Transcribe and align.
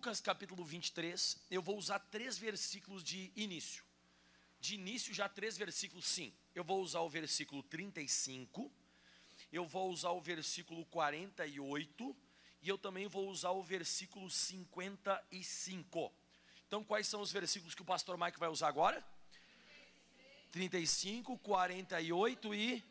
Lucas 0.00 0.18
capítulo 0.18 0.64
23, 0.64 1.36
eu 1.50 1.60
vou 1.60 1.76
usar 1.76 1.98
três 1.98 2.38
versículos 2.38 3.04
de 3.04 3.30
início. 3.36 3.84
De 4.58 4.74
início, 4.74 5.12
já 5.12 5.28
três 5.28 5.58
versículos, 5.58 6.06
sim. 6.06 6.32
Eu 6.54 6.64
vou 6.64 6.80
usar 6.80 7.00
o 7.00 7.08
versículo 7.10 7.62
35, 7.64 8.72
eu 9.52 9.66
vou 9.66 9.90
usar 9.90 10.12
o 10.12 10.20
versículo 10.22 10.86
48 10.86 12.16
e 12.62 12.68
eu 12.70 12.78
também 12.78 13.08
vou 13.08 13.28
usar 13.28 13.50
o 13.50 13.62
versículo 13.62 14.30
55. 14.30 16.10
Então, 16.66 16.82
quais 16.82 17.06
são 17.06 17.20
os 17.20 17.30
versículos 17.30 17.74
que 17.74 17.82
o 17.82 17.84
pastor 17.84 18.16
Mike 18.16 18.38
vai 18.38 18.48
usar 18.48 18.68
agora? 18.68 19.06
35, 20.50 21.36
48 21.40 22.54
e, 22.54 22.82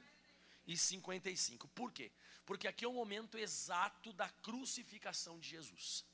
e 0.67 0.77
55. 0.77 1.67
Por 1.69 1.91
quê? 1.91 2.11
Porque 2.45 2.67
aqui 2.67 2.85
é 2.85 2.87
o 2.87 2.93
momento 2.93 3.35
exato 3.35 4.13
da 4.13 4.29
crucificação 4.29 5.39
de 5.39 5.49
Jesus. 5.49 6.07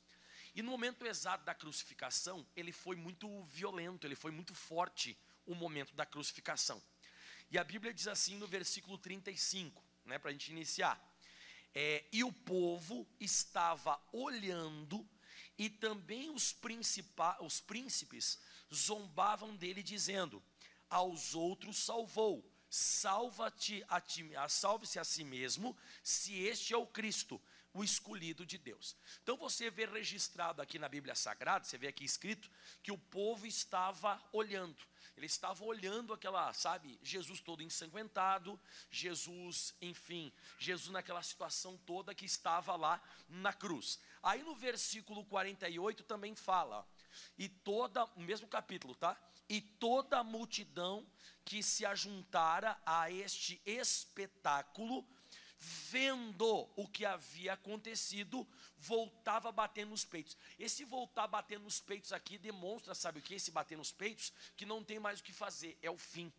E 0.55 0.61
no 0.61 0.71
momento 0.71 1.05
exato 1.05 1.43
da 1.43 1.53
crucificação, 1.53 2.47
ele 2.55 2.71
foi 2.71 2.95
muito 2.95 3.43
violento, 3.43 4.07
ele 4.07 4.15
foi 4.15 4.31
muito 4.31 4.55
forte 4.55 5.17
o 5.45 5.53
momento 5.53 5.93
da 5.93 6.05
crucificação. 6.05 6.81
E 7.51 7.57
a 7.57 7.63
Bíblia 7.63 7.93
diz 7.93 8.07
assim 8.07 8.37
no 8.37 8.47
versículo 8.47 8.97
35, 8.97 9.83
né, 10.05 10.17
para 10.17 10.29
a 10.29 10.33
gente 10.33 10.51
iniciar. 10.51 10.97
É, 11.73 12.05
e 12.09 12.23
o 12.23 12.31
povo 12.31 13.05
estava 13.19 14.01
olhando, 14.13 15.05
e 15.57 15.69
também 15.69 16.29
os, 16.29 16.55
os 17.41 17.59
príncipes 17.59 18.39
zombavam 18.73 19.57
dele, 19.57 19.83
dizendo: 19.83 20.41
Aos 20.89 21.35
outros 21.35 21.77
salvou, 21.77 22.49
salva-te 22.69 23.83
a 23.89 23.99
ti, 23.99 24.25
salve-se 24.47 24.99
a 24.99 25.03
si 25.03 25.25
mesmo, 25.25 25.77
se 26.01 26.33
este 26.33 26.73
é 26.73 26.77
o 26.77 26.87
Cristo, 26.87 27.41
o 27.75 27.83
escolhido 27.83 28.45
de 28.45 28.57
Deus. 28.57 28.95
Então 29.21 29.35
você 29.35 29.69
vê 29.69 29.85
registrado 29.85 30.61
aqui 30.61 30.79
na 30.79 30.87
Bíblia 30.87 31.13
Sagrada, 31.13 31.65
você 31.65 31.77
vê 31.77 31.87
aqui 31.87 32.05
escrito 32.05 32.49
que 32.81 32.91
o 32.91 32.97
povo 32.97 33.45
estava 33.45 34.19
olhando. 34.31 34.77
Ele 35.17 35.25
estava 35.25 35.63
olhando 35.63 36.13
aquela, 36.13 36.53
sabe, 36.53 36.97
Jesus 37.03 37.41
todo 37.41 37.61
ensanguentado, 37.61 38.59
Jesus, 38.89 39.75
enfim, 39.81 40.31
Jesus 40.57 40.89
naquela 40.89 41.21
situação 41.21 41.77
toda 41.85 42.15
que 42.15 42.25
estava 42.25 42.77
lá 42.77 43.01
na 43.27 43.51
cruz. 43.51 43.99
Aí 44.23 44.41
no 44.41 44.55
versículo 44.55 45.25
48 45.25 46.03
também 46.05 46.33
fala, 46.33 46.87
e 47.37 47.49
toda, 47.49 48.07
mesmo 48.15 48.47
capítulo, 48.47 48.95
tá? 48.95 49.17
E 49.49 49.59
toda 49.59 50.19
a 50.19 50.23
multidão 50.23 51.05
que 51.43 51.61
se 51.61 51.85
ajuntara 51.85 52.77
a 52.85 53.11
este 53.11 53.61
espetáculo, 53.65 55.05
vendo 55.65 56.69
o 56.75 56.87
que 56.87 57.05
havia 57.05 57.53
acontecido, 57.53 58.47
voltava 58.77 59.49
a 59.49 59.51
bater 59.51 59.85
nos 59.85 60.05
peitos. 60.05 60.37
Esse 60.59 60.85
voltar 60.85 61.27
batendo 61.27 61.63
nos 61.63 61.79
peitos 61.79 62.13
aqui 62.13 62.37
demonstra, 62.37 62.93
sabe 62.93 63.19
o 63.19 63.21
que? 63.21 63.35
Esse 63.35 63.51
bater 63.51 63.77
nos 63.77 63.91
peitos, 63.91 64.31
que 64.55 64.65
não 64.65 64.83
tem 64.83 64.99
mais 64.99 65.19
o 65.19 65.23
que 65.23 65.33
fazer, 65.33 65.77
é 65.81 65.89
o 65.89 65.97
fim. 65.97 66.31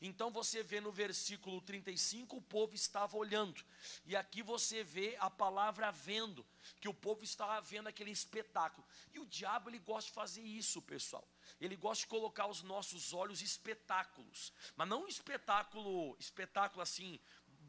Então 0.00 0.30
você 0.30 0.62
vê 0.62 0.80
no 0.80 0.92
versículo 0.92 1.60
35, 1.60 2.36
o 2.36 2.42
povo 2.42 2.74
estava 2.74 3.16
olhando, 3.16 3.64
e 4.06 4.16
aqui 4.16 4.42
você 4.42 4.82
vê 4.82 5.16
a 5.20 5.30
palavra 5.30 5.90
vendo, 5.90 6.44
que 6.80 6.88
o 6.88 6.94
povo 6.94 7.24
estava 7.24 7.60
vendo 7.60 7.88
aquele 7.88 8.10
espetáculo. 8.10 8.86
E 9.12 9.18
o 9.18 9.26
diabo 9.26 9.70
ele 9.70 9.78
gosta 9.78 10.08
de 10.08 10.14
fazer 10.14 10.42
isso, 10.42 10.82
pessoal. 10.82 11.26
Ele 11.60 11.76
gosta 11.76 12.02
de 12.02 12.08
colocar 12.08 12.46
os 12.46 12.62
nossos 12.62 13.12
olhos 13.12 13.40
espetáculos, 13.40 14.52
mas 14.76 14.88
não 14.88 15.04
um 15.04 15.08
espetáculo, 15.08 16.16
espetáculo 16.18 16.82
assim, 16.82 17.18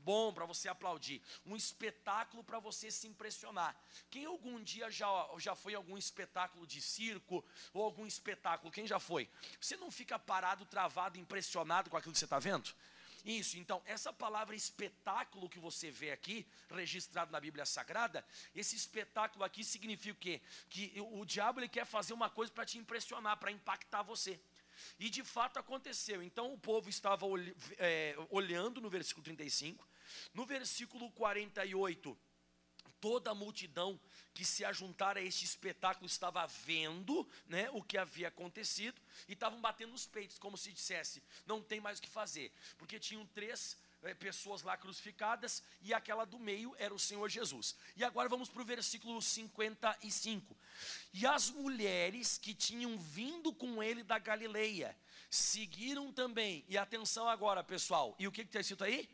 bom 0.10 0.34
para 0.34 0.44
você 0.44 0.68
aplaudir, 0.68 1.22
um 1.46 1.56
espetáculo 1.56 2.44
para 2.44 2.58
você 2.58 2.90
se 2.90 3.06
impressionar. 3.08 3.76
Quem 4.10 4.26
algum 4.26 4.60
dia 4.64 4.90
já, 4.90 5.08
já 5.38 5.54
foi 5.54 5.74
em 5.74 5.76
algum 5.76 5.96
espetáculo 6.00 6.66
de 6.66 6.82
circo 6.82 7.46
ou 7.72 7.84
algum 7.84 8.08
espetáculo? 8.08 8.72
Quem 8.72 8.88
já 8.88 9.00
foi? 9.00 9.30
Você 9.62 9.78
não 9.78 9.92
fica 9.92 10.18
parado, 10.18 10.66
travado, 10.66 11.20
impressionado 11.20 11.92
com 11.92 11.98
aquilo 11.98 12.12
que 12.14 12.18
você 12.18 12.26
está 12.26 12.40
vendo? 12.40 12.74
Isso, 13.24 13.56
então, 13.60 13.84
essa 13.86 14.12
palavra 14.12 14.56
espetáculo 14.56 15.48
que 15.48 15.60
você 15.60 15.92
vê 15.92 16.10
aqui, 16.10 16.48
registrado 16.72 17.32
na 17.32 17.40
Bíblia 17.40 17.64
Sagrada, 17.64 18.26
esse 18.56 18.76
espetáculo 18.76 19.44
aqui 19.44 19.64
significa 19.64 20.18
o 20.18 20.20
quê? 20.20 20.42
Que 20.72 20.92
o 20.98 21.24
diabo 21.24 21.60
ele 21.60 21.70
quer 21.70 21.86
fazer 21.86 22.14
uma 22.14 22.32
coisa 22.32 22.52
para 22.52 22.66
te 22.66 22.80
impressionar, 22.80 23.38
para 23.38 23.52
impactar 23.52 24.02
você. 24.02 24.40
E 25.00 25.10
de 25.10 25.24
fato 25.24 25.60
aconteceu. 25.60 26.24
Então 26.24 26.54
o 26.54 26.58
povo 26.58 26.90
estava 26.90 27.26
é, 27.78 28.16
olhando 28.30 28.82
no 28.82 28.90
versículo 28.90 29.24
35, 29.24 29.88
no 30.34 30.46
versículo 30.46 31.12
48, 31.12 32.18
toda 33.00 33.32
a 33.32 33.36
multidão 33.36 34.00
que 34.34 34.46
se 34.46 34.64
ajuntara 34.64 35.20
a 35.20 35.24
este 35.24 35.46
espetáculo 35.46 36.06
estava 36.06 36.46
vendo 36.48 37.28
né, 37.48 37.70
o 37.72 37.82
que 37.82 37.98
havia 37.98 38.28
acontecido 38.28 39.02
e 39.28 39.34
estavam 39.34 39.60
batendo 39.60 39.94
os 39.94 40.06
peitos, 40.06 40.38
como 40.38 40.58
se 40.58 40.72
dissesse: 40.72 41.24
não 41.46 41.62
tem 41.62 41.80
mais 41.80 42.00
o 42.00 42.02
que 42.02 42.10
fazer, 42.10 42.52
porque 42.78 43.00
tinham 43.00 43.26
três 43.28 43.78
é, 44.02 44.14
pessoas 44.14 44.62
lá 44.62 44.78
crucificadas 44.78 45.64
e 45.82 45.94
aquela 45.94 46.26
do 46.26 46.40
meio 46.40 46.76
era 46.78 46.94
o 46.94 47.00
Senhor 47.00 47.28
Jesus. 47.30 47.76
E 47.96 48.04
agora 48.04 48.30
vamos 48.30 48.50
para 48.50 48.62
o 48.62 48.66
versículo 48.66 49.22
55. 49.22 50.56
E 51.14 51.26
as 51.26 51.50
mulheres 51.50 52.38
que 52.38 52.54
tinham 52.54 52.98
vindo 52.98 53.54
com 53.54 53.82
ele 53.84 54.04
da 54.04 54.18
Galileia 54.18 54.96
seguiram 55.30 56.12
também, 56.12 56.66
e 56.68 56.78
atenção 56.78 57.30
agora 57.30 57.64
pessoal, 57.64 58.16
e 58.18 58.28
o 58.28 58.32
que 58.32 58.42
está 58.42 58.60
escrito 58.60 58.84
aí? 58.84 59.08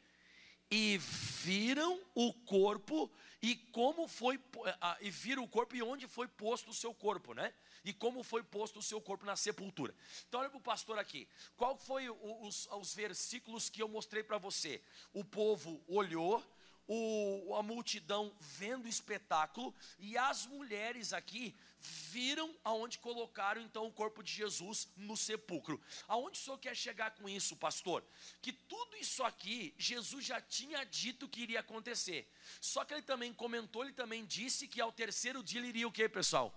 E 0.70 0.98
viram 0.98 2.00
o 2.14 2.34
corpo 2.34 3.12
e 3.42 3.56
como 3.72 4.08
foi 4.08 4.40
ah, 4.82 4.98
e 5.02 5.12
viram 5.12 5.44
o 5.44 5.48
corpo 5.48 5.76
e 5.76 5.84
onde 5.84 6.08
foi 6.08 6.28
posto 6.28 6.72
o 6.72 6.74
seu 6.74 6.94
corpo, 6.94 7.34
né? 7.34 7.54
E 7.84 7.94
como 7.94 8.24
foi 8.24 8.42
posto 8.42 8.80
o 8.80 8.82
seu 8.82 9.00
corpo 9.00 9.26
na 9.26 9.36
sepultura. 9.36 9.94
Então 10.28 10.40
olha 10.40 10.50
para 10.50 10.58
o 10.58 10.62
pastor 10.62 10.98
aqui. 10.98 11.28
Qual 11.56 11.78
foi 11.78 12.10
os, 12.10 12.68
os 12.72 12.96
versículos 12.96 13.70
que 13.70 13.82
eu 13.82 13.88
mostrei 13.88 14.24
para 14.24 14.40
você? 14.40 14.82
O 15.14 15.24
povo 15.24 15.84
olhou, 15.88 16.44
o, 16.88 17.56
a 17.56 17.64
multidão 17.64 18.36
vendo 18.40 18.86
o 18.86 18.90
espetáculo 18.90 19.74
e 19.98 20.18
as 20.18 20.46
mulheres 20.46 21.14
aqui 21.14 21.56
viram 21.80 22.56
aonde 22.64 22.98
colocaram 23.00 23.62
então 23.62 23.86
o 23.86 23.92
corpo 23.92 24.24
de 24.24 24.32
Jesus 24.32 24.88
no 24.96 25.16
sepulcro. 25.16 25.82
Aonde 26.08 26.40
o 26.40 26.42
senhor 26.42 26.58
quer 26.58 26.76
chegar 26.76 27.12
com 27.12 27.28
isso, 27.28 27.56
pastor? 27.56 28.04
Que 28.42 28.52
tudo 28.52 28.98
isso 28.98 29.24
aqui 29.24 29.74
Jesus 29.78 30.26
já 30.26 30.40
tinha 30.42 30.84
dito 30.84 31.28
que 31.28 31.42
iria 31.42 31.60
acontecer. 31.60 32.28
Só 32.62 32.84
que 32.86 32.94
ele 32.94 33.04
também 33.04 33.34
comentou, 33.34 33.84
ele 33.84 33.94
também 33.94 34.26
disse 34.26 34.68
que 34.68 34.82
ao 34.82 34.92
terceiro 34.92 35.44
dia 35.44 35.60
ele 35.60 35.70
iria 35.70 35.88
o 35.88 35.92
que, 35.92 36.08
pessoal? 36.08 36.54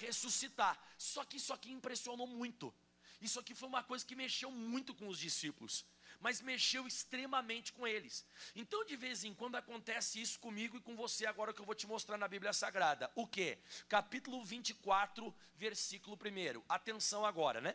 Ressuscitar. 0.00 0.78
Só 0.96 1.24
que 1.24 1.36
isso 1.36 1.52
aqui 1.52 1.70
impressionou 1.70 2.26
muito. 2.26 2.72
Isso 3.20 3.38
aqui 3.38 3.54
foi 3.54 3.68
uma 3.68 3.82
coisa 3.82 4.04
que 4.04 4.16
mexeu 4.16 4.50
muito 4.50 4.94
com 4.94 5.06
os 5.08 5.18
discípulos 5.18 5.84
mas 6.22 6.40
mexeu 6.40 6.86
extremamente 6.86 7.72
com 7.72 7.86
eles. 7.86 8.24
Então, 8.54 8.84
de 8.84 8.96
vez 8.96 9.24
em 9.24 9.34
quando 9.34 9.56
acontece 9.56 10.22
isso 10.22 10.38
comigo 10.38 10.76
e 10.76 10.80
com 10.80 10.94
você, 10.94 11.26
agora 11.26 11.52
que 11.52 11.60
eu 11.60 11.66
vou 11.66 11.74
te 11.74 11.86
mostrar 11.86 12.16
na 12.16 12.28
Bíblia 12.28 12.52
Sagrada. 12.52 13.10
O 13.16 13.26
que? 13.26 13.58
Capítulo 13.88 14.42
24, 14.44 15.34
versículo 15.56 16.16
1. 16.16 16.62
Atenção 16.68 17.26
agora, 17.26 17.60
né? 17.60 17.74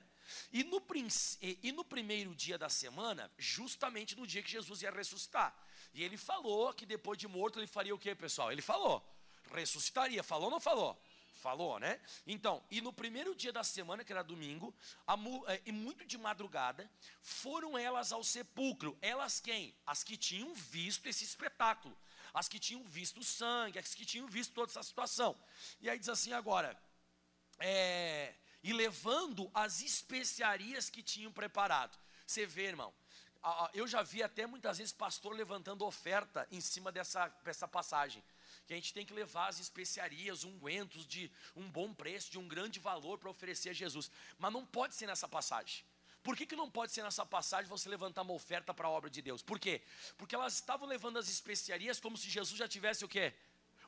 E 0.54 0.64
no, 0.64 0.82
e 1.42 1.72
no 1.74 1.84
primeiro 1.84 2.34
dia 2.34 2.58
da 2.58 2.70
semana, 2.70 3.30
justamente 3.38 4.16
no 4.18 4.26
dia 4.26 4.42
que 4.42 4.50
Jesus 4.50 4.82
ia 4.82 4.92
ressuscitar. 4.92 5.54
E 5.94 6.02
ele 6.02 6.16
falou 6.16 6.74
que 6.74 6.86
depois 6.86 7.18
de 7.20 7.28
morto 7.28 7.60
ele 7.60 7.68
faria 7.68 7.94
o 7.94 8.00
que, 8.00 8.16
pessoal? 8.16 8.50
Ele 8.50 8.62
falou, 8.62 9.06
ressuscitaria. 9.54 10.24
Falou 10.24 10.46
ou 10.46 10.52
não 10.52 10.60
falou? 10.60 10.98
Falou, 11.48 11.80
né? 11.80 11.98
Então, 12.26 12.62
e 12.70 12.82
no 12.82 12.92
primeiro 12.92 13.34
dia 13.34 13.54
da 13.54 13.64
semana, 13.64 14.04
que 14.04 14.12
era 14.12 14.22
domingo, 14.22 14.76
a, 15.08 15.16
é, 15.48 15.62
e 15.66 15.72
muito 15.72 16.06
de 16.06 16.18
madrugada, 16.18 16.92
foram 17.22 17.78
elas 17.78 18.12
ao 18.12 18.22
sepulcro. 18.22 18.98
Elas 19.02 19.40
quem? 19.40 19.74
As 19.86 20.04
que 20.04 20.18
tinham 20.18 20.54
visto 20.54 21.08
esse 21.08 21.24
espetáculo, 21.24 21.98
as 22.34 22.50
que 22.50 22.60
tinham 22.60 22.84
visto 22.84 23.22
o 23.22 23.24
sangue, 23.24 23.80
as 23.80 23.96
que 23.96 24.06
tinham 24.06 24.28
visto 24.28 24.54
toda 24.54 24.70
essa 24.70 24.84
situação. 24.84 25.38
E 25.80 25.90
aí 25.90 25.98
diz 25.98 26.10
assim 26.10 26.34
agora, 26.34 26.78
é, 27.60 28.34
e 28.62 28.74
levando 28.74 29.50
as 29.54 29.80
especiarias 29.80 30.90
que 30.90 31.02
tinham 31.02 31.32
preparado. 31.32 31.98
Você 32.26 32.46
vê, 32.46 32.64
irmão, 32.64 32.94
eu 33.74 33.88
já 33.88 34.04
vi 34.04 34.22
até 34.22 34.46
muitas 34.46 34.80
vezes 34.80 34.92
pastor 34.92 35.32
levantando 35.34 35.86
oferta 35.86 36.46
em 36.52 36.60
cima 36.60 36.92
dessa, 36.92 37.30
dessa 37.46 37.70
passagem 37.70 38.22
que 38.68 38.74
a 38.74 38.76
gente 38.76 38.94
tem 38.94 39.06
que 39.06 39.14
levar 39.14 39.48
as 39.48 39.60
especiarias, 39.60 40.44
ungüentos 40.44 41.08
de 41.08 41.32
um 41.56 41.72
bom 41.72 41.94
preço, 41.94 42.30
de 42.30 42.38
um 42.38 42.48
grande 42.48 42.80
valor 42.80 43.18
para 43.18 43.30
oferecer 43.30 43.70
a 43.70 43.74
Jesus. 43.74 44.12
Mas 44.38 44.52
não 44.52 44.66
pode 44.66 44.94
ser 44.94 45.08
nessa 45.08 45.28
passagem. 45.28 45.86
Por 46.22 46.36
que, 46.36 46.46
que 46.46 46.58
não 46.58 46.70
pode 46.70 46.92
ser 46.92 47.04
nessa 47.04 47.26
passagem 47.26 47.70
você 47.70 47.88
levantar 47.88 48.24
uma 48.24 48.34
oferta 48.34 48.74
para 48.74 48.88
a 48.88 48.92
obra 48.92 49.10
de 49.10 49.22
Deus? 49.22 49.42
Por 49.42 49.58
quê? 49.58 49.82
Porque 50.18 50.36
elas 50.36 50.56
estavam 50.56 50.86
levando 50.86 51.18
as 51.18 51.30
especiarias 51.30 52.02
como 52.02 52.18
se 52.18 52.30
Jesus 52.30 52.58
já 52.58 52.68
tivesse 52.68 53.06
o 53.06 53.08
quê? 53.08 53.34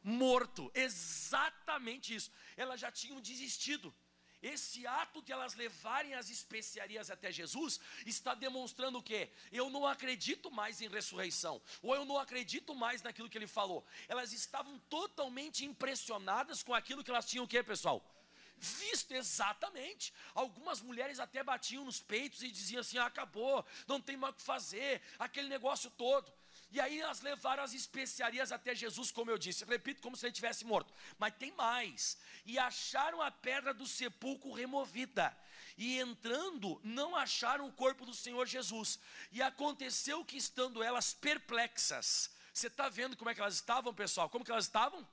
Morto. 0.02 0.72
Exatamente 0.74 2.16
isso. 2.16 2.31
Elas 2.56 2.80
já 2.80 2.90
tinham 2.90 3.20
desistido. 3.20 3.94
Esse 4.41 4.88
ato 4.88 5.21
de 5.21 5.31
elas 5.31 5.53
levarem 5.56 6.13
as 6.13 6.30
especiarias 6.30 7.12
até 7.12 7.31
Jesus 7.31 7.80
está 8.06 8.33
demonstrando 8.33 9.00
o 9.00 9.03
quê? 9.03 9.30
Eu 9.51 9.69
não 9.69 9.86
acredito 9.86 10.50
mais 10.50 10.81
em 10.81 10.88
ressurreição, 10.88 11.62
ou 11.81 11.94
eu 11.94 12.06
não 12.06 12.18
acredito 12.18 12.74
mais 12.74 13.01
naquilo 13.01 13.30
que 13.30 13.38
ele 13.38 13.47
falou. 13.47 13.86
Elas 14.07 14.31
estavam 14.31 14.80
totalmente 14.89 15.65
impressionadas 15.65 16.63
com 16.63 16.74
aquilo 16.74 17.03
que 17.03 17.12
elas 17.12 17.25
tinham 17.25 17.44
o 17.44 17.47
quê, 17.47 17.62
pessoal? 17.62 18.03
Visto 18.57 19.12
exatamente. 19.13 20.13
Algumas 20.33 20.81
mulheres 20.81 21.19
até 21.19 21.42
batiam 21.42 21.85
nos 21.85 22.01
peitos 22.01 22.44
e 22.44 22.51
diziam 22.51 22.81
assim: 22.81 22.97
ah, 22.97 23.06
acabou, 23.06 23.65
não 23.88 24.01
tem 24.01 24.18
mais 24.18 24.33
o 24.33 24.38
que 24.38 24.44
fazer, 24.44 25.01
aquele 25.18 25.47
negócio 25.47 25.89
todo. 25.92 26.31
E 26.71 26.80
aí 26.80 27.00
elas 27.00 27.21
levaram 27.21 27.63
as 27.63 27.74
especiarias 27.74 28.51
até 28.51 28.75
Jesus, 28.75 29.12
como 29.12 29.31
eu 29.31 29.38
disse, 29.38 29.66
repito, 29.66 30.01
como 30.01 30.16
se 30.16 30.25
ele 30.25 30.33
tivesse 30.33 30.63
morto. 30.66 30.94
Mas 31.18 31.33
tem 31.36 31.51
mais. 31.54 32.18
E 32.45 32.60
acharam 32.60 33.21
a 33.21 33.31
pedra 33.31 33.74
do 33.74 33.88
sepulcro 33.88 34.51
removida. 34.51 35.36
E 35.77 35.98
entrando, 35.98 36.80
não 36.83 37.16
acharam 37.16 37.68
o 37.68 37.74
corpo 37.74 38.06
do 38.06 38.13
Senhor 38.13 38.45
Jesus. 38.45 39.00
E 39.31 39.42
aconteceu 39.42 40.24
que 40.24 40.38
estando 40.38 40.83
elas 40.83 41.13
perplexas. 41.13 42.30
Você 42.54 42.68
está 42.68 42.89
vendo 42.89 43.16
como 43.16 43.30
é 43.30 43.33
que 43.33 43.42
elas 43.42 43.56
estavam, 43.56 43.94
pessoal? 43.94 44.30
Como 44.30 44.45
que 44.45 44.51
elas 44.51 44.66
estavam? 44.66 45.07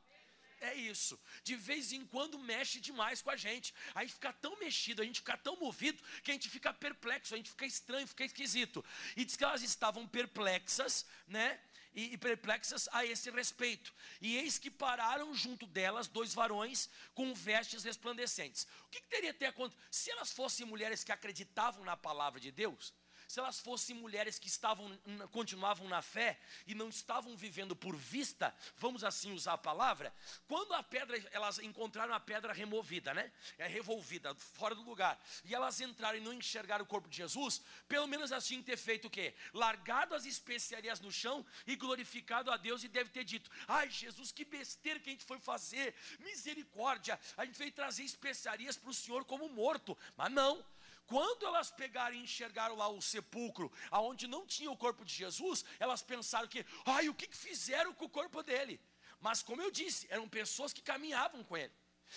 É 0.67 0.75
isso. 0.75 1.19
De 1.45 1.55
vez 1.55 1.93
em 1.93 2.05
quando 2.05 2.39
mexe 2.39 2.81
demais 2.81 3.23
com 3.23 3.31
a 3.31 3.37
gente. 3.37 3.73
A 3.95 4.03
gente 4.03 4.15
fica 4.15 4.33
tão 4.33 4.59
mexido, 4.59 5.01
a 5.01 5.05
gente 5.05 5.21
fica 5.21 5.37
tão 5.37 5.57
movido, 5.57 6.03
que 6.23 6.31
a 6.33 6.35
gente 6.35 6.49
fica 6.49 6.73
perplexo, 6.75 7.35
a 7.35 7.37
gente 7.37 7.51
fica 7.51 7.67
estranho, 7.67 8.07
fica 8.07 8.25
esquisito. 8.25 8.85
E 9.17 9.25
diz 9.25 9.37
que 9.37 9.45
elas 9.45 9.63
estavam 9.63 10.07
perplexas, 10.09 11.07
né? 11.29 11.61
E, 11.95 12.15
e 12.15 12.19
perplexas 12.19 12.89
a 12.93 13.07
esse 13.07 13.31
respeito. 13.31 13.95
E 14.21 14.37
eis 14.37 14.59
que 14.59 14.71
pararam 14.71 15.33
junto 15.35 15.67
delas 15.67 16.09
dois 16.09 16.35
varões 16.35 16.91
com 17.15 17.33
vestes 17.33 17.85
resplandecentes. 17.85 18.67
O 18.87 18.91
que, 18.91 19.01
que 19.01 19.09
teria 19.09 19.33
ter 19.33 19.47
acontecido? 19.47 19.83
Se 19.91 20.11
elas 20.11 20.33
fossem 20.33 20.67
mulheres 20.67 21.05
que 21.05 21.13
acreditavam 21.13 21.85
na 21.85 21.97
palavra 21.97 22.41
de 22.41 22.51
Deus, 22.51 22.93
se 23.27 23.41
elas 23.41 23.61
fossem 23.61 23.97
mulheres 23.97 24.39
que 24.39 24.49
estavam, 24.49 24.97
continuavam 25.33 25.89
na 25.89 26.01
fé 26.03 26.39
e 26.67 26.75
não 26.75 26.89
estavam 26.89 27.37
vivendo 27.37 27.75
por 27.75 27.97
vista, 27.97 28.55
vamos 28.77 29.03
assim 29.03 29.33
usar 29.33 29.55
a 29.55 29.59
palavra, 29.59 30.15
quando 30.47 30.73
a 30.75 30.83
pedra, 30.83 31.17
elas 31.33 31.59
encontraram 31.59 32.15
a 32.15 32.21
pedra 32.21 32.53
removida, 32.53 33.13
né? 33.13 33.33
É 33.59 33.67
revolvida, 33.67 34.35
fora 34.35 34.75
do 34.75 34.83
lugar, 34.83 35.19
e 35.45 35.55
elas 35.55 35.81
entraram 35.81 36.19
e 36.19 36.21
não 36.21 36.33
enxergaram 36.33 36.85
o 36.85 36.89
corpo 36.89 37.09
de 37.09 37.17
Jesus, 37.17 37.63
pelo 37.89 38.07
menos 38.07 38.33
assim 38.33 38.63
ter 38.63 38.77
feito 38.77 39.09
o 39.09 39.11
quê? 39.11 39.35
Largado 39.53 40.15
as 40.15 40.25
especiarias 40.25 41.01
no 41.01 41.11
chão 41.11 41.45
e 41.67 41.77
glorificado 41.77 42.51
a 42.51 42.57
Deus 42.57 42.85
e 42.85 42.89
deve 42.89 43.11
ter 43.11 43.25
dito: 43.25 43.51
Ai, 43.67 43.91
Jesus, 43.91 44.33
que 44.33 44.45
besteira 44.45 45.01
que 45.01 45.09
a 45.11 45.13
gente 45.13 45.25
foi 45.25 45.39
fazer, 45.39 45.95
misericórdia, 46.21 47.19
a 47.37 47.45
gente 47.45 47.59
veio 47.59 47.73
trazer 47.73 48.05
especiarias 48.05 48.77
para 48.77 48.91
o 48.91 48.95
Senhor 48.95 49.25
como 49.25 49.49
morto, 49.49 49.97
mas 50.17 50.31
não. 50.31 50.65
Quando 51.07 51.47
elas 51.47 51.71
pegaram 51.71 52.17
e 52.17 52.23
enxergaram 52.23 52.77
lá 52.77 52.89
o 52.89 53.01
sepulcro, 53.01 53.73
aonde 53.91 54.27
não 54.27 54.47
tinha 54.47 54.71
o 54.71 54.77
corpo 54.77 55.05
de 55.05 55.15
Jesus, 55.15 55.65
elas 55.79 56.03
pensaram 56.03 56.49
que, 56.49 56.67
ai, 56.85 57.09
o 57.09 57.15
que 57.15 57.29
fizeram 57.35 57.95
com 57.95 58.07
o 58.07 58.09
corpo 58.09 58.43
dele? 58.43 58.81
Mas 59.21 59.43
como 59.43 59.63
eu 59.63 59.71
disse, 59.71 60.07
eram 60.11 60.29
pessoas 60.29 60.73
que 60.73 60.83
caminhavam 60.83 61.45
com 61.45 61.57
ele. 61.57 61.73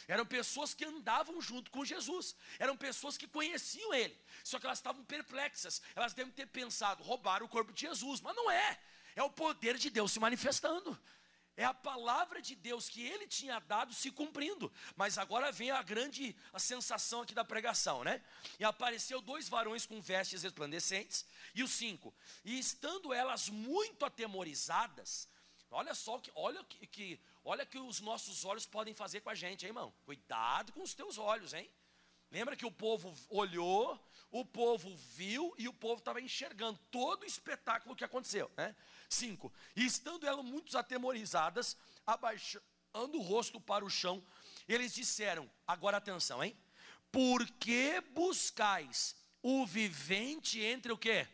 Eram 0.07 0.25
pessoas 0.25 0.73
que 0.73 0.85
andavam 0.85 1.41
junto 1.41 1.71
com 1.71 1.83
Jesus, 1.83 2.35
eram 2.59 2.77
pessoas 2.77 3.17
que 3.17 3.27
conheciam 3.27 3.93
ele, 3.93 4.15
só 4.43 4.59
que 4.59 4.65
elas 4.65 4.77
estavam 4.77 5.03
perplexas, 5.03 5.81
elas 5.95 6.13
devem 6.13 6.31
ter 6.31 6.45
pensado, 6.45 7.03
roubaram 7.03 7.45
o 7.45 7.49
corpo 7.49 7.73
de 7.73 7.81
Jesus, 7.81 8.21
mas 8.21 8.35
não 8.35 8.51
é, 8.51 8.79
é 9.15 9.23
o 9.23 9.31
poder 9.31 9.77
de 9.77 9.89
Deus 9.89 10.11
se 10.11 10.19
manifestando. 10.19 10.97
É 11.59 11.65
a 11.65 11.73
palavra 11.73 12.41
de 12.41 12.55
Deus 12.55 12.87
que 12.87 13.05
ele 13.05 13.27
tinha 13.27 13.59
dado 13.59 13.93
se 13.93 14.09
cumprindo. 14.09 14.71
Mas 14.95 15.17
agora 15.17 15.51
vem 15.51 15.71
a 15.71 15.81
grande 15.81 16.33
a 16.53 16.57
sensação 16.57 17.23
aqui 17.23 17.33
da 17.33 17.43
pregação, 17.43 18.01
né? 18.01 18.23
E 18.57 18.63
apareceu 18.63 19.19
dois 19.21 19.49
varões 19.49 19.85
com 19.85 19.99
vestes 19.99 20.41
resplandecentes. 20.41 21.25
E 21.53 21.61
os 21.61 21.71
cinco. 21.71 22.15
E 22.45 22.57
estando 22.57 23.11
elas 23.11 23.49
muito 23.49 24.05
atemorizadas, 24.05 25.27
olha 25.69 25.93
só 25.93 26.17
que, 26.19 26.31
olha 26.33 26.63
que, 26.63 26.87
que, 26.87 27.19
olha 27.43 27.65
que 27.65 27.77
os 27.77 27.99
nossos 27.99 28.45
olhos 28.45 28.65
podem 28.65 28.93
fazer 28.93 29.19
com 29.19 29.29
a 29.29 29.35
gente, 29.35 29.63
hein, 29.63 29.71
irmão? 29.71 29.93
Cuidado 30.05 30.71
com 30.71 30.81
os 30.81 30.93
teus 30.93 31.17
olhos, 31.17 31.53
hein? 31.53 31.69
Lembra 32.31 32.55
que 32.55 32.65
o 32.65 32.71
povo 32.71 33.13
olhou, 33.29 33.99
o 34.31 34.45
povo 34.45 34.95
viu 35.15 35.53
e 35.57 35.67
o 35.67 35.73
povo 35.73 35.99
estava 35.99 36.21
enxergando 36.21 36.79
todo 36.91 37.23
o 37.23 37.25
espetáculo 37.25 37.95
que 37.95 38.03
aconteceu, 38.03 38.51
né? 38.55 38.75
5. 39.09 39.51
E 39.75 39.85
estando 39.85 40.27
elas 40.27 40.45
muito 40.45 40.77
atemorizadas, 40.77 41.75
abaixando 42.05 42.61
o 43.17 43.21
rosto 43.21 43.59
para 43.59 43.83
o 43.83 43.89
chão, 43.89 44.23
eles 44.67 44.93
disseram: 44.93 45.49
agora 45.67 45.97
atenção, 45.97 46.43
hein? 46.43 46.55
Por 47.11 47.45
que 47.53 47.99
buscais 48.01 49.15
o 49.41 49.65
vivente 49.65 50.61
entre 50.61 50.91
o 50.91 50.97
quê? 50.97 51.27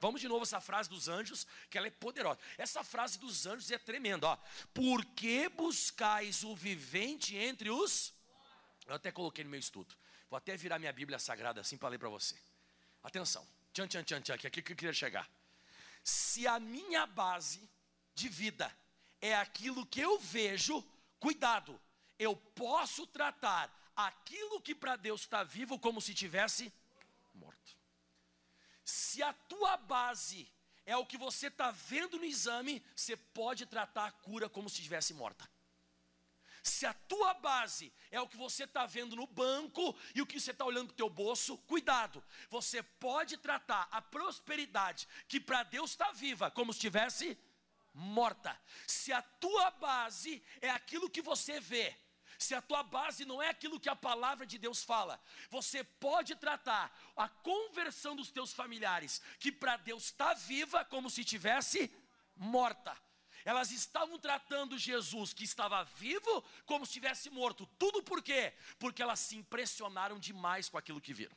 Vamos 0.00 0.20
de 0.20 0.28
novo 0.28 0.42
essa 0.42 0.60
frase 0.60 0.88
dos 0.88 1.08
anjos, 1.08 1.46
que 1.70 1.78
ela 1.78 1.86
é 1.86 1.90
poderosa. 1.90 2.38
Essa 2.58 2.82
frase 2.82 3.18
dos 3.18 3.46
anjos 3.46 3.70
é 3.70 3.78
tremenda, 3.78 4.28
ó. 4.28 4.38
Por 4.72 5.04
que 5.04 5.48
buscais 5.48 6.44
o 6.44 6.54
vivente 6.54 7.36
entre 7.36 7.70
os 7.70 8.12
Eu 8.86 8.94
até 8.94 9.10
coloquei 9.10 9.44
no 9.44 9.50
meu 9.50 9.60
estudo. 9.60 9.94
Vou 10.34 10.38
até 10.38 10.56
virar 10.56 10.80
minha 10.80 10.92
Bíblia 10.92 11.16
sagrada 11.16 11.60
assim 11.60 11.78
para 11.78 11.90
ler 11.90 11.98
para 12.00 12.08
você. 12.08 12.34
Atenção. 13.04 13.46
Tchan, 13.72 13.86
tchan, 13.86 14.02
tchan, 14.02 14.20
tchan, 14.20 14.36
que 14.36 14.48
aqui 14.48 14.62
que 14.62 14.72
eu 14.72 14.76
queria 14.76 14.92
chegar. 14.92 15.30
Se 16.02 16.44
a 16.44 16.58
minha 16.58 17.06
base 17.06 17.70
de 18.16 18.28
vida 18.28 18.76
é 19.20 19.32
aquilo 19.36 19.86
que 19.86 20.00
eu 20.00 20.18
vejo, 20.18 20.84
cuidado, 21.20 21.80
eu 22.18 22.34
posso 22.34 23.06
tratar 23.06 23.72
aquilo 23.94 24.60
que 24.60 24.74
para 24.74 24.96
Deus 24.96 25.20
está 25.20 25.44
vivo 25.44 25.78
como 25.78 26.00
se 26.00 26.12
tivesse 26.12 26.72
morto. 27.32 27.76
Se 28.84 29.22
a 29.22 29.32
tua 29.32 29.76
base 29.76 30.50
é 30.84 30.96
o 30.96 31.06
que 31.06 31.16
você 31.16 31.46
está 31.46 31.70
vendo 31.70 32.18
no 32.18 32.24
exame, 32.24 32.84
você 32.96 33.16
pode 33.16 33.66
tratar 33.66 34.06
a 34.06 34.10
cura 34.10 34.48
como 34.48 34.68
se 34.68 34.78
estivesse 34.78 35.14
morta. 35.14 35.48
Se 36.64 36.86
a 36.86 36.94
tua 36.94 37.34
base 37.34 37.92
é 38.10 38.18
o 38.18 38.26
que 38.26 38.38
você 38.38 38.64
está 38.64 38.86
vendo 38.86 39.14
no 39.14 39.26
banco 39.26 39.94
e 40.14 40.22
o 40.22 40.26
que 40.26 40.40
você 40.40 40.50
está 40.50 40.64
olhando 40.64 40.86
para 40.86 40.94
o 40.94 40.96
teu 40.96 41.10
bolso, 41.10 41.58
cuidado. 41.58 42.24
Você 42.48 42.82
pode 42.82 43.36
tratar 43.36 43.86
a 43.90 44.00
prosperidade 44.00 45.06
que 45.28 45.38
para 45.38 45.62
Deus 45.62 45.90
está 45.90 46.10
viva 46.12 46.50
como 46.50 46.72
se 46.72 46.78
estivesse 46.78 47.38
morta. 47.92 48.58
Se 48.86 49.12
a 49.12 49.20
tua 49.20 49.72
base 49.72 50.42
é 50.62 50.70
aquilo 50.70 51.10
que 51.10 51.20
você 51.20 51.60
vê, 51.60 51.94
se 52.38 52.54
a 52.54 52.62
tua 52.62 52.82
base 52.82 53.26
não 53.26 53.42
é 53.42 53.50
aquilo 53.50 53.78
que 53.78 53.90
a 53.90 53.94
palavra 53.94 54.46
de 54.46 54.56
Deus 54.56 54.82
fala, 54.82 55.20
você 55.50 55.84
pode 55.84 56.34
tratar 56.34 56.90
a 57.14 57.28
conversão 57.28 58.16
dos 58.16 58.30
teus 58.30 58.54
familiares, 58.54 59.20
que 59.38 59.52
para 59.52 59.76
Deus 59.76 60.04
está 60.04 60.32
viva, 60.32 60.82
como 60.86 61.10
se 61.10 61.24
tivesse 61.24 61.94
morta. 62.34 62.96
Elas 63.44 63.70
estavam 63.70 64.18
tratando 64.18 64.78
Jesus, 64.78 65.32
que 65.32 65.44
estava 65.44 65.84
vivo, 65.84 66.42
como 66.64 66.86
se 66.86 66.90
estivesse 66.90 67.28
morto. 67.28 67.66
Tudo 67.78 68.02
por 68.02 68.22
quê? 68.22 68.54
Porque 68.78 69.02
elas 69.02 69.20
se 69.20 69.36
impressionaram 69.36 70.18
demais 70.18 70.68
com 70.68 70.78
aquilo 70.78 71.00
que 71.00 71.12
viram. 71.12 71.36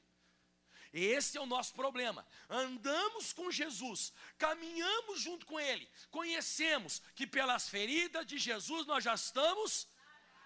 Esse 0.93 1.37
é 1.37 1.41
o 1.41 1.45
nosso 1.45 1.73
problema. 1.73 2.25
Andamos 2.49 3.33
com 3.33 3.51
Jesus, 3.51 4.13
caminhamos 4.37 5.19
junto 5.19 5.45
com 5.45 5.59
Ele, 5.59 5.87
conhecemos 6.09 7.01
que 7.13 7.27
pelas 7.27 7.67
feridas 7.67 8.25
de 8.25 8.37
Jesus 8.37 8.85
nós 8.85 9.03
já 9.03 9.13
estamos, 9.13 9.87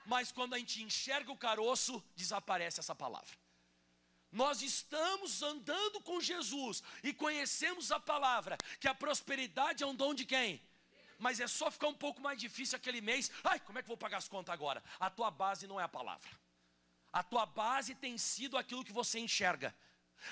mas 0.05 0.31
quando 0.31 0.55
a 0.55 0.57
gente 0.57 0.81
enxerga 0.81 1.31
o 1.31 1.37
caroço, 1.37 2.03
desaparece 2.15 2.79
essa 2.79 2.95
palavra. 2.95 3.37
Nós 4.31 4.61
estamos 4.61 5.43
andando 5.43 6.01
com 6.01 6.19
Jesus 6.21 6.81
e 7.03 7.13
conhecemos 7.13 7.91
a 7.91 7.99
palavra, 7.99 8.57
que 8.79 8.87
a 8.87 8.95
prosperidade 8.95 9.83
é 9.83 9.87
um 9.87 9.93
dom 9.93 10.13
de 10.13 10.25
quem? 10.25 10.61
Mas 11.21 11.39
é 11.39 11.47
só 11.47 11.69
ficar 11.69 11.87
um 11.87 11.93
pouco 11.93 12.19
mais 12.19 12.37
difícil 12.39 12.75
aquele 12.75 12.99
mês. 12.99 13.31
Ai, 13.43 13.59
como 13.59 13.77
é 13.77 13.81
que 13.83 13.87
vou 13.87 13.95
pagar 13.95 14.17
as 14.17 14.27
contas 14.27 14.51
agora? 14.51 14.83
A 14.99 15.09
tua 15.09 15.29
base 15.29 15.67
não 15.67 15.79
é 15.79 15.83
a 15.83 15.87
palavra. 15.87 16.29
A 17.13 17.21
tua 17.21 17.45
base 17.45 17.93
tem 17.93 18.17
sido 18.17 18.57
aquilo 18.57 18.83
que 18.83 18.91
você 18.91 19.19
enxerga. 19.19 19.73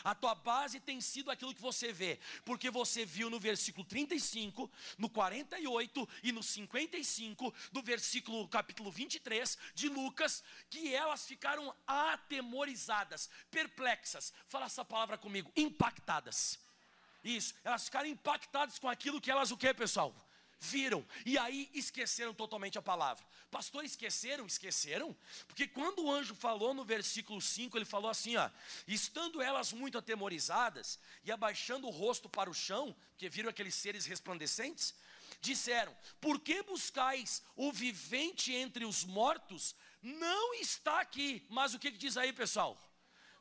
A 0.03 0.15
tua 0.15 0.33
base 0.33 0.79
tem 0.79 0.99
sido 1.01 1.29
aquilo 1.31 1.53
que 1.53 1.61
você 1.61 1.91
vê, 1.91 2.19
porque 2.45 2.69
você 2.69 3.05
viu 3.05 3.29
no 3.29 3.39
versículo 3.39 3.85
35, 3.85 4.69
no 4.97 5.09
48 5.09 6.09
e 6.23 6.31
no 6.31 6.43
55, 6.43 7.53
do 7.71 7.81
versículo 7.81 8.47
capítulo 8.47 8.91
23 8.91 9.57
de 9.73 9.89
Lucas, 9.89 10.43
que 10.69 10.93
elas 10.93 11.25
ficaram 11.25 11.75
atemorizadas, 11.87 13.29
perplexas. 13.49 14.33
Fala 14.47 14.65
essa 14.65 14.85
palavra 14.85 15.17
comigo, 15.17 15.51
impactadas. 15.55 16.59
Isso, 17.23 17.53
elas 17.63 17.85
ficaram 17.85 18.07
impactadas 18.07 18.79
com 18.79 18.87
aquilo 18.87 19.19
que 19.19 19.31
elas 19.31 19.51
o 19.51 19.57
que, 19.57 19.73
pessoal? 19.73 20.15
Viram 20.59 21.05
e 21.25 21.37
aí 21.37 21.69
esqueceram 21.73 22.33
totalmente 22.33 22.77
a 22.77 22.81
palavra. 22.81 23.25
Pastor, 23.49 23.85
esqueceram? 23.85 24.45
Esqueceram? 24.45 25.15
Porque 25.47 25.67
quando 25.67 26.03
o 26.03 26.11
anjo 26.11 26.35
falou 26.35 26.73
no 26.73 26.83
versículo 26.83 27.41
5, 27.41 27.77
ele 27.77 27.85
falou 27.85 28.11
assim: 28.11 28.35
ó, 28.35 28.49
estando 28.87 29.41
elas 29.41 29.71
muito 29.71 29.97
atemorizadas 29.97 30.99
e 31.23 31.31
abaixando 31.31 31.87
o 31.87 31.91
rosto 31.91 32.27
para 32.29 32.49
o 32.49 32.53
chão, 32.53 32.95
que 33.17 33.29
viram 33.29 33.49
aqueles 33.49 33.75
seres 33.75 34.05
resplandecentes, 34.05 34.93
disseram: 35.41 35.95
Por 36.19 36.39
que 36.39 36.61
buscais 36.63 37.41
o 37.55 37.71
vivente 37.71 38.53
entre 38.53 38.85
os 38.85 39.03
mortos? 39.03 39.75
Não 40.01 40.53
está 40.55 40.99
aqui. 40.99 41.45
Mas 41.49 41.73
o 41.73 41.79
que, 41.79 41.91
que 41.91 41.97
diz 41.97 42.17
aí, 42.17 42.33
pessoal? 42.33 42.77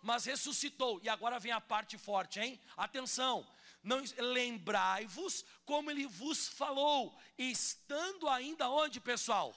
Mas 0.02 0.24
ressuscitou. 0.24 1.00
E 1.02 1.08
agora 1.08 1.38
vem 1.38 1.52
a 1.52 1.60
parte 1.60 1.98
forte, 1.98 2.38
hein? 2.40 2.60
Atenção 2.76 3.46
não 3.82 4.02
lembrai-vos 4.18 5.44
como 5.64 5.90
ele 5.90 6.06
vos 6.06 6.48
falou, 6.48 7.18
estando 7.36 8.28
ainda 8.28 8.68
onde, 8.68 9.00
pessoal? 9.00 9.54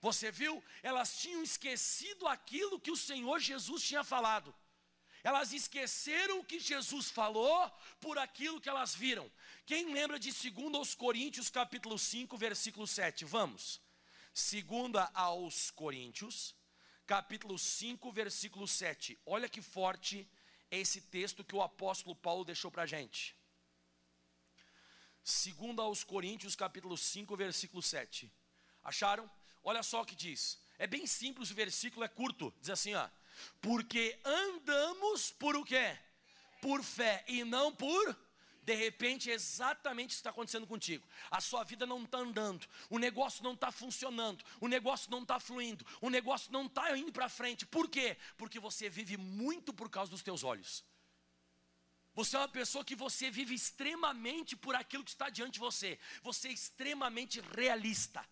Você 0.00 0.30
viu? 0.30 0.62
Elas 0.82 1.18
tinham 1.18 1.42
esquecido 1.42 2.26
aquilo 2.28 2.80
que 2.80 2.90
o 2.90 2.96
Senhor 2.96 3.40
Jesus 3.40 3.82
tinha 3.82 4.04
falado. 4.04 4.54
Elas 5.24 5.52
esqueceram 5.52 6.38
o 6.38 6.44
que 6.44 6.60
Jesus 6.60 7.10
falou 7.10 7.70
por 8.00 8.16
aquilo 8.18 8.60
que 8.60 8.68
elas 8.68 8.94
viram. 8.94 9.30
Quem 9.66 9.92
lembra 9.92 10.18
de 10.18 10.30
2 10.30 10.74
aos 10.74 10.94
Coríntios, 10.94 11.50
capítulo 11.50 11.98
5, 11.98 12.36
versículo 12.36 12.86
7? 12.86 13.24
Vamos. 13.24 13.80
2 14.32 15.10
aos 15.14 15.72
Coríntios, 15.72 16.54
capítulo 17.04 17.58
5, 17.58 18.12
versículo 18.12 18.68
7. 18.68 19.18
Olha 19.26 19.48
que 19.48 19.60
forte 19.60 20.30
esse 20.70 21.00
texto 21.00 21.44
que 21.44 21.54
o 21.54 21.62
apóstolo 21.62 22.14
Paulo 22.14 22.44
deixou 22.44 22.70
para 22.70 22.82
a 22.82 22.86
gente. 22.86 23.36
2 25.24 25.78
aos 25.78 26.04
Coríntios, 26.04 26.56
capítulo 26.56 26.96
5, 26.96 27.36
versículo 27.36 27.82
7. 27.82 28.32
Acharam? 28.82 29.30
Olha 29.62 29.82
só 29.82 30.02
o 30.02 30.06
que 30.06 30.14
diz. 30.14 30.58
É 30.78 30.86
bem 30.86 31.06
simples, 31.06 31.50
o 31.50 31.54
versículo 31.54 32.04
é 32.04 32.08
curto. 32.08 32.54
Diz 32.60 32.70
assim, 32.70 32.94
ó. 32.94 33.08
Porque 33.60 34.18
andamos 34.24 35.30
por 35.32 35.56
o 35.56 35.64
quê? 35.64 35.98
Por 36.62 36.82
fé 36.82 37.24
e 37.28 37.44
não 37.44 37.74
por 37.74 38.27
de 38.68 38.74
repente, 38.74 39.30
é 39.30 39.32
exatamente 39.32 40.10
o 40.10 40.12
que 40.12 40.14
está 40.16 40.28
acontecendo 40.28 40.66
contigo. 40.66 41.08
A 41.30 41.40
sua 41.40 41.64
vida 41.64 41.86
não 41.86 42.02
está 42.02 42.18
andando, 42.18 42.66
o 42.90 42.98
negócio 42.98 43.42
não 43.42 43.54
está 43.54 43.72
funcionando, 43.72 44.44
o 44.60 44.68
negócio 44.68 45.10
não 45.10 45.22
está 45.22 45.40
fluindo, 45.40 45.86
o 46.02 46.10
negócio 46.10 46.52
não 46.52 46.66
está 46.66 46.94
indo 46.94 47.10
para 47.10 47.30
frente. 47.30 47.64
Por 47.64 47.88
quê? 47.88 48.18
Porque 48.36 48.60
você 48.60 48.90
vive 48.90 49.16
muito 49.16 49.72
por 49.72 49.88
causa 49.88 50.10
dos 50.10 50.22
teus 50.22 50.44
olhos. 50.44 50.84
Você 52.12 52.36
é 52.36 52.40
uma 52.40 52.48
pessoa 52.48 52.84
que 52.84 52.94
você 52.94 53.30
vive 53.30 53.54
extremamente 53.54 54.54
por 54.54 54.74
aquilo 54.74 55.02
que 55.02 55.12
está 55.12 55.30
diante 55.30 55.54
de 55.54 55.60
você. 55.60 55.98
Você 56.22 56.48
é 56.48 56.52
extremamente 56.52 57.40
realista. 57.56 58.22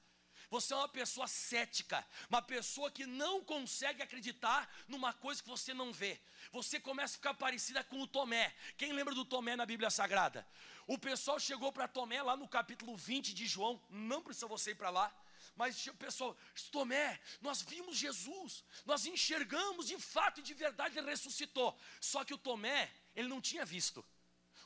Você 0.51 0.73
é 0.73 0.77
uma 0.77 0.89
pessoa 0.89 1.27
cética, 1.27 2.07
uma 2.29 2.41
pessoa 2.41 2.91
que 2.91 3.05
não 3.05 3.43
consegue 3.43 4.03
acreditar 4.03 4.73
numa 4.87 5.13
coisa 5.13 5.43
que 5.43 5.49
você 5.49 5.75
não 5.75 5.93
vê. 5.93 6.21
Você 6.53 6.79
começa 6.79 7.15
a 7.15 7.17
ficar 7.17 7.35
parecida 7.35 7.83
com 7.83 8.01
o 8.01 8.07
Tomé. 8.07 8.55
Quem 8.77 8.93
lembra 8.93 9.15
do 9.15 9.25
Tomé 9.25 9.57
na 9.57 9.67
Bíblia 9.67 9.91
Sagrada? 9.91 10.47
O 10.87 10.97
pessoal 10.99 11.41
chegou 11.41 11.73
para 11.73 11.89
Tomé 11.89 12.23
lá 12.23 12.37
no 12.37 12.47
capítulo 12.47 12.97
20 12.97 13.35
de 13.35 13.47
João, 13.47 13.83
não 13.91 14.23
precisa 14.23 14.47
você 14.47 14.71
ir 14.71 14.77
para 14.77 14.91
lá. 14.91 15.13
Mas 15.57 15.87
o 15.87 15.95
pessoal, 15.95 16.37
Tomé, 16.71 17.19
nós 17.41 17.63
vimos 17.63 17.97
Jesus, 17.97 18.63
nós 18.85 19.07
enxergamos 19.07 19.89
de 19.89 19.99
fato 19.99 20.41
e 20.41 20.43
de 20.43 20.55
verdade 20.55 20.99
ele 20.99 21.11
ressuscitou. 21.11 21.77
Só 22.01 22.25
que 22.25 22.35
o 22.35 22.39
Tomé, 22.39 22.93
ele 23.17 23.27
não 23.27 23.41
tinha 23.41 23.65
visto. 23.65 24.05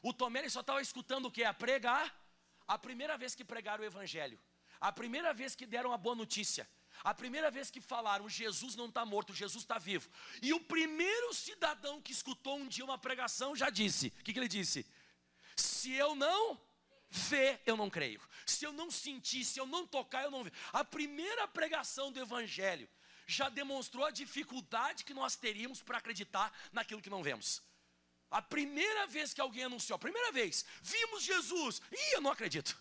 O 0.02 0.12
Tomé 0.12 0.40
ele 0.40 0.50
só 0.50 0.60
estava 0.60 0.82
escutando 0.82 1.26
o 1.26 1.30
que? 1.30 1.44
A 1.44 1.54
pregar, 1.54 2.14
a 2.66 2.76
primeira 2.76 3.16
vez 3.16 3.34
que 3.34 3.44
pregaram 3.44 3.82
o 3.82 3.86
Evangelho. 3.86 4.38
A 4.80 4.90
primeira 4.90 5.32
vez 5.34 5.54
que 5.54 5.66
deram 5.66 5.92
a 5.92 5.98
boa 5.98 6.14
notícia, 6.14 6.68
a 7.02 7.14
primeira 7.14 7.50
vez 7.50 7.70
que 7.70 7.80
falaram, 7.80 8.28
Jesus 8.28 8.76
não 8.76 8.86
está 8.86 9.04
morto, 9.04 9.34
Jesus 9.34 9.62
está 9.62 9.78
vivo. 9.78 10.08
E 10.42 10.52
o 10.52 10.60
primeiro 10.60 11.34
cidadão 11.34 12.00
que 12.00 12.12
escutou 12.12 12.56
um 12.56 12.66
dia 12.66 12.84
uma 12.84 12.98
pregação 12.98 13.56
já 13.56 13.70
disse: 13.70 14.08
o 14.08 14.24
que, 14.24 14.32
que 14.32 14.38
ele 14.38 14.48
disse? 14.48 14.86
Se 15.56 15.92
eu 15.92 16.14
não 16.14 16.60
ver, 17.10 17.60
eu 17.66 17.76
não 17.76 17.90
creio. 17.90 18.20
Se 18.46 18.64
eu 18.64 18.72
não 18.72 18.90
sentir, 18.90 19.44
se 19.44 19.58
eu 19.58 19.66
não 19.66 19.86
tocar, 19.86 20.24
eu 20.24 20.30
não 20.30 20.44
vejo. 20.44 20.56
A 20.72 20.84
primeira 20.84 21.46
pregação 21.48 22.12
do 22.12 22.20
Evangelho 22.20 22.88
já 23.26 23.48
demonstrou 23.48 24.04
a 24.04 24.10
dificuldade 24.10 25.04
que 25.04 25.14
nós 25.14 25.36
teríamos 25.36 25.82
para 25.82 25.98
acreditar 25.98 26.52
naquilo 26.72 27.02
que 27.02 27.10
não 27.10 27.22
vemos. 27.22 27.62
A 28.30 28.40
primeira 28.40 29.06
vez 29.06 29.34
que 29.34 29.40
alguém 29.40 29.64
anunciou, 29.64 29.96
a 29.96 29.98
primeira 29.98 30.30
vez, 30.32 30.64
vimos 30.82 31.22
Jesus, 31.22 31.82
e 31.90 32.16
eu 32.16 32.20
não 32.20 32.30
acredito. 32.30 32.80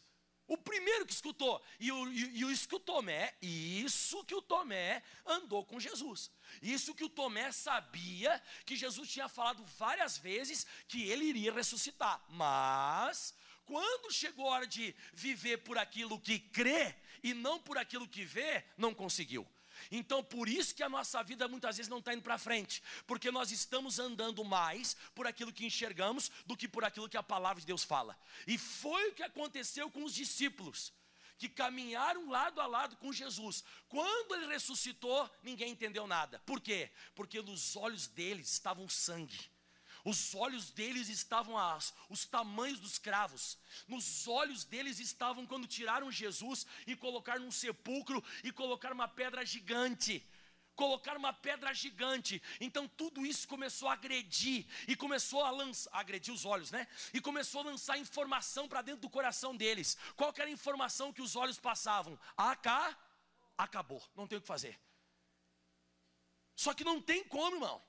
O 0.50 0.58
primeiro 0.58 1.06
que 1.06 1.14
escutou. 1.14 1.62
E 1.80 1.92
o, 1.92 2.12
e, 2.12 2.40
e 2.40 2.44
o 2.44 2.52
escutomé, 2.52 3.36
isso 3.40 4.26
que 4.26 4.34
o 4.34 4.42
Tomé 4.42 5.04
andou 5.24 5.64
com 5.64 5.80
Jesus. 5.80 6.32
Isso 6.60 6.96
que 6.96 7.04
o 7.04 7.10
Tomé 7.10 7.52
sabia 7.52 8.42
que 8.66 8.76
Jesus 8.76 9.12
tinha 9.12 9.30
falado 9.30 9.64
várias 9.78 10.18
vezes 10.18 10.66
que 10.88 11.08
ele 11.08 11.26
iria 11.26 11.54
ressuscitar. 11.54 12.20
Mas, 12.30 13.36
quando 13.64 14.12
chegou 14.12 14.48
a 14.48 14.54
hora 14.56 14.68
de 14.68 14.96
viver 15.14 15.58
por 15.60 15.78
aquilo 15.78 16.20
que 16.20 16.40
crê 16.40 16.96
e 17.22 17.36
não 17.36 17.60
por 17.60 17.78
aquilo 17.78 18.08
que 18.08 18.26
vê, 18.26 18.66
não 18.76 18.92
conseguiu. 18.92 19.48
Então, 19.92 20.24
por 20.24 20.48
isso 20.48 20.76
que 20.76 20.84
a 20.84 20.90
nossa 20.90 21.24
vida 21.24 21.48
muitas 21.48 21.78
vezes 21.78 21.90
não 21.90 21.98
está 21.98 22.14
indo 22.14 22.22
para 22.22 22.38
frente, 22.38 22.84
porque 23.08 23.32
nós 23.32 23.52
estamos 23.52 23.98
andando 23.98 24.44
mais 24.44 24.96
por 25.16 25.26
aquilo 25.26 25.52
que 25.52 25.66
enxergamos 25.66 26.30
do 26.46 26.56
que 26.56 26.68
por 26.68 26.84
aquilo 26.84 27.10
que 27.10 27.18
a 27.18 27.24
palavra 27.24 27.60
de 27.60 27.68
Deus 27.68 27.84
fala. 27.84 28.18
E 28.46 28.58
foi 28.58 29.10
o 29.10 29.14
que 29.14 29.24
aconteceu 29.24 29.90
com 29.90 30.04
os 30.04 30.14
discípulos, 30.14 30.94
que 31.38 31.50
caminharam 31.50 32.30
lado 32.30 32.62
a 32.62 32.68
lado 32.68 32.98
com 32.98 33.12
Jesus. 33.12 33.64
Quando 33.88 34.36
ele 34.36 34.48
ressuscitou, 34.48 35.30
ninguém 35.42 35.72
entendeu 35.72 36.06
nada. 36.06 36.40
Por 36.46 36.60
quê? 36.60 36.92
Porque 37.16 37.42
nos 37.42 37.76
olhos 37.76 38.08
deles 38.08 38.52
estavam 38.52 38.88
sangue. 38.88 39.50
Os 40.04 40.34
olhos 40.34 40.72
deles 40.72 41.10
estavam 41.10 41.58
as, 41.58 41.94
os 42.10 42.26
tamanhos 42.26 42.80
dos 42.80 42.98
cravos. 42.98 43.58
Nos 43.88 44.28
olhos 44.28 44.64
deles 44.64 45.00
estavam 45.00 45.46
quando 45.46 45.68
tiraram 45.68 46.12
Jesus 46.12 46.66
e 46.88 46.96
colocaram 46.96 47.44
num 47.44 47.52
sepulcro 47.52 48.24
e 48.44 48.52
colocaram 48.52 48.96
uma 48.96 49.08
pedra 49.08 49.46
gigante. 49.46 50.26
Colocar 50.76 51.18
uma 51.18 51.34
pedra 51.34 51.74
gigante. 51.74 52.42
Então 52.62 52.88
tudo 52.88 53.26
isso 53.26 53.48
começou 53.48 53.90
a 53.90 53.94
agredir 53.94 54.66
e 54.88 54.96
começou 54.96 55.44
a 55.44 55.52
lançar, 55.52 55.90
agredir 55.92 56.34
os 56.34 56.46
olhos, 56.46 56.72
né? 56.72 56.88
E 57.14 57.20
começou 57.20 57.62
a 57.62 57.66
lançar 57.66 57.98
informação 57.98 58.68
para 58.68 58.82
dentro 58.82 59.02
do 59.02 59.10
coração 59.10 59.56
deles. 59.56 59.98
Qual 60.16 60.34
era 60.38 60.46
a 60.46 60.52
informação 60.52 61.12
que 61.12 61.22
os 61.22 61.36
olhos 61.36 61.60
passavam? 61.60 62.18
Acá, 62.38 62.98
acabou, 63.58 64.02
não 64.16 64.26
tem 64.26 64.38
o 64.38 64.42
que 64.42 64.48
fazer. 64.48 64.80
Só 66.56 66.74
que 66.74 66.84
não 66.84 67.02
tem 67.02 67.24
como, 67.26 67.58
irmão. 67.58 67.89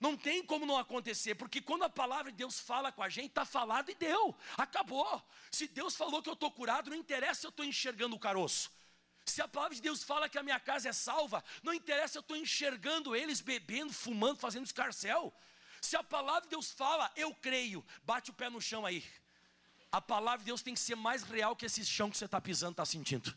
Não 0.00 0.16
tem 0.16 0.44
como 0.44 0.64
não 0.64 0.78
acontecer, 0.78 1.34
porque 1.34 1.60
quando 1.60 1.82
a 1.82 1.88
palavra 1.88 2.30
de 2.30 2.38
Deus 2.38 2.60
fala 2.60 2.92
com 2.92 3.02
a 3.02 3.08
gente, 3.08 3.28
está 3.28 3.44
falado 3.44 3.90
e 3.90 3.94
deu, 3.94 4.36
acabou. 4.56 5.20
Se 5.50 5.66
Deus 5.66 5.96
falou 5.96 6.22
que 6.22 6.28
eu 6.28 6.34
estou 6.34 6.50
curado, 6.52 6.90
não 6.90 6.96
interessa 6.96 7.40
se 7.40 7.46
eu 7.46 7.50
estou 7.50 7.64
enxergando 7.64 8.14
o 8.14 8.18
caroço. 8.18 8.70
Se 9.24 9.42
a 9.42 9.48
palavra 9.48 9.74
de 9.74 9.82
Deus 9.82 10.02
fala 10.04 10.28
que 10.28 10.38
a 10.38 10.42
minha 10.42 10.60
casa 10.60 10.88
é 10.88 10.92
salva, 10.92 11.44
não 11.62 11.74
interessa 11.74 12.12
se 12.12 12.18
eu 12.18 12.20
estou 12.20 12.36
enxergando 12.36 13.14
eles 13.14 13.40
bebendo, 13.40 13.92
fumando, 13.92 14.38
fazendo 14.38 14.64
escarcel. 14.64 15.34
Se 15.80 15.96
a 15.96 16.02
palavra 16.02 16.42
de 16.42 16.48
Deus 16.48 16.70
fala, 16.70 17.10
eu 17.16 17.34
creio, 17.34 17.84
bate 18.04 18.30
o 18.30 18.34
pé 18.34 18.48
no 18.48 18.60
chão 18.60 18.86
aí. 18.86 19.04
A 19.90 20.00
palavra 20.00 20.38
de 20.38 20.44
Deus 20.44 20.62
tem 20.62 20.74
que 20.74 20.80
ser 20.80 20.94
mais 20.94 21.22
real 21.24 21.56
que 21.56 21.66
esse 21.66 21.84
chão 21.84 22.10
que 22.10 22.16
você 22.16 22.26
está 22.26 22.40
pisando, 22.40 22.72
está 22.72 22.84
sentindo. 22.84 23.36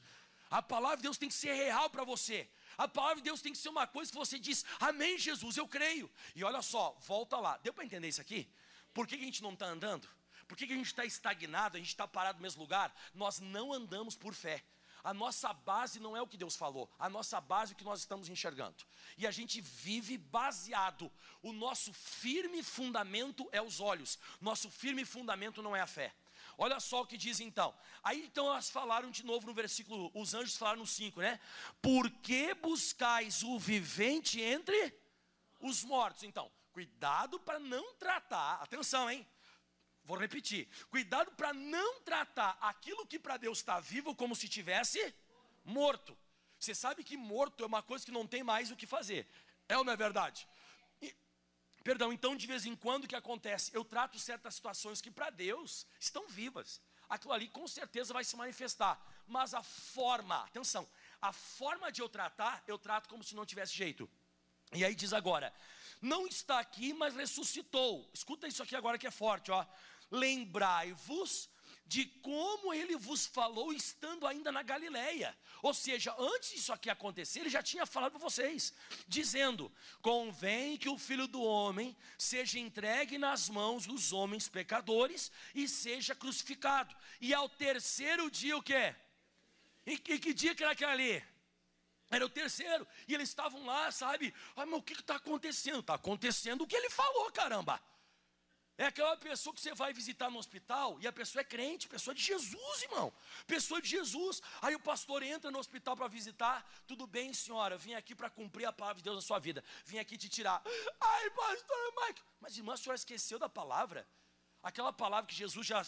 A 0.50 0.62
palavra 0.62 0.98
de 0.98 1.04
Deus 1.04 1.18
tem 1.18 1.30
que 1.30 1.36
ser 1.36 1.54
real 1.54 1.90
para 1.90 2.04
você. 2.04 2.48
A 2.78 2.88
palavra 2.88 3.18
de 3.18 3.24
Deus 3.24 3.42
tem 3.42 3.52
que 3.52 3.58
ser 3.58 3.70
uma 3.70 3.86
coisa 3.86 4.12
que 4.12 4.18
você 4.18 4.40
diz, 4.40 4.66
Amém, 4.80 5.18
Jesus, 5.18 5.58
eu 5.58 5.68
creio. 5.68 6.10
E 6.36 6.44
olha 6.44 6.62
só, 6.62 6.98
volta 7.02 7.38
lá. 7.38 7.58
Deu 7.58 7.74
para 7.74 7.86
entender 7.86 8.08
isso 8.08 8.22
aqui? 8.22 8.50
Por 8.94 9.08
que 9.08 9.16
a 9.16 9.20
gente 9.20 9.42
não 9.42 9.54
está 9.54 9.68
andando? 9.68 10.08
Por 10.48 10.58
que 10.58 10.66
a 10.66 10.76
gente 10.76 10.88
está 10.88 11.06
estagnado, 11.06 11.78
a 11.78 11.80
gente 11.80 11.90
está 11.90 12.08
parado 12.08 12.40
no 12.40 12.42
mesmo 12.42 12.62
lugar? 12.62 12.94
Nós 13.14 13.40
não 13.40 13.72
andamos 13.72 14.16
por 14.16 14.34
fé. 14.34 14.64
A 15.04 15.14
nossa 15.14 15.52
base 15.52 16.00
não 16.00 16.16
é 16.16 16.22
o 16.22 16.28
que 16.28 16.38
Deus 16.38 16.56
falou, 16.56 16.92
a 17.00 17.10
nossa 17.10 17.42
base 17.42 17.72
é 17.72 17.74
o 17.74 17.78
que 17.78 17.84
nós 17.84 18.00
estamos 18.00 18.30
enxergando. 18.30 18.84
E 19.18 19.26
a 19.26 19.32
gente 19.32 19.60
vive 19.60 20.18
baseado. 20.18 21.12
O 21.42 21.52
nosso 21.52 21.92
firme 21.92 22.62
fundamento 22.62 23.50
é 23.52 23.62
os 23.62 23.80
olhos, 23.80 24.20
nosso 24.40 24.70
firme 24.70 25.04
fundamento 25.04 25.62
não 25.62 25.76
é 25.76 25.82
a 25.82 25.88
fé. 25.88 26.14
Olha 26.58 26.80
só 26.80 27.02
o 27.02 27.06
que 27.06 27.18
diz 27.18 27.40
então. 27.40 27.74
Aí 28.04 28.26
então 28.26 28.48
elas 28.48 28.70
falaram 28.70 29.10
de 29.10 29.26
novo 29.26 29.48
no 29.48 29.54
versículo, 29.54 30.12
os 30.14 30.34
anjos 30.34 30.58
falaram 30.58 30.80
no 30.80 30.88
5, 30.88 31.22
né? 31.22 31.40
Por 31.82 32.10
que 32.10 32.54
buscais 32.54 33.44
o 33.44 33.58
vivente 33.60 34.42
entre 34.42 34.96
os 35.60 35.84
mortos? 35.84 36.24
Então, 36.24 36.52
cuidado 36.72 37.40
para 37.40 37.60
não 37.60 37.94
tratar, 37.96 38.62
atenção, 38.62 39.10
hein? 39.10 39.28
Vou 40.04 40.18
repetir. 40.18 40.68
Cuidado 40.90 41.32
para 41.32 41.54
não 41.54 42.02
tratar 42.02 42.58
aquilo 42.62 43.06
que 43.06 43.20
para 43.20 43.38
Deus 43.38 43.60
está 43.60 43.80
vivo 43.80 44.16
como 44.16 44.36
se 44.36 44.48
tivesse 44.48 45.14
morto. 45.64 46.18
Você 46.60 46.76
sabe 46.76 47.04
que 47.04 47.18
morto 47.18 47.64
é 47.64 47.68
uma 47.68 47.82
coisa 47.82 48.06
que 48.06 48.12
não 48.12 48.28
tem 48.28 48.44
mais 48.44 48.72
o 48.72 48.76
que 48.76 48.86
fazer. 48.86 49.28
É 49.68 49.78
ou 49.78 49.84
não 49.84 49.94
é 49.94 49.98
verdade? 49.98 50.48
Perdão, 51.84 52.14
então 52.14 52.36
de 52.36 52.46
vez 52.46 52.66
em 52.66 52.76
quando 52.76 53.06
o 53.06 53.08
que 53.08 53.16
acontece? 53.16 53.72
Eu 53.74 53.84
trato 53.84 54.20
certas 54.20 54.56
situações 54.56 55.02
que 55.02 55.10
para 55.10 55.30
Deus 55.30 55.86
estão 56.00 56.28
vivas. 56.28 56.80
Aquilo 57.10 57.34
ali 57.34 57.48
com 57.48 57.68
certeza 57.68 58.14
vai 58.14 58.24
se 58.24 58.36
manifestar. 58.36 59.00
Mas 59.28 59.54
a 59.54 59.64
forma, 59.64 60.44
atenção, 60.44 60.88
a 61.22 61.34
forma 61.34 61.92
de 61.92 62.02
eu 62.02 62.08
tratar, 62.08 62.64
eu 62.68 62.78
trato 62.78 63.10
como 63.10 63.24
se 63.24 63.36
não 63.36 63.46
tivesse 63.46 63.74
jeito. 63.74 64.10
E 64.74 64.86
aí 64.86 64.96
diz 64.96 65.12
agora: 65.12 65.54
não 66.02 66.26
está 66.26 66.60
aqui, 66.60 66.94
mas 66.94 67.16
ressuscitou. 67.16 68.10
Escuta 68.14 68.48
isso 68.48 68.64
aqui 68.64 68.76
agora 68.76 68.98
que 68.98 69.08
é 69.08 69.12
forte, 69.12 69.52
ó. 69.52 69.66
Lembrai-vos 70.10 71.50
de 71.92 72.06
como 72.06 72.74
ele 72.74 72.96
vos 72.96 73.26
falou 73.26 73.74
estando 73.74 74.26
ainda 74.26 74.50
na 74.50 74.64
Galileia. 74.64 75.38
Ou 75.62 75.74
seja, 75.74 76.16
antes 76.18 76.52
disso 76.52 76.72
aqui 76.72 76.90
acontecer, 76.90 77.42
ele 77.42 77.50
já 77.50 77.62
tinha 77.62 77.86
falado 77.86 78.14
para 78.14 78.22
vocês, 78.22 78.74
dizendo: 79.10 79.70
convém 80.02 80.78
que 80.78 80.88
o 80.88 80.98
filho 80.98 81.28
do 81.28 81.42
homem 81.44 81.94
seja 82.18 82.58
entregue 82.58 83.18
nas 83.18 83.50
mãos 83.50 83.86
dos 83.86 84.14
homens 84.14 84.48
pecadores 84.48 85.30
e 85.54 85.68
seja 85.68 86.16
crucificado. 86.16 86.96
E 87.20 87.34
ao 87.34 87.50
terceiro 87.50 88.32
dia, 88.32 88.56
o 88.56 88.64
que? 88.64 88.96
E, 89.86 89.96
e 89.96 89.98
que 89.98 90.34
dia 90.34 90.56
que 90.56 90.64
era 90.64 90.72
aquele 90.72 90.92
ali? 90.92 91.26
Era 92.10 92.26
o 92.26 92.30
terceiro. 92.30 92.88
E 93.06 93.14
eles 93.14 93.28
estavam 93.28 93.66
lá, 93.66 93.92
sabe? 93.92 94.34
Ah, 94.56 94.66
mas 94.66 94.80
o 94.80 94.82
que 94.82 94.94
está 94.94 95.18
acontecendo? 95.18 95.82
Está 95.82 95.96
acontecendo 95.96 96.62
o 96.62 96.68
que 96.68 96.78
ele 96.78 96.90
falou, 96.90 97.30
caramba. 97.34 97.84
É 98.78 98.86
aquela 98.86 99.16
pessoa 99.18 99.54
que 99.54 99.62
você 99.62 99.74
vai 99.76 99.94
visitar 99.94 100.30
no 100.32 100.40
hospital 100.40 100.98
e 101.02 101.08
a 101.08 101.12
pessoa 101.12 101.42
é 101.42 101.44
crente, 101.44 101.88
pessoa 101.88 102.16
de 102.16 102.22
Jesus, 102.22 102.82
irmão. 102.84 103.14
Pessoa 103.46 103.82
de 103.82 103.88
Jesus. 103.88 104.42
Aí 104.62 104.74
o 104.74 104.80
pastor 104.80 105.22
entra 105.24 105.52
no 105.52 105.60
hospital 105.60 105.96
para 105.96 106.08
visitar. 106.08 106.68
Tudo 106.88 107.06
bem, 107.06 107.34
senhora, 107.34 107.78
vim 107.78 107.94
aqui 107.94 108.16
para 108.16 108.30
cumprir 108.30 108.66
a 108.66 108.74
palavra 108.74 108.98
de 108.98 109.04
Deus 109.04 109.18
na 109.18 109.22
sua 109.22 109.40
vida. 109.40 109.64
Vim 109.86 110.00
aqui 110.00 110.18
te 110.18 110.28
tirar. 110.30 110.64
Ai, 111.00 111.30
pastor 111.32 111.94
Mike. 112.02 112.22
Mas 112.40 112.58
irmã, 112.58 112.74
a 112.74 112.78
senhora 112.78 112.96
esqueceu 112.96 113.38
da 113.38 113.50
palavra? 113.50 114.08
Aquela 114.64 114.94
palavra 114.94 115.28
que 115.28 115.36
Jesus 115.36 115.66
já, 115.66 115.86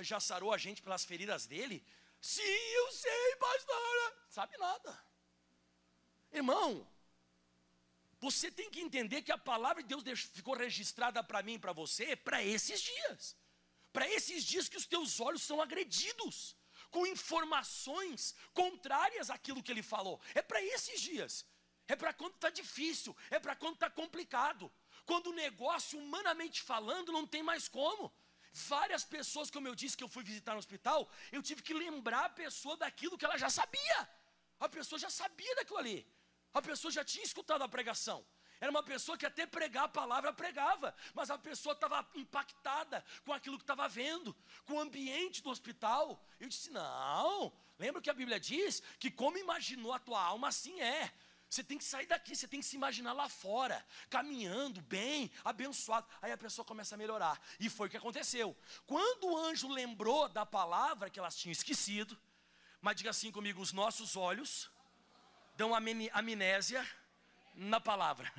já 0.00 0.18
sarou 0.18 0.52
a 0.52 0.58
gente 0.58 0.82
pelas 0.82 1.04
feridas 1.04 1.46
dele? 1.46 1.84
Sim, 2.20 2.42
eu 2.42 2.92
sei, 2.92 3.36
pastora. 3.36 4.16
Sabe 4.30 4.56
nada. 4.56 5.04
Irmão, 6.32 6.86
você 8.24 8.50
tem 8.58 8.70
que 8.74 8.80
entender 8.86 9.20
que 9.22 9.32
a 9.32 9.44
palavra 9.52 9.82
de 9.82 9.88
Deus 10.08 10.20
ficou 10.38 10.54
registrada 10.66 11.22
para 11.22 11.42
mim 11.46 11.54
e 11.54 11.62
para 11.64 11.74
você 11.80 12.16
para 12.16 12.42
esses 12.42 12.80
dias. 12.90 13.36
Para 13.92 14.06
esses 14.16 14.40
dias 14.50 14.68
que 14.70 14.78
os 14.82 14.86
teus 14.94 15.20
olhos 15.20 15.42
são 15.42 15.58
agredidos 15.60 16.36
com 16.94 17.06
informações 17.06 18.34
contrárias 18.60 19.28
àquilo 19.36 19.62
que 19.62 19.72
ele 19.74 19.82
falou. 19.94 20.16
É 20.34 20.42
para 20.50 20.62
esses 20.74 20.98
dias. 21.08 21.32
É 21.86 21.94
para 21.94 22.14
quando 22.20 22.36
está 22.36 22.50
difícil, 22.62 23.14
é 23.30 23.38
para 23.38 23.54
quando 23.62 23.74
está 23.74 23.90
complicado. 24.00 24.72
Quando 25.04 25.26
o 25.28 25.38
negócio, 25.44 25.98
humanamente 25.98 26.62
falando, 26.62 27.12
não 27.12 27.26
tem 27.26 27.42
mais 27.42 27.68
como. 27.68 28.04
Várias 28.54 29.04
pessoas, 29.04 29.50
como 29.50 29.68
eu 29.68 29.74
disse, 29.74 29.96
que 29.98 30.04
eu 30.06 30.12
fui 30.16 30.24
visitar 30.24 30.52
no 30.54 30.62
hospital, 30.64 31.00
eu 31.30 31.42
tive 31.42 31.62
que 31.62 31.74
lembrar 31.74 32.24
a 32.24 32.36
pessoa 32.44 32.76
daquilo 32.84 33.18
que 33.18 33.26
ela 33.28 33.36
já 33.44 33.50
sabia. 33.50 33.98
A 34.58 34.68
pessoa 34.76 34.98
já 34.98 35.10
sabia 35.10 35.54
daquilo 35.56 35.80
ali. 35.84 35.98
A 36.54 36.62
pessoa 36.62 36.90
já 36.90 37.04
tinha 37.04 37.24
escutado 37.24 37.62
a 37.62 37.68
pregação. 37.68 38.24
Era 38.60 38.70
uma 38.70 38.82
pessoa 38.82 39.18
que 39.18 39.26
até 39.26 39.44
pregar 39.44 39.84
a 39.84 39.88
palavra 39.88 40.32
pregava, 40.32 40.94
mas 41.12 41.28
a 41.28 41.36
pessoa 41.36 41.74
estava 41.74 42.06
impactada 42.14 43.04
com 43.24 43.32
aquilo 43.32 43.58
que 43.58 43.64
estava 43.64 43.88
vendo, 43.88 44.34
com 44.64 44.74
o 44.74 44.80
ambiente 44.80 45.42
do 45.42 45.50
hospital. 45.50 46.24
Eu 46.38 46.48
disse: 46.48 46.70
não, 46.70 47.52
lembra 47.78 48.00
que 48.00 48.08
a 48.08 48.14
Bíblia 48.14 48.38
diz 48.38 48.80
que 48.98 49.10
como 49.10 49.36
imaginou 49.36 49.92
a 49.92 49.98
tua 49.98 50.22
alma, 50.22 50.48
assim 50.48 50.80
é. 50.80 51.12
Você 51.50 51.62
tem 51.62 51.78
que 51.78 51.84
sair 51.84 52.06
daqui, 52.06 52.34
você 52.34 52.48
tem 52.48 52.60
que 52.60 52.66
se 52.66 52.74
imaginar 52.74 53.12
lá 53.12 53.28
fora, 53.28 53.84
caminhando 54.10 54.80
bem, 54.80 55.30
abençoado. 55.44 56.06
Aí 56.20 56.32
a 56.32 56.38
pessoa 56.38 56.64
começa 56.64 56.94
a 56.94 56.98
melhorar. 56.98 57.40
E 57.60 57.68
foi 57.68 57.86
o 57.86 57.90
que 57.90 57.96
aconteceu. 57.96 58.56
Quando 58.86 59.28
o 59.28 59.36
anjo 59.36 59.68
lembrou 59.68 60.28
da 60.28 60.46
palavra 60.46 61.10
que 61.10 61.18
elas 61.18 61.36
tinham 61.36 61.52
esquecido, 61.52 62.18
mas 62.80 62.96
diga 62.96 63.10
assim 63.10 63.30
comigo: 63.30 63.60
os 63.60 63.72
nossos 63.72 64.16
olhos 64.16 64.70
dão 65.56 65.74
amnésia 65.74 66.86
na 67.54 67.80
palavra. 67.80 68.32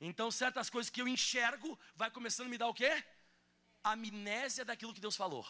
Então, 0.00 0.30
certas 0.30 0.68
coisas 0.68 0.90
que 0.90 1.00
eu 1.00 1.06
enxergo, 1.06 1.78
vai 1.94 2.10
começando 2.10 2.46
a 2.46 2.50
me 2.50 2.58
dar 2.58 2.68
o 2.68 2.74
quê? 2.74 3.04
Amnésia 3.84 4.64
daquilo 4.64 4.92
que 4.92 5.00
Deus 5.00 5.16
falou. 5.16 5.46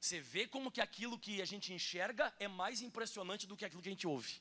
Você 0.00 0.20
vê 0.20 0.46
como 0.46 0.70
que 0.70 0.80
aquilo 0.80 1.18
que 1.18 1.42
a 1.42 1.44
gente 1.44 1.72
enxerga 1.72 2.32
é 2.38 2.48
mais 2.48 2.80
impressionante 2.82 3.46
do 3.46 3.56
que 3.56 3.64
aquilo 3.64 3.82
que 3.82 3.88
a 3.88 3.92
gente 3.92 4.06
ouve. 4.06 4.40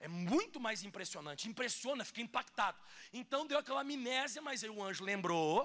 É 0.00 0.08
muito 0.08 0.58
mais 0.58 0.82
impressionante, 0.82 1.48
impressiona, 1.48 2.04
fica 2.04 2.20
impactado. 2.20 2.76
Então 3.12 3.46
deu 3.46 3.58
aquela 3.58 3.82
amnésia, 3.82 4.42
mas 4.42 4.64
aí 4.64 4.68
o 4.68 4.82
anjo 4.82 5.04
lembrou, 5.04 5.56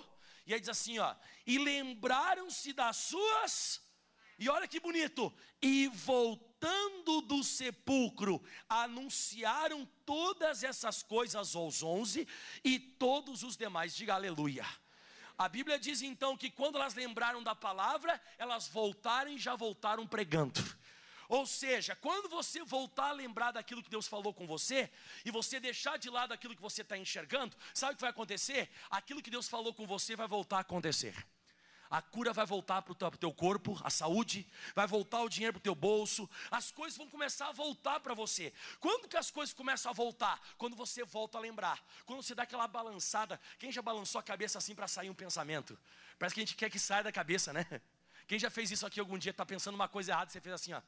e 0.46 0.54
aí 0.54 0.60
diz 0.60 0.70
assim: 0.70 1.00
ó, 1.00 1.16
e 1.46 1.58
lembraram-se 1.58 2.72
das 2.72 2.98
suas, 2.98 3.82
e 4.38 4.48
olha 4.48 4.68
que 4.68 4.80
bonito, 4.80 5.34
e 5.60 5.88
voltando 6.58 7.22
do 7.22 7.44
sepulcro, 7.44 8.42
anunciaram 8.68 9.88
todas 10.06 10.64
essas 10.64 11.04
coisas 11.04 11.56
aos 11.56 11.84
onze 11.84 12.28
e 12.64 12.80
todos 12.80 13.44
os 13.44 13.56
demais, 13.56 13.96
diga 13.96 14.16
aleluia. 14.16 14.66
A 15.38 15.48
Bíblia 15.48 15.78
diz 15.78 16.02
então 16.02 16.36
que 16.36 16.50
quando 16.50 16.76
elas 16.76 16.96
lembraram 16.96 17.44
da 17.44 17.54
palavra, 17.54 18.20
elas 18.40 18.68
voltaram 18.68 19.32
e 19.32 19.38
já 19.38 19.56
voltaram 19.56 20.08
pregando. 20.08 20.60
Ou 21.30 21.46
seja, 21.46 21.96
quando 21.96 22.30
você 22.30 22.64
voltar 22.64 23.10
a 23.10 23.12
lembrar 23.12 23.52
daquilo 23.52 23.84
que 23.84 23.90
Deus 23.90 24.08
falou 24.08 24.34
com 24.34 24.48
você, 24.48 24.90
e 25.26 25.30
você 25.30 25.60
deixar 25.60 25.98
de 25.98 26.10
lado 26.10 26.34
aquilo 26.34 26.56
que 26.56 26.62
você 26.62 26.82
está 26.82 26.98
enxergando, 26.98 27.56
sabe 27.74 27.94
o 27.94 27.96
que 27.98 28.02
vai 28.02 28.10
acontecer? 28.10 28.70
Aquilo 28.90 29.22
que 29.22 29.30
Deus 29.30 29.48
falou 29.48 29.74
com 29.74 29.86
você 29.86 30.16
vai 30.16 30.28
voltar 30.28 30.58
a 30.58 30.62
acontecer. 30.62 31.14
A 31.90 32.02
cura 32.02 32.34
vai 32.34 32.46
voltar 32.46 32.82
para 32.82 32.92
o 32.92 33.18
teu 33.18 33.34
corpo, 33.34 33.80
a 33.84 33.90
saúde, 33.90 34.46
vai 34.76 34.86
voltar 34.86 35.22
o 35.22 35.30
dinheiro 35.30 35.54
para 35.54 35.60
o 35.60 35.64
teu 35.64 35.76
bolso, 35.76 36.30
as 36.52 36.72
coisas 36.72 36.98
vão 36.98 37.10
começar 37.10 37.48
a 37.48 37.52
voltar 37.52 38.00
para 38.00 38.14
você. 38.14 38.54
Quando 38.80 39.08
que 39.08 39.18
as 39.18 39.32
coisas 39.32 39.54
começam 39.54 39.90
a 39.90 39.94
voltar? 39.94 40.40
Quando 40.58 40.76
você 40.76 41.04
volta 41.04 41.38
a 41.38 41.42
lembrar. 41.42 41.82
Quando 42.06 42.22
você 42.22 42.36
dá 42.36 42.44
aquela 42.44 42.68
balançada. 42.68 43.40
Quem 43.58 43.72
já 43.72 43.82
balançou 43.82 44.20
a 44.20 44.24
cabeça 44.24 44.58
assim 44.58 44.76
para 44.76 44.88
sair 44.88 45.10
um 45.10 45.14
pensamento? 45.16 45.78
Parece 46.20 46.36
que 46.36 46.42
a 46.42 46.46
gente 46.46 46.56
quer 46.56 46.70
que 46.70 46.80
saia 46.80 47.04
da 47.04 47.12
cabeça, 47.12 47.54
né? 47.54 47.66
Quem 48.28 48.38
já 48.38 48.50
fez 48.50 48.72
isso 48.72 48.86
aqui 48.86 49.00
algum 49.00 49.18
dia, 49.18 49.32
está 49.32 49.46
pensando 49.46 49.76
uma 49.76 49.88
coisa 49.88 50.12
errada, 50.12 50.30
você 50.30 50.42
fez 50.42 50.54
assim, 50.54 50.74
ó. 50.74 50.82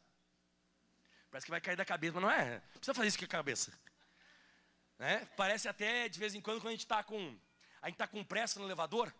Parece 1.31 1.45
que 1.45 1.51
vai 1.51 1.61
cair 1.61 1.75
da 1.75 1.85
cabeça, 1.85 2.13
mas 2.13 2.23
não 2.23 2.31
é. 2.31 2.55
Não 2.55 2.79
precisa 2.79 2.93
fazer 2.93 3.07
isso 3.07 3.19
com 3.19 3.25
a 3.25 3.27
cabeça. 3.27 3.71
Né? 4.97 5.25
Parece 5.37 5.69
até 5.69 6.09
de 6.09 6.19
vez 6.19 6.35
em 6.35 6.41
quando 6.41 6.59
quando 6.59 6.67
a 6.67 6.71
gente 6.71 6.81
está 6.81 7.01
com 7.01 7.37
a 7.81 7.87
gente 7.87 7.95
está 7.95 8.07
com 8.07 8.23
pressa 8.23 8.59
no 8.59 8.65
elevador. 8.65 9.13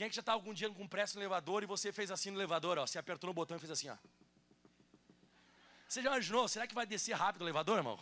Quem 0.00 0.06
é 0.06 0.08
que 0.08 0.16
já 0.16 0.20
está 0.20 0.32
algum 0.32 0.54
dia 0.54 0.70
com 0.70 0.88
pressa 0.88 1.18
no 1.18 1.20
elevador 1.20 1.62
e 1.62 1.66
você 1.66 1.92
fez 1.92 2.10
assim 2.10 2.30
no 2.30 2.38
elevador, 2.38 2.78
ó? 2.78 2.86
Você 2.86 2.98
apertou 2.98 3.28
no 3.28 3.34
botão 3.34 3.58
e 3.58 3.60
fez 3.60 3.70
assim, 3.70 3.90
ó. 3.90 3.98
Você 5.86 6.00
já 6.00 6.08
imaginou? 6.08 6.48
Será 6.48 6.66
que 6.66 6.74
vai 6.74 6.86
descer 6.86 7.12
rápido 7.12 7.42
o 7.42 7.44
elevador, 7.44 7.76
irmão? 7.76 8.00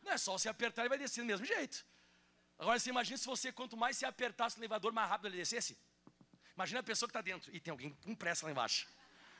Não 0.00 0.12
é 0.12 0.16
só 0.16 0.38
você 0.38 0.48
apertar 0.48 0.84
e 0.84 0.88
vai 0.88 0.96
descer 0.96 1.22
do 1.22 1.26
mesmo 1.26 1.44
jeito. 1.44 1.84
Agora 2.56 2.78
você 2.78 2.90
imagina 2.90 3.18
se 3.18 3.26
você, 3.26 3.50
quanto 3.50 3.76
mais 3.76 3.96
você 3.96 4.06
apertasse 4.06 4.56
o 4.56 4.60
elevador, 4.60 4.92
mais 4.92 5.10
rápido 5.10 5.26
ele 5.26 5.38
descesse. 5.38 5.76
Imagina 6.54 6.78
a 6.78 6.82
pessoa 6.84 7.08
que 7.08 7.10
está 7.10 7.20
dentro 7.20 7.52
e 7.52 7.58
tem 7.58 7.72
alguém 7.72 7.90
com 8.04 8.14
pressa 8.14 8.46
lá 8.46 8.52
embaixo. 8.52 8.86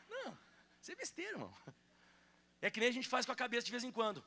Não, 0.08 0.36
isso 0.82 0.90
é 0.90 0.96
besteira, 0.96 1.34
irmão. 1.34 1.54
É 2.60 2.72
que 2.72 2.80
nem 2.80 2.88
a 2.88 2.92
gente 2.92 3.06
faz 3.06 3.24
com 3.24 3.30
a 3.30 3.36
cabeça 3.36 3.66
de 3.66 3.70
vez 3.70 3.84
em 3.84 3.92
quando. 3.92 4.24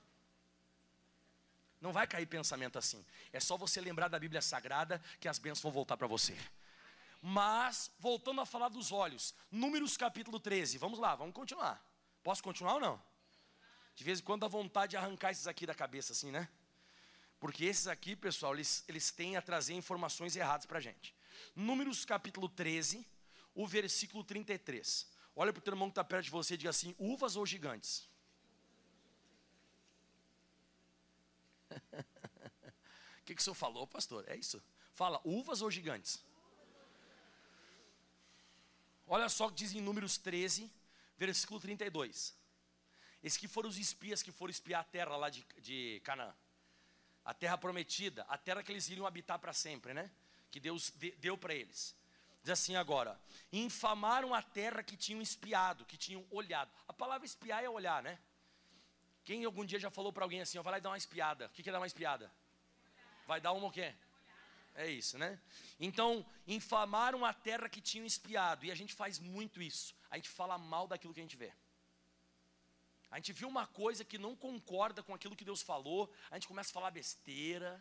Não 1.81 1.91
vai 1.91 2.07
cair 2.07 2.27
pensamento 2.27 2.79
assim. 2.79 3.05
É 3.33 3.41
só 3.41 3.57
você 3.57 3.81
lembrar 3.81 4.07
da 4.07 4.17
Bíblia 4.17 4.41
Sagrada 4.41 5.03
que 5.19 5.27
as 5.27 5.37
bênçãos 5.37 5.63
vão 5.63 5.71
voltar 5.73 5.97
para 5.97 6.07
você. 6.07 6.33
Mas, 7.25 7.89
voltando 7.97 8.41
a 8.41 8.45
falar 8.45 8.67
dos 8.67 8.91
olhos, 8.91 9.33
Números 9.49 9.95
capítulo 9.95 10.41
13, 10.41 10.77
vamos 10.77 10.99
lá, 10.99 11.15
vamos 11.15 11.33
continuar. 11.33 11.81
Posso 12.21 12.43
continuar 12.43 12.73
ou 12.73 12.81
não? 12.81 13.01
De 13.95 14.03
vez 14.03 14.19
em 14.19 14.23
quando 14.23 14.41
dá 14.41 14.49
vontade 14.49 14.89
de 14.89 14.97
arrancar 14.97 15.31
esses 15.31 15.47
aqui 15.47 15.65
da 15.65 15.73
cabeça, 15.73 16.12
assim, 16.12 16.31
né? 16.31 16.49
Porque 17.39 17.63
esses 17.63 17.88
aqui, 17.88 18.13
pessoal, 18.13 18.53
eles, 18.53 18.83
eles 18.89 19.09
têm 19.09 19.38
a 19.38 19.41
trazer 19.41 19.73
informações 19.73 20.36
erradas 20.36 20.65
para 20.65 20.79
a 20.79 20.81
gente. 20.81 21.15
Números 21.55 22.03
capítulo 22.03 22.49
13, 22.49 23.07
o 23.55 23.65
versículo 23.65 24.21
33. 24.25 25.07
Olha 25.33 25.53
para 25.53 25.62
o 25.62 25.63
teu 25.63 25.71
irmão 25.71 25.88
que 25.88 25.93
está 25.93 26.03
perto 26.03 26.25
de 26.25 26.29
você 26.29 26.55
e 26.55 26.57
diga 26.57 26.71
assim: 26.71 26.93
uvas 26.99 27.38
ou 27.38 27.45
gigantes? 27.45 28.05
O 33.21 33.25
que, 33.25 33.33
que 33.33 33.39
o 33.39 33.43
senhor 33.43 33.55
falou, 33.55 33.88
pastor? 33.88 34.25
É 34.27 34.36
isso? 34.36 34.62
Fala, 34.91 35.21
uvas 35.23 35.62
ou 35.62 35.71
gigantes? 35.71 36.21
Olha 39.07 39.29
só 39.29 39.47
o 39.47 39.49
que 39.49 39.55
diz 39.55 39.73
em 39.73 39.81
Números 39.81 40.17
13, 40.17 40.71
versículo 41.17 41.59
32. 41.59 42.35
Esses 43.23 43.37
que 43.37 43.47
foram 43.47 43.69
os 43.69 43.77
espias 43.77 44.21
que 44.21 44.31
foram 44.31 44.51
espiar 44.51 44.81
a 44.81 44.83
terra 44.83 45.15
lá 45.15 45.29
de, 45.29 45.45
de 45.59 46.01
Canaã. 46.03 46.33
A 47.23 47.33
terra 47.33 47.57
prometida, 47.57 48.23
a 48.27 48.37
terra 48.37 48.61
que 48.61 48.71
eles 48.71 48.89
iriam 48.89 49.07
habitar 49.07 49.39
para 49.39 49.53
sempre, 49.53 49.93
né? 49.93 50.11
Que 50.51 50.59
Deus 50.59 50.91
de, 50.91 51.11
deu 51.11 51.37
para 51.37 51.53
eles. 51.53 51.95
Diz 52.41 52.49
assim 52.49 52.75
agora: 52.75 53.19
infamaram 53.51 54.33
a 54.33 54.41
terra 54.41 54.83
que 54.83 54.97
tinham 54.97 55.21
espiado, 55.21 55.85
que 55.85 55.95
tinham 55.95 56.25
olhado. 56.29 56.69
A 56.85 56.91
palavra 56.91 57.25
espiar 57.25 57.63
é 57.63 57.69
olhar, 57.69 58.03
né? 58.03 58.19
Quem 59.23 59.45
algum 59.45 59.63
dia 59.63 59.79
já 59.79 59.89
falou 59.89 60.11
para 60.11 60.25
alguém 60.25 60.41
assim, 60.41 60.57
ó, 60.57 60.61
vai 60.61 60.73
lá 60.73 60.77
e 60.77 60.81
dá 60.81 60.89
uma 60.89 60.97
espiada. 60.97 61.45
O 61.45 61.49
que, 61.49 61.63
que 61.63 61.69
é 61.69 61.71
dar 61.71 61.79
uma 61.79 61.87
espiada? 61.87 62.29
Vai 63.25 63.39
dar 63.39 63.53
uma 63.53 63.67
o 63.67 63.71
quê? 63.71 63.95
É 64.75 64.89
isso, 64.89 65.17
né? 65.17 65.39
Então, 65.79 66.25
infamaram 66.47 67.23
a 67.23 67.33
terra 67.33 67.69
que 67.69 67.81
tinham 67.81 68.05
espiado. 68.05 68.65
E 68.65 68.71
a 68.71 68.75
gente 68.75 68.93
faz 68.93 69.19
muito 69.19 69.62
isso. 69.62 69.95
A 70.09 70.15
gente 70.15 70.29
fala 70.29 70.57
mal 70.57 70.88
daquilo 70.88 71.13
que 71.13 71.19
a 71.19 71.23
gente 71.23 71.38
vê. 71.38 71.53
A 73.12 73.17
gente 73.17 73.33
viu 73.33 73.47
uma 73.47 73.67
coisa 73.67 74.03
que 74.03 74.17
não 74.17 74.36
concorda 74.36 75.03
com 75.03 75.13
aquilo 75.13 75.36
que 75.36 75.45
Deus 75.45 75.62
falou, 75.62 76.12
a 76.31 76.36
gente 76.36 76.47
começa 76.47 76.71
a 76.71 76.73
falar 76.73 76.89
besteira, 76.89 77.79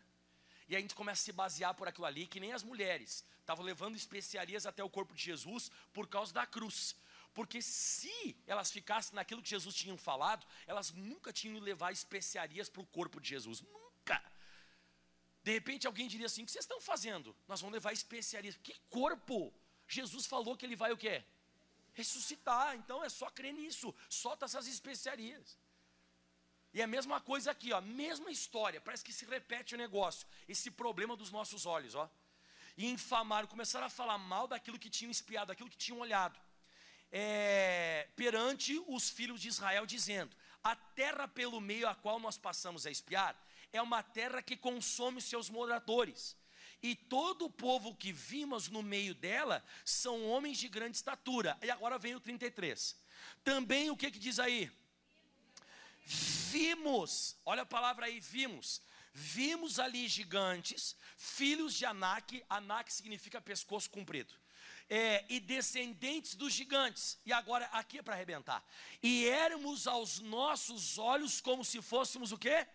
e 0.68 0.76
a 0.76 0.80
gente 0.80 0.94
começa 0.94 1.22
a 1.22 1.24
se 1.24 1.32
basear 1.32 1.74
por 1.74 1.88
aquilo 1.88 2.06
ali, 2.06 2.26
que 2.26 2.38
nem 2.38 2.52
as 2.52 2.62
mulheres 2.62 3.24
estavam 3.40 3.64
levando 3.64 3.96
especiarias 3.96 4.66
até 4.66 4.84
o 4.84 4.90
corpo 4.90 5.14
de 5.14 5.22
Jesus 5.22 5.70
por 5.92 6.06
causa 6.06 6.32
da 6.34 6.46
cruz. 6.46 6.94
Porque 7.34 7.62
se 7.62 8.36
elas 8.46 8.70
ficassem 8.70 9.14
naquilo 9.14 9.42
que 9.42 9.48
Jesus 9.48 9.74
tinha 9.74 9.96
falado, 9.96 10.46
elas 10.66 10.92
nunca 10.92 11.32
tinham 11.32 11.54
que 11.54 11.64
levar 11.64 11.92
especiarias 11.92 12.68
para 12.68 12.82
o 12.82 12.86
corpo 12.86 13.20
de 13.20 13.30
Jesus. 13.30 13.62
Nunca. 13.62 14.22
De 15.42 15.52
repente 15.52 15.86
alguém 15.86 16.08
diria 16.08 16.26
assim: 16.26 16.42
o 16.42 16.46
que 16.46 16.52
vocês 16.52 16.64
estão 16.64 16.80
fazendo? 16.80 17.34
Nós 17.48 17.60
vamos 17.60 17.74
levar 17.74 17.92
especiarias. 17.92 18.56
Que 18.62 18.74
corpo? 18.88 19.52
Jesus 19.88 20.26
falou 20.26 20.56
que 20.56 20.64
ele 20.64 20.76
vai 20.76 20.92
o 20.92 20.96
quê? 20.96 21.24
Ressuscitar. 21.92 22.76
Então 22.76 23.04
é 23.04 23.08
só 23.08 23.28
crer 23.30 23.52
nisso. 23.52 23.94
Solta 24.08 24.44
essas 24.44 24.66
especiarias. 24.66 25.58
E 26.74 26.80
a 26.80 26.86
mesma 26.86 27.20
coisa 27.20 27.50
aqui, 27.50 27.70
ó, 27.72 27.80
mesma 27.82 28.30
história, 28.30 28.80
parece 28.80 29.04
que 29.04 29.12
se 29.12 29.26
repete 29.26 29.74
o 29.74 29.78
negócio, 29.78 30.26
esse 30.48 30.70
problema 30.70 31.14
dos 31.14 31.30
nossos 31.30 31.66
olhos, 31.66 31.94
ó. 31.94 32.10
E 32.78 32.86
infamaram, 32.86 33.46
começaram 33.46 33.86
a 33.86 33.90
falar 33.90 34.16
mal 34.16 34.48
daquilo 34.48 34.78
que 34.78 34.88
tinham 34.88 35.10
espiado, 35.10 35.48
daquilo 35.48 35.68
que 35.68 35.76
tinham 35.76 36.00
olhado. 36.00 36.40
É, 37.10 38.08
perante 38.16 38.82
os 38.88 39.10
filhos 39.10 39.38
de 39.38 39.48
Israel, 39.48 39.84
dizendo: 39.84 40.34
A 40.64 40.74
terra 40.74 41.28
pelo 41.28 41.60
meio 41.60 41.86
a 41.86 41.94
qual 41.94 42.18
nós 42.18 42.38
passamos 42.38 42.86
a 42.86 42.90
espiar 42.90 43.36
é 43.72 43.80
uma 43.80 44.02
terra 44.02 44.42
que 44.42 44.56
consome 44.56 45.20
seus 45.20 45.48
moradores. 45.48 46.36
E 46.82 46.96
todo 46.96 47.44
o 47.44 47.50
povo 47.50 47.94
que 47.94 48.12
vimos 48.12 48.68
no 48.68 48.82
meio 48.82 49.14
dela 49.14 49.64
são 49.84 50.26
homens 50.26 50.58
de 50.58 50.68
grande 50.68 50.96
estatura. 50.96 51.56
E 51.62 51.70
agora 51.70 51.96
vem 51.96 52.14
o 52.14 52.20
33. 52.20 52.96
Também 53.44 53.90
o 53.90 53.96
que, 53.96 54.10
que 54.10 54.18
diz 54.18 54.40
aí? 54.40 54.70
Vimos, 56.04 57.36
olha 57.44 57.62
a 57.62 57.66
palavra 57.66 58.06
aí, 58.06 58.18
vimos. 58.18 58.82
Vimos 59.14 59.78
ali 59.78 60.08
gigantes, 60.08 60.96
filhos 61.16 61.74
de 61.74 61.84
Anak, 61.84 62.42
Anak 62.48 62.92
significa 62.92 63.40
pescoço 63.40 63.90
comprido. 63.90 64.34
É, 64.88 65.24
e 65.28 65.38
descendentes 65.38 66.34
dos 66.34 66.52
gigantes. 66.52 67.18
E 67.24 67.32
agora 67.32 67.66
aqui 67.66 67.98
é 67.98 68.02
para 68.02 68.14
arrebentar. 68.14 68.64
E 69.02 69.26
éramos 69.28 69.86
aos 69.86 70.18
nossos 70.18 70.98
olhos 70.98 71.40
como 71.40 71.64
se 71.64 71.80
fôssemos 71.80 72.32
o 72.32 72.38
quê? 72.38 72.66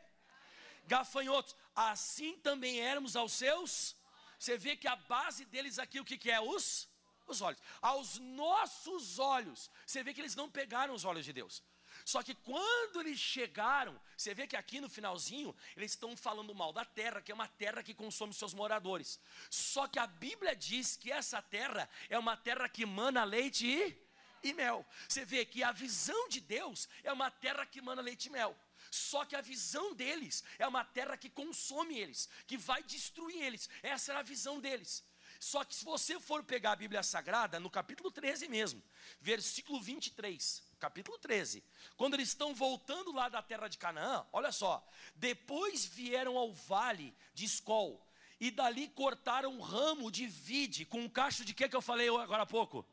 Gafanhotos. 0.87 1.55
Assim 1.75 2.37
também 2.39 2.79
éramos 2.81 3.15
aos 3.15 3.33
seus. 3.33 3.95
Você 4.39 4.57
vê 4.57 4.75
que 4.75 4.87
a 4.87 4.95
base 4.95 5.45
deles 5.45 5.79
aqui 5.79 5.99
o 5.99 6.05
que, 6.05 6.17
que 6.17 6.31
é? 6.31 6.39
Os 6.39 6.89
os 7.27 7.41
olhos. 7.41 7.61
Aos 7.81 8.17
nossos 8.19 9.19
olhos. 9.19 9.69
Você 9.85 10.01
vê 10.03 10.13
que 10.13 10.21
eles 10.21 10.35
não 10.35 10.49
pegaram 10.49 10.93
os 10.93 11.05
olhos 11.05 11.25
de 11.25 11.33
Deus. 11.33 11.61
Só 12.05 12.23
que 12.23 12.33
quando 12.35 13.01
eles 13.01 13.19
chegaram, 13.19 13.99
você 14.15 14.33
vê 14.33 14.47
que 14.47 14.55
aqui 14.55 14.79
no 14.79 14.87
finalzinho, 14.87 15.55
eles 15.75 15.91
estão 15.91 16.15
falando 16.15 16.53
mal 16.55 16.71
da 16.71 16.85
terra, 16.85 17.21
que 17.21 17.31
é 17.31 17.35
uma 17.35 17.47
terra 17.47 17.83
que 17.83 17.93
consome 17.93 18.33
seus 18.33 18.53
moradores. 18.53 19.19
Só 19.49 19.87
que 19.87 19.99
a 19.99 20.07
Bíblia 20.07 20.55
diz 20.55 20.95
que 20.95 21.11
essa 21.11 21.41
terra 21.41 21.89
é 22.09 22.17
uma 22.17 22.37
terra 22.37 22.69
que 22.69 22.85
mana 22.85 23.23
leite 23.23 23.67
e, 23.67 24.07
e 24.43 24.53
mel. 24.53 24.85
Você 25.07 25.25
vê 25.25 25.43
que 25.43 25.63
a 25.63 25.71
visão 25.71 26.29
de 26.29 26.39
Deus 26.39 26.87
é 27.03 27.11
uma 27.11 27.29
terra 27.29 27.65
que 27.65 27.81
mana 27.81 28.01
leite 28.01 28.27
e 28.27 28.31
mel. 28.31 28.57
Só 28.97 29.23
que 29.23 29.35
a 29.35 29.41
visão 29.41 29.93
deles 29.93 30.43
é 30.59 30.67
uma 30.67 30.83
terra 30.83 31.15
que 31.15 31.29
consome 31.29 31.97
eles, 31.97 32.27
que 32.45 32.57
vai 32.57 32.83
destruir 32.83 33.41
eles. 33.41 33.69
Essa 33.81 34.11
era 34.11 34.19
a 34.19 34.23
visão 34.23 34.59
deles. 34.59 35.03
Só 35.39 35.63
que 35.63 35.75
se 35.75 35.85
você 35.85 36.19
for 36.19 36.43
pegar 36.43 36.71
a 36.71 36.75
Bíblia 36.75 37.03
Sagrada, 37.03 37.59
no 37.59 37.69
capítulo 37.69 38.09
13 38.09 38.47
mesmo, 38.47 38.81
versículo 39.21 39.79
23, 39.79 40.63
capítulo 40.79 41.17
13, 41.19 41.63
quando 41.95 42.15
eles 42.15 42.29
estão 42.29 42.55
voltando 42.55 43.11
lá 43.11 43.29
da 43.29 43.41
terra 43.41 43.67
de 43.67 43.77
Canaã, 43.77 44.25
olha 44.33 44.51
só, 44.51 44.85
depois 45.15 45.85
vieram 45.85 46.37
ao 46.37 46.51
vale 46.51 47.15
de 47.33 47.45
Escol, 47.45 48.03
e 48.39 48.51
dali 48.51 48.87
cortaram 48.89 49.51
um 49.51 49.61
ramo 49.61 50.11
de 50.11 50.27
vide, 50.27 50.85
com 50.85 51.01
um 51.01 51.09
cacho 51.09 51.45
de 51.45 51.53
que 51.53 51.69
que 51.69 51.75
eu 51.75 51.81
falei 51.81 52.07
agora 52.07 52.43
há 52.43 52.47
pouco? 52.47 52.85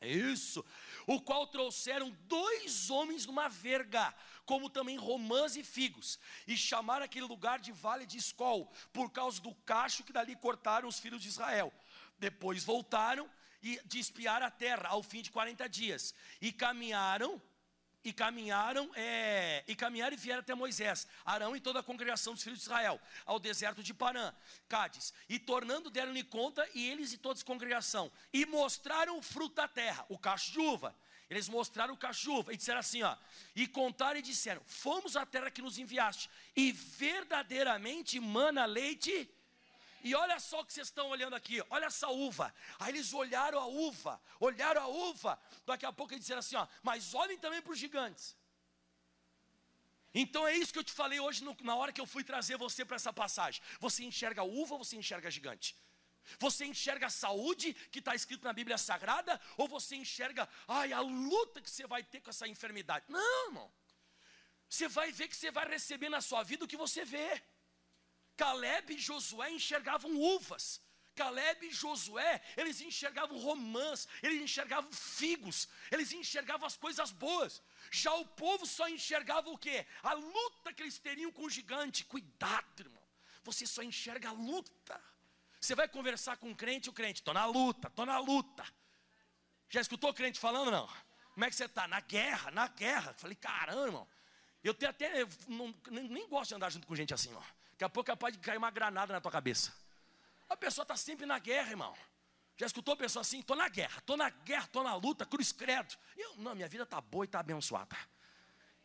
Isso, 0.00 0.64
o 1.06 1.20
qual 1.20 1.46
trouxeram 1.46 2.10
dois 2.26 2.88
homens 2.88 3.26
numa 3.26 3.48
verga, 3.48 4.14
como 4.46 4.70
também 4.70 4.96
romãs 4.96 5.56
e 5.56 5.62
figos, 5.62 6.18
e 6.46 6.56
chamaram 6.56 7.04
aquele 7.04 7.26
lugar 7.26 7.58
de 7.58 7.70
vale 7.70 8.06
de 8.06 8.16
Escol, 8.16 8.72
por 8.92 9.10
causa 9.10 9.40
do 9.42 9.54
cacho 9.54 10.02
que 10.02 10.12
dali 10.12 10.34
cortaram 10.36 10.88
os 10.88 10.98
filhos 10.98 11.20
de 11.20 11.28
Israel. 11.28 11.72
Depois 12.18 12.64
voltaram 12.64 13.30
e 13.62 13.78
de 13.84 13.98
espiar 13.98 14.42
a 14.42 14.50
terra 14.50 14.88
ao 14.88 15.02
fim 15.02 15.20
de 15.20 15.30
40 15.30 15.68
dias, 15.68 16.14
e 16.40 16.50
caminharam 16.50 17.40
e 18.04 18.12
caminharam 18.12 18.90
é, 18.94 19.62
e 19.66 19.74
caminharam 19.74 20.14
e 20.14 20.16
vieram 20.16 20.40
até 20.40 20.54
Moisés, 20.54 21.06
Arão 21.24 21.54
e 21.54 21.60
toda 21.60 21.80
a 21.80 21.82
congregação 21.82 22.32
dos 22.32 22.42
filhos 22.42 22.58
de 22.58 22.64
Israel, 22.64 23.00
ao 23.26 23.38
deserto 23.38 23.82
de 23.82 23.92
Parã, 23.92 24.32
Cádiz, 24.68 25.12
e 25.28 25.38
tornando 25.38 25.90
deram-lhe 25.90 26.24
conta, 26.24 26.66
e 26.74 26.88
eles 26.88 27.12
e 27.12 27.18
toda 27.18 27.40
a 27.40 27.44
congregação, 27.44 28.10
e 28.32 28.46
mostraram 28.46 29.18
o 29.18 29.22
fruto 29.22 29.56
da 29.56 29.68
terra, 29.68 30.04
o 30.08 30.18
cacho 30.18 30.52
de 30.52 30.60
uva. 30.60 30.96
Eles 31.28 31.48
mostraram 31.48 31.94
o 31.94 31.96
cacho 31.96 32.22
de 32.22 32.30
uva 32.30 32.52
e 32.52 32.56
disseram 32.56 32.80
assim: 32.80 33.02
ó, 33.02 33.16
e 33.54 33.68
contaram 33.68 34.18
e 34.18 34.22
disseram: 34.22 34.60
Fomos 34.66 35.16
à 35.16 35.24
terra 35.24 35.50
que 35.50 35.62
nos 35.62 35.78
enviaste, 35.78 36.28
e 36.56 36.72
verdadeiramente 36.72 38.18
mana 38.18 38.64
leite 38.64 39.30
e 40.02 40.14
olha 40.14 40.38
só 40.40 40.60
o 40.60 40.64
que 40.64 40.72
vocês 40.72 40.88
estão 40.88 41.08
olhando 41.08 41.34
aqui, 41.34 41.62
olha 41.70 41.86
essa 41.86 42.08
uva. 42.08 42.54
Aí 42.78 42.92
eles 42.92 43.12
olharam 43.12 43.58
a 43.58 43.66
uva, 43.66 44.20
olharam 44.38 44.82
a 44.82 44.86
uva. 44.86 45.40
Daqui 45.66 45.86
a 45.86 45.92
pouco 45.92 46.12
eles 46.12 46.22
disseram 46.22 46.40
assim: 46.40 46.56
ó, 46.56 46.66
mas 46.82 47.14
olhem 47.14 47.38
também 47.38 47.60
para 47.62 47.72
os 47.72 47.78
gigantes. 47.78 48.36
Então 50.12 50.46
é 50.46 50.56
isso 50.56 50.72
que 50.72 50.78
eu 50.78 50.84
te 50.84 50.92
falei 50.92 51.20
hoje 51.20 51.44
no, 51.44 51.56
na 51.62 51.76
hora 51.76 51.92
que 51.92 52.00
eu 52.00 52.06
fui 52.06 52.24
trazer 52.24 52.56
você 52.56 52.84
para 52.84 52.96
essa 52.96 53.12
passagem. 53.12 53.62
Você 53.78 54.04
enxerga 54.04 54.42
a 54.42 54.44
uva 54.44 54.76
você 54.76 54.96
enxerga 54.96 55.30
gigante? 55.30 55.76
Você 56.38 56.64
enxerga 56.64 57.06
a 57.06 57.10
saúde 57.10 57.74
que 57.90 57.98
está 57.98 58.14
escrito 58.14 58.44
na 58.44 58.52
Bíblia 58.52 58.78
Sagrada? 58.78 59.40
Ou 59.56 59.68
você 59.68 59.96
enxerga, 59.96 60.48
ai, 60.66 60.92
a 60.92 61.00
luta 61.00 61.60
que 61.60 61.70
você 61.70 61.86
vai 61.86 62.02
ter 62.02 62.20
com 62.20 62.30
essa 62.30 62.46
enfermidade? 62.46 63.04
Não, 63.08 63.46
irmão. 63.46 63.72
Você 64.68 64.86
vai 64.88 65.10
ver 65.10 65.28
que 65.28 65.36
você 65.36 65.50
vai 65.50 65.68
receber 65.68 66.08
na 66.08 66.20
sua 66.20 66.42
vida 66.42 66.64
o 66.64 66.68
que 66.68 66.76
você 66.76 67.04
vê. 67.04 67.42
Caleb 68.40 68.94
e 68.94 68.98
Josué 68.98 69.50
enxergavam 69.50 70.10
uvas. 70.16 70.80
Caleb 71.14 71.66
e 71.66 71.70
Josué, 71.70 72.40
eles 72.56 72.80
enxergavam 72.80 73.36
romãs, 73.38 74.08
eles 74.22 74.40
enxergavam 74.40 74.90
figos, 74.90 75.68
eles 75.90 76.10
enxergavam 76.12 76.66
as 76.66 76.74
coisas 76.74 77.10
boas. 77.12 77.62
Já 77.90 78.14
o 78.14 78.24
povo 78.24 78.64
só 78.64 78.88
enxergava 78.88 79.50
o 79.50 79.58
quê? 79.58 79.86
A 80.02 80.14
luta 80.14 80.72
que 80.72 80.82
eles 80.82 80.98
teriam 80.98 81.30
com 81.30 81.44
o 81.44 81.50
gigante. 81.50 82.06
Cuidado, 82.06 82.80
irmão. 82.80 83.02
Você 83.44 83.66
só 83.66 83.82
enxerga 83.82 84.30
a 84.30 84.32
luta. 84.32 84.98
Você 85.60 85.74
vai 85.74 85.86
conversar 85.86 86.38
com 86.38 86.48
um 86.48 86.54
crente, 86.54 86.88
o 86.88 86.94
crente, 86.94 87.20
estou 87.20 87.34
na 87.34 87.44
luta, 87.44 87.88
estou 87.88 88.06
na 88.06 88.18
luta. 88.18 88.64
Já 89.68 89.82
escutou 89.82 90.08
o 90.08 90.14
crente 90.14 90.40
falando, 90.40 90.70
não? 90.70 90.88
Como 91.34 91.44
é 91.44 91.50
que 91.50 91.56
você 91.56 91.66
está? 91.66 91.86
Na 91.86 92.00
guerra, 92.00 92.50
na 92.50 92.68
guerra. 92.68 93.12
Falei, 93.18 93.36
caramba, 93.36 93.84
irmão. 93.84 94.08
Eu 94.64 94.72
tenho 94.72 94.88
até, 94.88 95.20
eu 95.20 95.28
não, 95.46 95.74
nem, 95.90 96.08
nem 96.08 96.26
gosto 96.26 96.48
de 96.48 96.54
andar 96.54 96.70
junto 96.70 96.86
com 96.86 96.96
gente 96.96 97.12
assim, 97.12 97.34
ó. 97.34 97.59
Daqui 97.80 97.86
a 97.86 97.88
pouco 97.88 98.10
é 98.10 98.12
capaz 98.12 98.36
de 98.36 98.40
cair 98.40 98.58
uma 98.58 98.70
granada 98.70 99.10
na 99.10 99.22
tua 99.22 99.32
cabeça. 99.32 99.72
A 100.50 100.54
pessoa 100.54 100.82
está 100.82 100.98
sempre 100.98 101.24
na 101.24 101.38
guerra, 101.38 101.70
irmão. 101.70 101.94
Já 102.58 102.66
escutou 102.66 102.92
a 102.92 102.96
pessoa 102.96 103.22
assim? 103.22 103.40
Estou 103.40 103.56
na 103.56 103.70
guerra, 103.70 104.00
estou 104.00 104.18
na 104.18 104.28
guerra, 104.28 104.66
estou 104.66 104.84
na 104.84 104.94
luta, 104.96 105.24
cruz 105.24 105.50
credo. 105.50 105.96
Eu, 106.14 106.36
não, 106.36 106.54
minha 106.54 106.68
vida 106.68 106.84
está 106.84 107.00
boa 107.00 107.24
e 107.24 107.26
está 107.26 107.40
abençoada. 107.40 107.96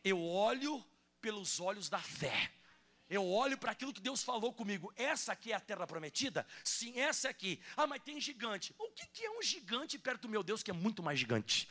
Eu 0.02 0.18
olho 0.24 0.82
pelos 1.20 1.60
olhos 1.60 1.90
da 1.90 1.98
fé. 1.98 2.50
Eu 3.06 3.22
olho 3.28 3.58
para 3.58 3.72
aquilo 3.72 3.92
que 3.92 4.00
Deus 4.00 4.22
falou 4.22 4.50
comigo. 4.50 4.90
Essa 4.96 5.32
aqui 5.32 5.52
é 5.52 5.56
a 5.56 5.60
terra 5.60 5.86
prometida? 5.86 6.46
Sim, 6.64 6.98
essa 6.98 7.28
aqui. 7.28 7.60
Ah, 7.76 7.86
mas 7.86 8.02
tem 8.02 8.18
gigante. 8.18 8.74
O 8.78 8.88
que, 8.92 9.04
que 9.08 9.26
é 9.26 9.30
um 9.30 9.42
gigante 9.42 9.98
perto 9.98 10.22
do 10.22 10.30
meu 10.30 10.42
Deus 10.42 10.62
que 10.62 10.70
é 10.70 10.74
muito 10.74 11.02
mais 11.02 11.18
gigante? 11.18 11.68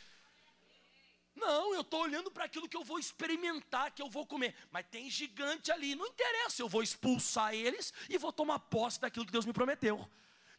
Não, 1.36 1.74
eu 1.74 1.82
estou 1.82 2.02
olhando 2.02 2.32
para 2.32 2.46
aquilo 2.46 2.70
que 2.70 2.78
eu 2.78 2.84
vou 2.84 2.98
experimentar, 2.98 3.92
que 3.92 4.02
eu 4.02 4.10
vou 4.10 4.26
comer. 4.26 4.56
Mas 4.72 4.86
tem 4.90 5.10
gigante 5.10 5.72
ali, 5.72 5.94
não 5.94 6.08
interessa, 6.08 6.62
eu 6.62 6.70
vou 6.70 6.82
expulsar 6.82 7.54
eles 7.54 7.94
e 8.10 8.18
vou 8.18 8.32
tomar 8.32 8.60
posse 8.60 9.00
daquilo 9.02 9.26
que 9.26 9.32
Deus 9.32 9.46
me 9.46 9.52
prometeu. 9.52 10.10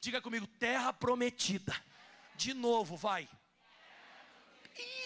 Diga 0.01 0.21
comigo, 0.21 0.47
terra 0.47 0.93
prometida. 0.93 1.75
De 2.35 2.53
novo, 2.53 2.97
vai. 2.97 3.27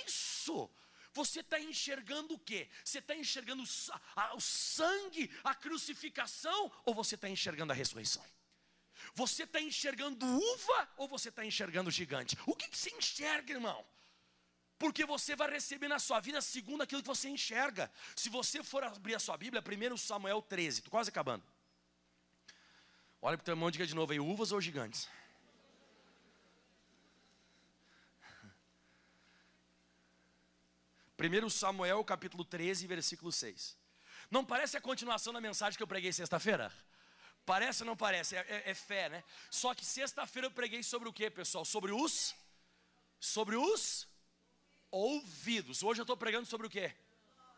Isso. 0.05 0.69
Você 1.13 1.41
está 1.41 1.61
enxergando 1.61 2.35
o 2.35 2.39
quê? 2.39 2.69
Você 2.85 2.99
está 2.99 3.15
enxergando 3.15 3.63
o 3.63 4.41
sangue, 4.41 5.31
a 5.45 5.55
crucificação, 5.55 6.71
ou 6.85 6.95
você 6.95 7.15
está 7.15 7.29
enxergando 7.29 7.73
a 7.73 7.77
ressurreição? 7.77 8.25
Você 9.15 9.45
está 9.45 9.61
enxergando 9.61 10.27
uva 10.27 10.89
ou 10.97 11.09
você 11.09 11.29
está 11.29 11.45
enxergando 11.45 11.91
gigante? 11.91 12.37
O 12.47 12.55
que, 12.55 12.69
que 12.69 12.77
você 12.77 12.91
enxerga, 12.91 13.53
irmão? 13.53 13.85
Porque 14.81 15.05
você 15.05 15.37
vai 15.37 15.51
receber 15.51 15.88
na 15.88 15.99
sua 15.99 16.21
vida 16.21 16.40
segundo 16.40 16.81
aquilo 16.83 17.03
que 17.03 17.07
você 17.07 17.29
enxerga. 17.29 17.93
Se 18.16 18.31
você 18.31 18.62
for 18.62 18.83
abrir 18.83 19.14
a 19.14 19.19
sua 19.19 19.37
Bíblia, 19.37 19.62
1 19.62 19.97
Samuel 19.99 20.40
13, 20.40 20.79
estou 20.79 20.90
quase 20.90 21.11
acabando. 21.11 21.45
Olha 23.21 23.37
para 23.37 23.43
o 23.43 23.45
teu 23.45 23.53
irmão 23.53 23.69
e 23.69 23.73
diga 23.73 23.87
de 23.87 23.95
novo 23.95 24.11
aí, 24.11 24.19
uvas 24.19 24.53
ou 24.53 24.61
gigantes? 24.61 25.07
Primeiro 31.14 31.51
Samuel 31.51 32.03
capítulo 32.03 32.43
13, 32.43 32.87
versículo 32.87 33.31
6. 33.31 33.77
Não 34.31 34.43
parece 34.43 34.79
a 34.79 34.81
continuação 34.81 35.35
da 35.35 35.43
mensagem 35.43 35.77
que 35.77 35.83
eu 35.83 35.87
preguei 35.87 36.11
sexta-feira? 36.11 36.73
Parece 37.45 37.83
ou 37.83 37.87
não 37.87 37.97
parece? 37.99 38.35
É, 38.35 38.47
é, 38.49 38.71
é 38.71 38.75
fé, 38.75 39.11
né? 39.11 39.23
Só 39.51 39.75
que 39.75 39.85
sexta-feira 39.85 40.47
eu 40.47 40.51
preguei 40.51 40.83
sobre 40.83 41.07
o 41.07 41.12
que, 41.12 41.29
pessoal? 41.31 41.66
Sobre 41.66 41.93
os? 41.93 42.35
Sobre 43.21 43.57
os? 43.57 44.09
Ouvidos. 44.90 45.83
Hoje 45.83 46.00
eu 46.00 46.05
estou 46.05 46.16
pregando 46.16 46.46
sobre 46.46 46.66
o 46.66 46.70
quê? 46.70 46.92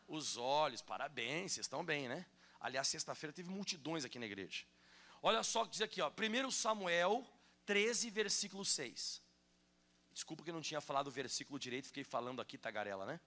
Os 0.06 0.36
olhos. 0.36 0.82
Parabéns, 0.82 1.52
vocês 1.52 1.66
estão 1.66 1.84
bem, 1.84 2.08
né? 2.08 2.26
Aliás, 2.60 2.88
sexta-feira 2.88 3.32
teve 3.32 3.50
multidões 3.50 4.04
aqui 4.04 4.18
na 4.18 4.26
igreja. 4.26 4.64
Olha 5.22 5.42
só 5.42 5.62
o 5.62 5.64
que 5.64 5.72
diz 5.72 5.80
aqui, 5.80 6.00
ó. 6.00 6.10
1 6.10 6.50
Samuel 6.50 7.26
13, 7.64 8.10
versículo 8.10 8.64
6. 8.64 9.22
Desculpa 10.12 10.42
que 10.42 10.50
eu 10.50 10.54
não 10.54 10.60
tinha 10.60 10.80
falado 10.80 11.06
o 11.06 11.10
versículo 11.10 11.58
direito, 11.58 11.86
fiquei 11.86 12.04
falando 12.04 12.40
aqui, 12.40 12.58
tagarela, 12.58 13.06
né? 13.06 13.20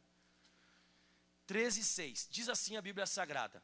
13, 1.47 1.83
6. 1.83 2.27
Diz 2.29 2.49
assim 2.49 2.77
a 2.77 2.81
Bíblia 2.81 3.05
Sagrada. 3.05 3.63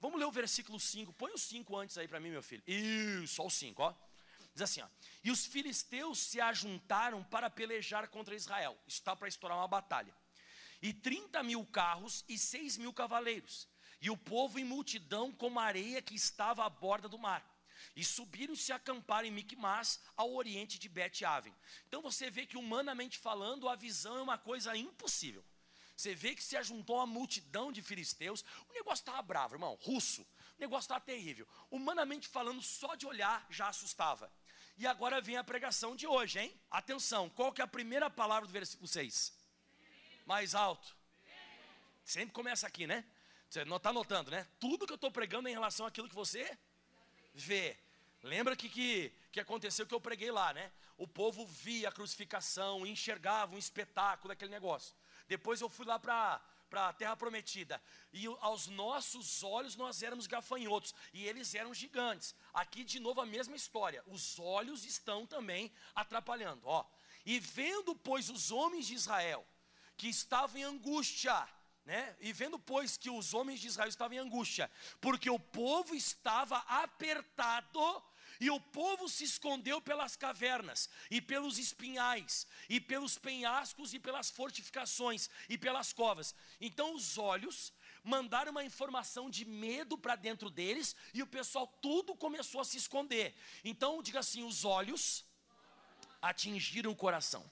Vamos 0.00 0.18
ler 0.18 0.26
o 0.26 0.32
versículo 0.32 0.78
5. 0.80 1.12
Põe 1.12 1.32
o 1.32 1.38
5 1.38 1.76
antes 1.76 1.96
aí 1.96 2.08
para 2.08 2.18
mim, 2.20 2.30
meu 2.30 2.42
filho. 2.42 2.62
Isso, 2.66 3.34
só 3.34 3.46
o 3.46 3.50
5, 3.50 3.82
ó. 3.82 3.94
Diz 4.54 4.62
assim, 4.62 4.82
ó. 4.82 4.88
E 5.24 5.30
os 5.30 5.46
filisteus 5.46 6.18
se 6.18 6.40
ajuntaram 6.40 7.22
para 7.24 7.48
pelejar 7.48 8.08
contra 8.08 8.34
Israel. 8.34 8.78
Isso 8.86 8.98
está 8.98 9.16
para 9.16 9.28
estourar 9.28 9.56
uma 9.58 9.68
batalha. 9.68 10.14
E 10.80 10.92
30 10.92 11.42
mil 11.42 11.64
carros 11.66 12.24
e 12.28 12.36
6 12.36 12.76
mil 12.76 12.92
cavaleiros. 12.92 13.68
E 14.00 14.10
o 14.10 14.16
povo 14.16 14.58
em 14.58 14.64
multidão 14.64 15.30
como 15.30 15.60
a 15.60 15.64
areia 15.64 16.02
que 16.02 16.14
estava 16.14 16.64
à 16.64 16.68
borda 16.68 17.08
do 17.08 17.18
mar. 17.18 17.48
E 17.94 18.04
subiram 18.04 18.54
e 18.54 18.56
se 18.56 18.72
acamparam 18.72 19.28
em 19.28 19.30
Micmas, 19.30 20.00
ao 20.16 20.34
oriente 20.34 20.78
de 20.78 20.88
Bet-Aven. 20.88 21.54
Então 21.86 22.02
você 22.02 22.30
vê 22.30 22.46
que, 22.46 22.56
humanamente 22.56 23.18
falando, 23.18 23.68
a 23.68 23.76
visão 23.76 24.16
é 24.18 24.22
uma 24.22 24.38
coisa 24.38 24.76
impossível. 24.76 25.44
Você 25.96 26.14
vê 26.14 26.34
que 26.34 26.42
se 26.42 26.56
ajuntou 26.56 26.96
uma 26.96 27.06
multidão 27.06 27.70
de 27.70 27.80
filisteus. 27.80 28.44
O 28.68 28.72
negócio 28.72 29.02
estava 29.02 29.22
bravo, 29.22 29.54
irmão, 29.54 29.78
russo. 29.82 30.22
O 30.22 30.60
negócio 30.60 30.86
estava 30.86 31.00
terrível. 31.00 31.46
Humanamente 31.70 32.26
falando, 32.26 32.60
só 32.62 32.94
de 32.94 33.06
olhar 33.06 33.46
já 33.50 33.68
assustava. 33.68 34.32
E 34.82 34.86
agora 34.88 35.20
vem 35.20 35.36
a 35.36 35.44
pregação 35.44 35.94
de 35.94 36.08
hoje, 36.08 36.40
hein? 36.40 36.52
Atenção, 36.68 37.30
qual 37.30 37.52
que 37.52 37.60
é 37.60 37.64
a 37.64 37.68
primeira 37.68 38.10
palavra 38.10 38.48
do 38.48 38.52
versículo 38.52 38.88
6? 38.88 39.32
Mais 40.26 40.56
alto. 40.56 40.96
Sempre 42.04 42.32
começa 42.32 42.66
aqui, 42.66 42.84
né? 42.84 43.04
Você 43.48 43.64
não 43.64 43.76
está 43.76 43.92
notando, 43.92 44.32
né? 44.32 44.44
Tudo 44.58 44.84
que 44.84 44.92
eu 44.92 44.96
estou 44.96 45.08
pregando 45.08 45.46
é 45.46 45.52
em 45.52 45.54
relação 45.54 45.86
àquilo 45.86 46.08
que 46.08 46.14
você 46.16 46.58
vê. 47.32 47.76
Lembra 48.24 48.56
que, 48.56 48.68
que, 48.68 49.12
que 49.30 49.38
aconteceu 49.38 49.86
que 49.86 49.94
eu 49.94 50.00
preguei 50.00 50.32
lá, 50.32 50.52
né? 50.52 50.72
O 50.98 51.06
povo 51.06 51.46
via 51.46 51.88
a 51.88 51.92
crucificação, 51.92 52.84
enxergava 52.84 53.54
um 53.54 53.58
espetáculo 53.58 54.30
daquele 54.30 54.50
negócio. 54.50 54.96
Depois 55.28 55.60
eu 55.60 55.68
fui 55.68 55.86
lá 55.86 55.96
para 55.96 56.40
para 56.72 56.88
a 56.88 56.92
terra 56.94 57.14
prometida. 57.14 57.82
E 58.14 58.24
aos 58.40 58.66
nossos 58.66 59.42
olhos 59.42 59.76
nós 59.76 60.02
éramos 60.02 60.26
gafanhotos 60.26 60.94
e 61.12 61.26
eles 61.26 61.54
eram 61.54 61.74
gigantes. 61.74 62.34
Aqui 62.54 62.82
de 62.82 62.98
novo 62.98 63.20
a 63.20 63.26
mesma 63.26 63.54
história. 63.54 64.02
Os 64.06 64.38
olhos 64.38 64.86
estão 64.86 65.26
também 65.26 65.70
atrapalhando, 65.94 66.66
ó. 66.66 66.82
E 67.26 67.38
vendo 67.38 67.94
pois 67.94 68.30
os 68.30 68.50
homens 68.50 68.86
de 68.86 68.94
Israel 68.94 69.46
que 69.98 70.08
estavam 70.08 70.56
em 70.58 70.64
angústia, 70.64 71.46
né? 71.84 72.16
E 72.20 72.32
vendo 72.32 72.58
pois 72.58 72.96
que 72.96 73.10
os 73.10 73.34
homens 73.34 73.60
de 73.60 73.66
Israel 73.66 73.90
estavam 73.90 74.16
em 74.16 74.20
angústia, 74.20 74.70
porque 74.98 75.28
o 75.28 75.38
povo 75.38 75.94
estava 75.94 76.56
apertado 76.56 78.02
e 78.42 78.50
o 78.50 78.58
povo 78.58 79.08
se 79.08 79.22
escondeu 79.22 79.80
pelas 79.80 80.16
cavernas, 80.16 80.90
e 81.08 81.20
pelos 81.20 81.58
espinhais, 81.58 82.44
e 82.68 82.80
pelos 82.80 83.16
penhascos, 83.16 83.94
e 83.94 84.00
pelas 84.00 84.30
fortificações, 84.30 85.30
e 85.48 85.56
pelas 85.56 85.92
covas. 85.92 86.34
Então 86.60 86.92
os 86.92 87.18
olhos 87.18 87.72
mandaram 88.02 88.50
uma 88.50 88.64
informação 88.64 89.30
de 89.30 89.44
medo 89.44 89.96
para 89.96 90.16
dentro 90.16 90.50
deles, 90.50 90.96
e 91.14 91.22
o 91.22 91.26
pessoal 91.26 91.68
tudo 91.80 92.16
começou 92.16 92.60
a 92.60 92.64
se 92.64 92.76
esconder. 92.76 93.32
Então, 93.64 94.02
diga 94.02 94.18
assim: 94.18 94.42
os 94.42 94.64
olhos 94.64 95.24
atingiram 96.20 96.90
o 96.90 96.96
coração. 96.96 97.48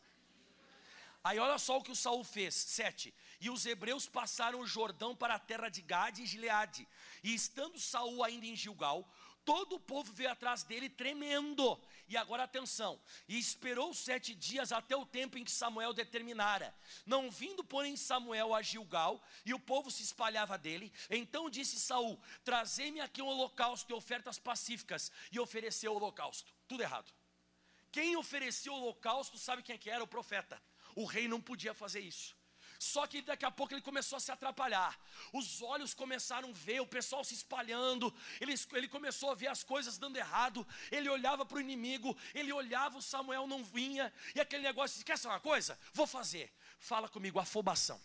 Aí 1.23 1.39
olha 1.39 1.59
só 1.59 1.79
o 1.79 1.83
que 1.83 1.93
o 1.93 1.97
Saul 1.97 2.25
fez, 2.25 2.55
7. 2.55 3.15
E 3.41 3.49
os 3.49 3.65
hebreus 3.65 4.07
passaram 4.07 4.61
o 4.61 4.67
Jordão 4.67 5.15
para 5.15 5.35
a 5.35 5.39
terra 5.39 5.69
de 5.69 5.83
Gade 5.83 6.23
e 6.23 6.27
Gileade. 6.27 6.89
E 7.23 7.35
estando 7.35 7.79
Saul 7.79 8.25
ainda 8.25 8.47
em 8.47 8.57
Gilgal, 8.57 9.07
todo 9.45 9.77
o 9.77 9.81
povo 9.81 10.13
veio 10.13 10.31
atrás 10.31 10.63
dele 10.63 10.89
tremendo. 10.89 11.81
E 12.09 12.17
agora 12.17 12.45
atenção: 12.45 13.01
e 13.29 13.39
esperou 13.39 13.95
sete 13.95 14.35
dias 14.35 14.73
até 14.73 14.97
o 14.97 15.07
tempo 15.07 15.39
em 15.39 15.45
que 15.45 15.51
Samuel 15.51 15.93
determinara. 15.93 16.75
Não 17.07 17.31
vindo, 17.31 17.63
porém, 17.63 17.97
Samuel 17.97 18.55
a 18.55 18.63
Gilgal, 18.63 19.23
e 19.45 19.55
o 19.55 19.61
povo 19.61 19.91
se 19.91 20.03
espalhava 20.03 20.59
dele. 20.59 20.93
Então 21.09 21.49
disse 21.51 21.79
Saul: 21.79 22.21
Trazei-me 22.45 23.01
aqui 23.01 23.23
um 23.23 23.27
holocausto 23.27 23.93
e 23.93 23.95
ofertas 23.95 24.39
pacíficas. 24.39 25.13
E 25.31 25.39
ofereceu 25.39 25.93
o 25.93 25.97
holocausto. 25.97 26.53
Tudo 26.67 26.83
errado. 26.83 27.13
Quem 27.93 28.17
ofereceu 28.17 28.73
o 28.73 28.77
holocausto 28.77 29.39
sabe 29.39 29.63
quem 29.63 29.75
é 29.75 29.79
que 29.79 29.91
era? 29.91 30.03
O 30.03 30.09
profeta. 30.09 30.61
O 30.95 31.05
rei 31.05 31.29
não 31.29 31.41
podia 31.41 31.75
fazer 31.75 32.01
isso. 32.01 32.37
Só 32.81 33.07
que 33.07 33.21
daqui 33.21 33.45
a 33.45 33.51
pouco 33.51 33.75
ele 33.75 33.83
começou 33.83 34.17
a 34.17 34.21
se 34.21 34.33
atrapalhar. 34.33 34.99
Os 35.35 35.61
olhos 35.61 35.93
começaram 35.93 36.49
a 36.49 36.53
ver, 36.53 36.81
o 36.81 36.87
pessoal 36.87 37.23
se 37.23 37.35
espalhando. 37.35 38.13
Ele, 38.41 38.55
ele 38.73 38.89
começou 38.89 39.31
a 39.31 39.35
ver 39.35 39.49
as 39.49 39.63
coisas 39.63 39.99
dando 39.99 40.17
errado. 40.17 40.67
Ele 40.91 41.07
olhava 41.07 41.45
para 41.45 41.59
o 41.59 41.61
inimigo, 41.61 42.17
ele 42.35 42.51
olhava, 42.51 42.97
o 42.97 43.03
Samuel 43.03 43.47
não 43.47 43.63
vinha. 43.63 44.11
E 44.35 44.41
aquele 44.41 44.63
negócio, 44.63 45.05
quer 45.05 45.19
saber 45.19 45.35
uma 45.35 45.41
coisa? 45.41 45.79
Vou 45.93 46.07
fazer. 46.07 46.51
Fala 46.79 47.07
comigo, 47.07 47.39
afobação 47.39 48.01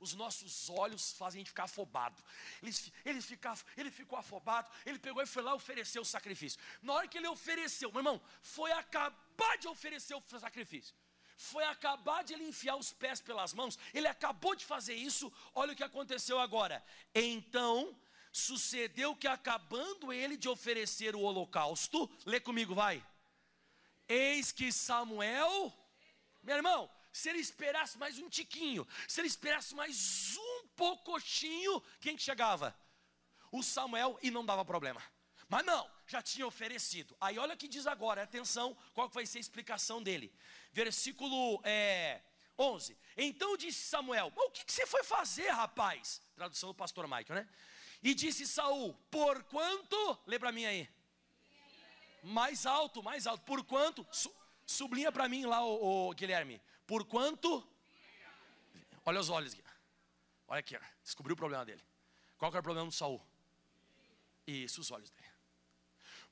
os 0.00 0.14
nossos 0.14 0.70
olhos 0.70 1.12
fazem 1.12 1.38
a 1.38 1.40
gente 1.40 1.48
ficar 1.48 1.64
afobado. 1.64 2.22
Ele, 2.62 2.72
ele, 3.04 3.20
fica, 3.20 3.52
ele 3.76 3.90
ficou 3.90 4.16
afobado, 4.16 4.70
ele 4.86 4.96
pegou 4.96 5.20
e 5.20 5.26
foi 5.26 5.42
lá 5.42 5.54
oferecer 5.54 5.98
o 5.98 6.04
sacrifício. 6.04 6.60
Na 6.80 6.92
hora 6.92 7.08
que 7.08 7.18
ele 7.18 7.26
ofereceu, 7.26 7.90
meu 7.90 7.98
irmão, 7.98 8.22
foi 8.40 8.70
acabar 8.70 9.58
de 9.58 9.66
oferecer 9.66 10.14
o 10.14 10.22
sacrifício 10.38 10.94
foi 11.38 11.64
acabar 11.64 12.24
de 12.24 12.34
ele 12.34 12.48
enfiar 12.48 12.74
os 12.74 12.92
pés 12.92 13.20
pelas 13.20 13.54
mãos, 13.54 13.78
ele 13.94 14.08
acabou 14.08 14.56
de 14.56 14.66
fazer 14.66 14.94
isso, 14.94 15.32
olha 15.54 15.72
o 15.72 15.76
que 15.76 15.84
aconteceu 15.84 16.38
agora. 16.40 16.84
Então, 17.14 17.96
sucedeu 18.32 19.14
que 19.14 19.28
acabando 19.28 20.12
ele 20.12 20.36
de 20.36 20.48
oferecer 20.48 21.14
o 21.14 21.20
holocausto, 21.20 22.10
lê 22.26 22.40
comigo, 22.40 22.74
vai. 22.74 23.06
Eis 24.08 24.50
que 24.50 24.72
Samuel, 24.72 25.72
meu 26.42 26.56
irmão, 26.56 26.90
se 27.12 27.28
ele 27.28 27.38
esperasse 27.38 27.96
mais 27.98 28.18
um 28.18 28.28
tiquinho, 28.28 28.86
se 29.06 29.20
ele 29.20 29.28
esperasse 29.28 29.76
mais 29.76 30.36
um 30.36 30.66
poucochinho, 30.74 31.80
quem 32.00 32.16
que 32.16 32.22
chegava? 32.22 32.76
O 33.52 33.62
Samuel 33.62 34.18
e 34.22 34.30
não 34.30 34.44
dava 34.44 34.64
problema. 34.64 35.00
Mas 35.48 35.64
não, 35.64 35.88
já 36.12 36.22
tinha 36.22 36.46
oferecido. 36.46 37.16
Aí 37.20 37.38
olha 37.38 37.54
o 37.54 37.56
que 37.56 37.68
diz 37.68 37.86
agora, 37.86 38.22
atenção, 38.22 38.76
qual 38.94 39.08
vai 39.08 39.26
ser 39.26 39.38
a 39.38 39.40
explicação 39.40 40.02
dele 40.02 40.32
versículo 40.72 41.60
é, 41.64 42.20
11. 42.58 42.96
Então 43.16 43.56
disse 43.56 43.80
Samuel: 43.86 44.32
O 44.34 44.50
que, 44.50 44.64
que 44.64 44.72
você 44.72 44.86
foi 44.86 45.02
fazer, 45.02 45.48
rapaz? 45.50 46.22
Tradução 46.34 46.70
do 46.70 46.74
pastor 46.74 47.06
Michael, 47.06 47.40
né? 47.40 47.48
E 48.02 48.14
disse 48.14 48.46
Saul: 48.46 48.94
Por 49.10 49.42
quanto? 49.44 50.18
Lê 50.26 50.38
para 50.38 50.52
mim 50.52 50.64
aí. 50.64 50.88
Mais 52.22 52.66
alto, 52.66 53.02
mais 53.02 53.26
alto. 53.26 53.44
Por 53.44 53.64
quanto? 53.64 54.06
Su, 54.12 54.34
sublinha 54.66 55.10
para 55.10 55.28
mim 55.28 55.44
lá, 55.44 55.64
o, 55.64 56.08
o, 56.08 56.14
Guilherme. 56.14 56.60
Por 56.86 57.04
quanto? 57.04 57.66
Olha 59.04 59.20
os 59.20 59.30
olhos. 59.30 59.56
Olha 60.46 60.60
aqui, 60.60 60.78
descobriu 61.02 61.34
o 61.34 61.36
problema 61.36 61.64
dele. 61.64 61.82
Qual 62.38 62.50
que 62.50 62.56
era 62.56 62.60
o 62.60 62.64
problema 62.64 62.88
do 62.88 62.94
Saul? 62.94 63.20
Isso, 64.46 64.80
os 64.80 64.90
olhos 64.90 65.10
dele 65.10 65.27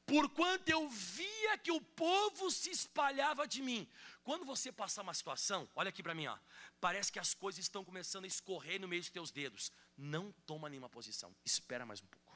porquanto 0.07 0.69
eu 0.69 0.89
via 0.89 1.59
que 1.59 1.73
o 1.73 1.81
povo 1.81 2.51
se 2.51 2.71
espalhava 2.71 3.47
de 3.47 3.61
mim. 3.61 3.87
Quando 4.23 4.45
você 4.45 4.71
passar 4.71 5.03
uma 5.03 5.13
situação, 5.13 5.69
olha 5.75 5.89
aqui 5.89 6.03
para 6.03 6.15
mim, 6.15 6.27
ó, 6.27 6.39
parece 6.81 7.13
que 7.13 7.19
as 7.19 7.35
coisas 7.35 7.65
estão 7.65 7.85
começando 7.85 8.25
a 8.25 8.29
escorrer 8.29 8.81
no 8.81 8.89
meio 8.89 9.03
dos 9.03 9.11
teus 9.11 9.31
dedos. 9.31 9.73
Não 9.97 10.33
toma 10.47 10.69
nenhuma 10.69 10.89
posição, 10.89 11.35
espera 11.45 11.85
mais 11.85 12.01
um 12.01 12.07
pouco. 12.07 12.27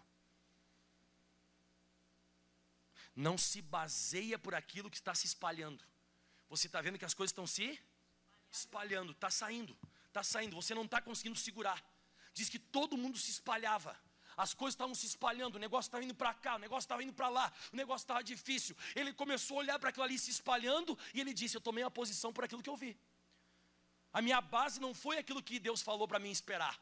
Não 3.14 3.38
se 3.38 3.62
baseia 3.62 4.38
por 4.38 4.54
aquilo 4.54 4.90
que 4.90 4.96
está 4.96 5.14
se 5.14 5.26
espalhando. 5.26 5.84
Você 6.48 6.66
está 6.66 6.80
vendo 6.80 6.98
que 6.98 7.04
as 7.04 7.14
coisas 7.14 7.30
estão 7.30 7.46
se 7.46 7.78
espalhando, 8.50 9.12
está 9.12 9.30
saindo, 9.30 9.76
está 10.08 10.22
saindo. 10.22 10.56
Você 10.56 10.74
não 10.74 10.84
está 10.84 11.00
conseguindo 11.00 11.38
segurar. 11.38 11.84
Diz 12.32 12.48
que 12.48 12.58
todo 12.58 12.96
mundo 12.96 13.18
se 13.18 13.30
espalhava 13.30 13.96
as 14.42 14.54
coisas 14.54 14.74
estavam 14.74 14.94
se 14.94 15.06
espalhando, 15.06 15.56
o 15.56 15.58
negócio 15.58 15.88
estava 15.88 16.02
indo 16.02 16.14
para 16.14 16.32
cá, 16.32 16.56
o 16.56 16.58
negócio 16.58 16.86
estava 16.86 17.02
indo 17.02 17.12
para 17.12 17.28
lá, 17.28 17.52
o 17.72 17.76
negócio 17.76 18.04
estava 18.04 18.22
difícil. 18.24 18.74
Ele 18.94 19.12
começou 19.12 19.58
a 19.58 19.60
olhar 19.60 19.78
para 19.78 19.90
aquilo 19.90 20.04
ali 20.04 20.18
se 20.18 20.30
espalhando 20.30 20.98
e 21.14 21.20
ele 21.20 21.34
disse: 21.40 21.56
Eu 21.56 21.60
tomei 21.60 21.84
a 21.84 21.90
posição 21.90 22.32
por 22.32 22.44
aquilo 22.44 22.62
que 22.62 22.70
eu 22.70 22.76
vi. 22.76 22.98
A 24.12 24.20
minha 24.22 24.40
base 24.40 24.80
não 24.80 24.92
foi 24.94 25.18
aquilo 25.18 25.42
que 25.42 25.58
Deus 25.58 25.82
falou 25.82 26.08
para 26.08 26.18
mim 26.18 26.30
esperar. 26.30 26.74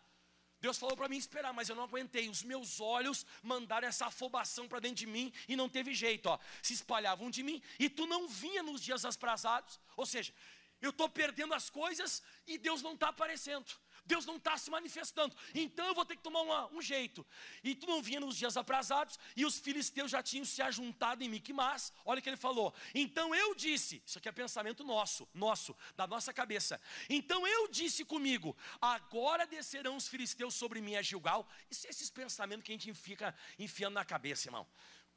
Deus 0.61 0.77
falou 0.77 0.97
para 0.97 1.09
mim 1.09 1.17
esperar, 1.17 1.53
mas 1.53 1.69
eu 1.69 1.77
não 1.77 1.85
aguentei. 1.85 2.29
Os 2.29 2.43
meus 2.43 2.81
olhos 2.81 3.25
mandaram 3.43 3.87
essa 3.87 4.07
afobação 4.07 4.67
para 4.69 4.81
dentro 4.81 4.97
de 4.97 5.07
mim 5.07 5.33
e 5.47 5.55
não 5.55 5.69
teve 5.69 5.95
jeito, 5.95 6.27
ó. 6.27 6.39
Se 6.63 6.73
espalhavam 6.75 7.31
de 7.31 7.43
mim 7.43 7.63
e 7.79 7.89
tu 7.89 8.07
não 8.07 8.29
vinha 8.29 8.63
nos 8.63 8.81
dias 8.81 9.05
aprazados. 9.05 9.79
Ou 9.97 10.07
seja, 10.07 10.33
eu 10.81 10.91
estou 10.91 11.09
perdendo 11.09 11.55
as 11.55 11.71
coisas 11.71 12.23
e 12.47 12.57
Deus 12.57 12.83
não 12.83 12.95
está 12.95 13.09
aparecendo. 13.09 13.67
Deus 14.09 14.25
não 14.27 14.37
está 14.37 14.57
se 14.57 14.71
manifestando. 14.71 15.37
Então 15.55 15.87
eu 15.87 15.95
vou 15.95 16.05
ter 16.05 16.17
que 16.17 16.23
tomar 16.23 16.41
uma, 16.41 16.67
um 16.73 16.81
jeito. 16.81 17.25
E 17.63 17.75
tu 17.75 17.87
não 17.87 18.03
vinha 18.03 18.19
nos 18.19 18.37
dias 18.37 18.57
aprazados, 18.57 19.19
e 19.37 19.45
os 19.45 19.59
filisteus 19.59 20.11
já 20.11 20.23
tinham 20.23 20.45
se 20.45 20.61
ajuntado 20.63 21.23
em 21.23 21.29
Miquimás. 21.29 21.93
Olha 22.05 22.19
o 22.19 22.23
que 22.23 22.31
ele 22.31 22.37
falou. 22.37 22.75
Então 22.95 23.35
eu 23.35 23.55
disse, 23.55 24.03
isso 24.05 24.19
aqui 24.19 24.29
é 24.29 24.33
pensamento 24.33 24.83
nosso, 24.83 25.29
nosso, 25.35 25.77
da 25.95 26.07
nossa 26.07 26.33
cabeça. 26.33 26.81
Então 27.09 27.47
eu 27.47 27.69
disse 27.69 28.05
comigo: 28.05 28.57
agora 28.81 29.47
descerão 29.47 29.95
os 29.97 30.09
filisteus 30.09 30.55
sobre 30.55 30.81
mim 30.81 30.97
a 30.97 31.03
Gilgal. 31.03 31.47
Isso 31.71 31.87
é 31.87 31.91
esses 31.91 32.11
pensamentos 32.11 32.65
que 32.65 32.73
a 32.73 32.77
gente 32.77 32.95
fica 32.95 33.35
enfiando 33.59 33.95
na 33.95 34.05
cabeça, 34.05 34.49
irmão. 34.49 34.67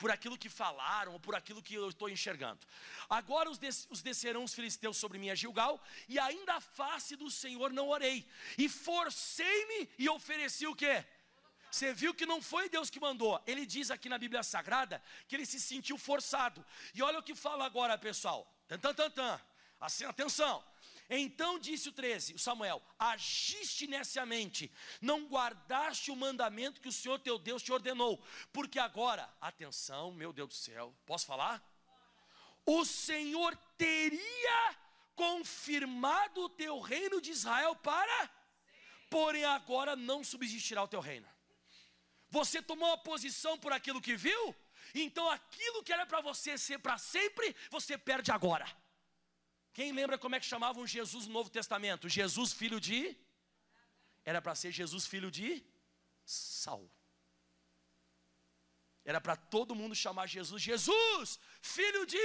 Por 0.01 0.09
aquilo 0.09 0.37
que 0.43 0.49
falaram, 0.49 1.13
ou 1.13 1.19
por 1.19 1.35
aquilo 1.35 1.61
que 1.61 1.75
eu 1.75 1.87
estou 1.87 2.09
enxergando. 2.09 2.59
Agora 3.07 3.47
os, 3.53 3.59
des, 3.59 3.87
os 3.91 4.01
descerão 4.01 4.43
os 4.43 4.53
filisteus 4.57 4.97
sobre 4.97 5.19
mim 5.21 5.29
a 5.29 5.35
Gilgal, 5.35 5.79
e 6.09 6.17
ainda 6.27 6.55
a 6.55 6.61
face 6.79 7.15
do 7.15 7.29
Senhor 7.29 7.71
não 7.71 7.87
orei, 7.89 8.27
e 8.57 8.67
forcei-me 8.67 9.79
e 9.99 10.09
ofereci 10.09 10.65
o 10.65 10.75
quê? 10.75 11.05
Você 11.69 11.93
viu 11.93 12.13
que 12.13 12.25
não 12.25 12.41
foi 12.41 12.67
Deus 12.67 12.89
que 12.89 12.99
mandou. 12.99 13.41
Ele 13.47 13.65
diz 13.65 13.91
aqui 13.91 14.09
na 14.09 14.17
Bíblia 14.17 14.43
Sagrada 14.43 15.01
que 15.27 15.35
ele 15.35 15.45
se 15.45 15.57
sentiu 15.57 15.97
forçado. 15.97 16.65
E 16.93 17.01
olha 17.01 17.19
o 17.19 17.23
que 17.23 17.33
fala 17.33 17.63
agora, 17.65 17.97
pessoal. 17.97 18.45
Tan, 18.67 18.77
tan, 18.77 18.93
tan, 18.93 19.09
tan. 19.09 19.39
Assim, 19.79 20.03
atenção. 20.03 20.61
Então 21.13 21.59
disse 21.59 21.89
o 21.89 21.91
13, 21.91 22.35
o 22.35 22.39
Samuel: 22.39 22.81
Agiste 22.97 23.85
neciamente, 23.85 24.71
não 25.01 25.27
guardaste 25.27 26.09
o 26.09 26.15
mandamento 26.15 26.79
que 26.79 26.87
o 26.87 26.91
Senhor 26.91 27.19
teu 27.19 27.37
Deus 27.37 27.61
te 27.61 27.73
ordenou, 27.73 28.23
porque 28.53 28.79
agora, 28.79 29.29
atenção, 29.41 30.13
meu 30.13 30.31
Deus 30.31 30.47
do 30.47 30.55
céu, 30.55 30.95
posso 31.05 31.25
falar? 31.25 31.61
O 32.65 32.85
Senhor 32.85 33.57
teria 33.77 34.77
confirmado 35.13 36.43
o 36.45 36.49
teu 36.49 36.79
reino 36.79 37.19
de 37.19 37.31
Israel 37.31 37.75
para, 37.75 38.31
porém 39.09 39.43
agora 39.43 39.97
não 39.97 40.23
subsistirá 40.23 40.81
o 40.81 40.87
teu 40.87 41.01
reino. 41.01 41.27
Você 42.29 42.61
tomou 42.61 42.93
a 42.93 42.97
posição 42.97 43.57
por 43.57 43.73
aquilo 43.73 43.99
que 43.99 44.15
viu, 44.15 44.55
então 44.95 45.29
aquilo 45.29 45.83
que 45.83 45.91
era 45.91 46.05
para 46.05 46.21
você 46.21 46.57
ser 46.57 46.79
para 46.79 46.97
sempre, 46.97 47.53
você 47.69 47.97
perde 47.97 48.31
agora. 48.31 48.80
Quem 49.73 49.91
lembra 49.91 50.17
como 50.17 50.35
é 50.35 50.39
que 50.39 50.45
chamavam 50.45 50.85
Jesus 50.85 51.27
no 51.27 51.33
Novo 51.33 51.49
Testamento? 51.49 52.09
Jesus 52.09 52.53
filho 52.53 52.79
de 52.79 53.17
Era 54.23 54.41
para 54.41 54.55
ser 54.55 54.71
Jesus 54.71 55.05
filho 55.05 55.31
de 55.31 55.65
Saul. 56.25 56.89
Era 59.03 59.19
para 59.19 59.35
todo 59.35 59.73
mundo 59.73 59.95
chamar 59.95 60.27
Jesus 60.27 60.61
Jesus, 60.61 61.39
filho 61.61 62.05
de 62.05 62.19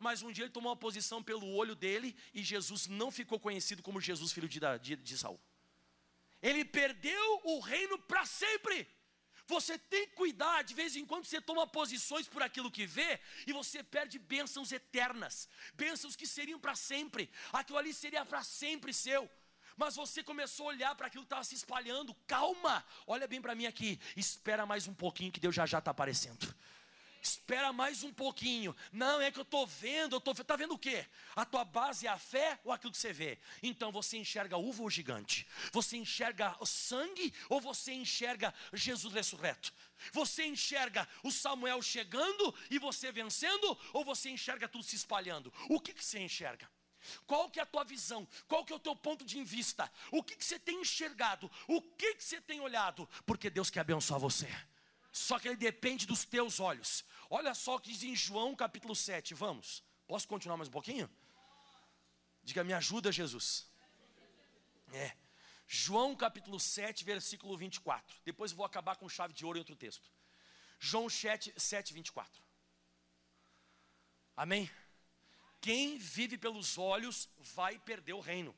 mas 0.00 0.22
um 0.22 0.32
dia 0.32 0.44
ele 0.44 0.52
tomou 0.52 0.70
uma 0.70 0.76
posição 0.76 1.22
pelo 1.22 1.46
olho 1.54 1.74
dele 1.74 2.16
e 2.32 2.42
Jesus 2.42 2.86
não 2.86 3.10
ficou 3.10 3.38
conhecido 3.38 3.82
como 3.82 4.00
Jesus 4.00 4.32
filho 4.32 4.48
de, 4.48 4.58
de, 4.80 4.96
de 4.96 5.18
Saul. 5.18 5.38
Ele 6.40 6.64
perdeu 6.64 7.40
o 7.44 7.60
reino 7.60 7.98
para 7.98 8.24
sempre. 8.24 8.88
Você 9.50 9.76
tem 9.92 10.06
que 10.06 10.14
cuidar, 10.14 10.62
de 10.62 10.74
vez 10.80 10.94
em 10.94 11.04
quando 11.04 11.24
você 11.24 11.40
toma 11.40 11.66
posições 11.66 12.26
por 12.28 12.40
aquilo 12.40 12.70
que 12.70 12.86
vê 12.86 13.18
e 13.48 13.52
você 13.52 13.82
perde 13.82 14.16
bênçãos 14.16 14.70
eternas, 14.70 15.48
bênçãos 15.74 16.14
que 16.14 16.26
seriam 16.36 16.60
para 16.64 16.76
sempre, 16.76 17.28
aquilo 17.52 17.78
ali 17.78 17.92
seria 17.92 18.24
para 18.24 18.44
sempre 18.44 18.94
seu. 18.94 19.28
Mas 19.76 19.96
você 19.96 20.22
começou 20.22 20.66
a 20.66 20.72
olhar 20.74 20.94
para 20.94 21.08
aquilo 21.08 21.24
que 21.24 21.32
estava 21.32 21.42
se 21.42 21.56
espalhando, 21.56 22.14
calma, 22.28 22.84
olha 23.08 23.26
bem 23.26 23.42
para 23.42 23.56
mim 23.56 23.66
aqui, 23.66 23.98
espera 24.16 24.64
mais 24.64 24.86
um 24.86 24.94
pouquinho 24.94 25.32
que 25.32 25.40
Deus 25.40 25.54
já 25.54 25.66
já 25.66 25.80
está 25.80 25.90
aparecendo. 25.90 26.54
Espera 27.22 27.72
mais 27.72 28.02
um 28.02 28.12
pouquinho. 28.12 28.74
Não, 28.92 29.20
é 29.20 29.30
que 29.30 29.38
eu 29.38 29.42
estou 29.42 29.66
vendo, 29.66 30.14
eu 30.14 30.18
estou 30.18 30.32
Está 30.32 30.56
vendo 30.56 30.74
o 30.74 30.78
quê? 30.78 31.06
A 31.36 31.44
tua 31.44 31.64
base 31.64 32.06
é 32.06 32.10
a 32.10 32.18
fé 32.18 32.58
ou 32.64 32.72
aquilo 32.72 32.92
que 32.92 32.98
você 32.98 33.12
vê? 33.12 33.38
Então 33.62 33.92
você 33.92 34.16
enxerga 34.16 34.56
uva 34.56 34.82
ou 34.82 34.90
gigante? 34.90 35.46
Você 35.72 35.96
enxerga 35.96 36.56
o 36.58 36.66
sangue 36.66 37.32
ou 37.48 37.60
você 37.60 37.92
enxerga 37.92 38.52
Jesus 38.72 39.12
ressurreto? 39.12 39.72
Você 40.12 40.44
enxerga 40.44 41.06
o 41.22 41.30
Samuel 41.30 41.82
chegando 41.82 42.54
e 42.70 42.78
você 42.78 43.12
vencendo 43.12 43.78
ou 43.92 44.04
você 44.04 44.30
enxerga 44.30 44.68
tudo 44.68 44.82
se 44.82 44.96
espalhando? 44.96 45.52
O 45.68 45.78
que, 45.78 45.92
que 45.92 46.04
você 46.04 46.18
enxerga? 46.18 46.68
Qual 47.26 47.50
que 47.50 47.58
é 47.58 47.62
a 47.62 47.66
tua 47.66 47.84
visão? 47.84 48.26
Qual 48.48 48.64
que 48.64 48.72
é 48.72 48.76
o 48.76 48.80
teu 48.80 48.96
ponto 48.96 49.24
de 49.24 49.42
vista? 49.44 49.90
O 50.10 50.22
que, 50.22 50.36
que 50.36 50.44
você 50.44 50.58
tem 50.58 50.80
enxergado? 50.80 51.50
O 51.66 51.80
que, 51.80 52.14
que 52.14 52.24
você 52.24 52.40
tem 52.40 52.60
olhado? 52.60 53.08
Porque 53.24 53.50
Deus 53.50 53.70
quer 53.70 53.80
abençoar 53.80 54.20
você. 54.20 54.48
Só 55.12 55.38
que 55.38 55.48
ele 55.48 55.56
depende 55.56 56.06
dos 56.06 56.24
teus 56.24 56.60
olhos. 56.60 57.04
Olha 57.32 57.54
só 57.54 57.76
o 57.76 57.80
que 57.80 57.92
diz 57.92 58.02
em 58.02 58.16
João 58.16 58.56
capítulo 58.56 58.94
7. 58.94 59.34
Vamos. 59.34 59.84
Posso 60.08 60.26
continuar 60.26 60.56
mais 60.56 60.68
um 60.68 60.72
pouquinho? 60.72 61.08
Diga, 62.42 62.64
me 62.64 62.72
ajuda, 62.72 63.12
Jesus. 63.12 63.70
É. 64.92 65.16
João 65.68 66.16
capítulo 66.16 66.58
7, 66.58 67.04
versículo 67.04 67.56
24. 67.56 68.20
Depois 68.24 68.50
vou 68.50 68.66
acabar 68.66 68.96
com 68.96 69.08
chave 69.08 69.32
de 69.32 69.46
ouro 69.46 69.56
em 69.58 69.60
outro 69.60 69.76
texto. 69.76 70.10
João 70.80 71.08
7, 71.08 71.54
7 71.56 71.94
24. 71.94 72.42
Amém? 74.36 74.68
Quem 75.60 75.98
vive 75.98 76.36
pelos 76.36 76.78
olhos 76.78 77.28
vai 77.38 77.78
perder 77.78 78.14
o 78.14 78.20
reino. 78.20 78.52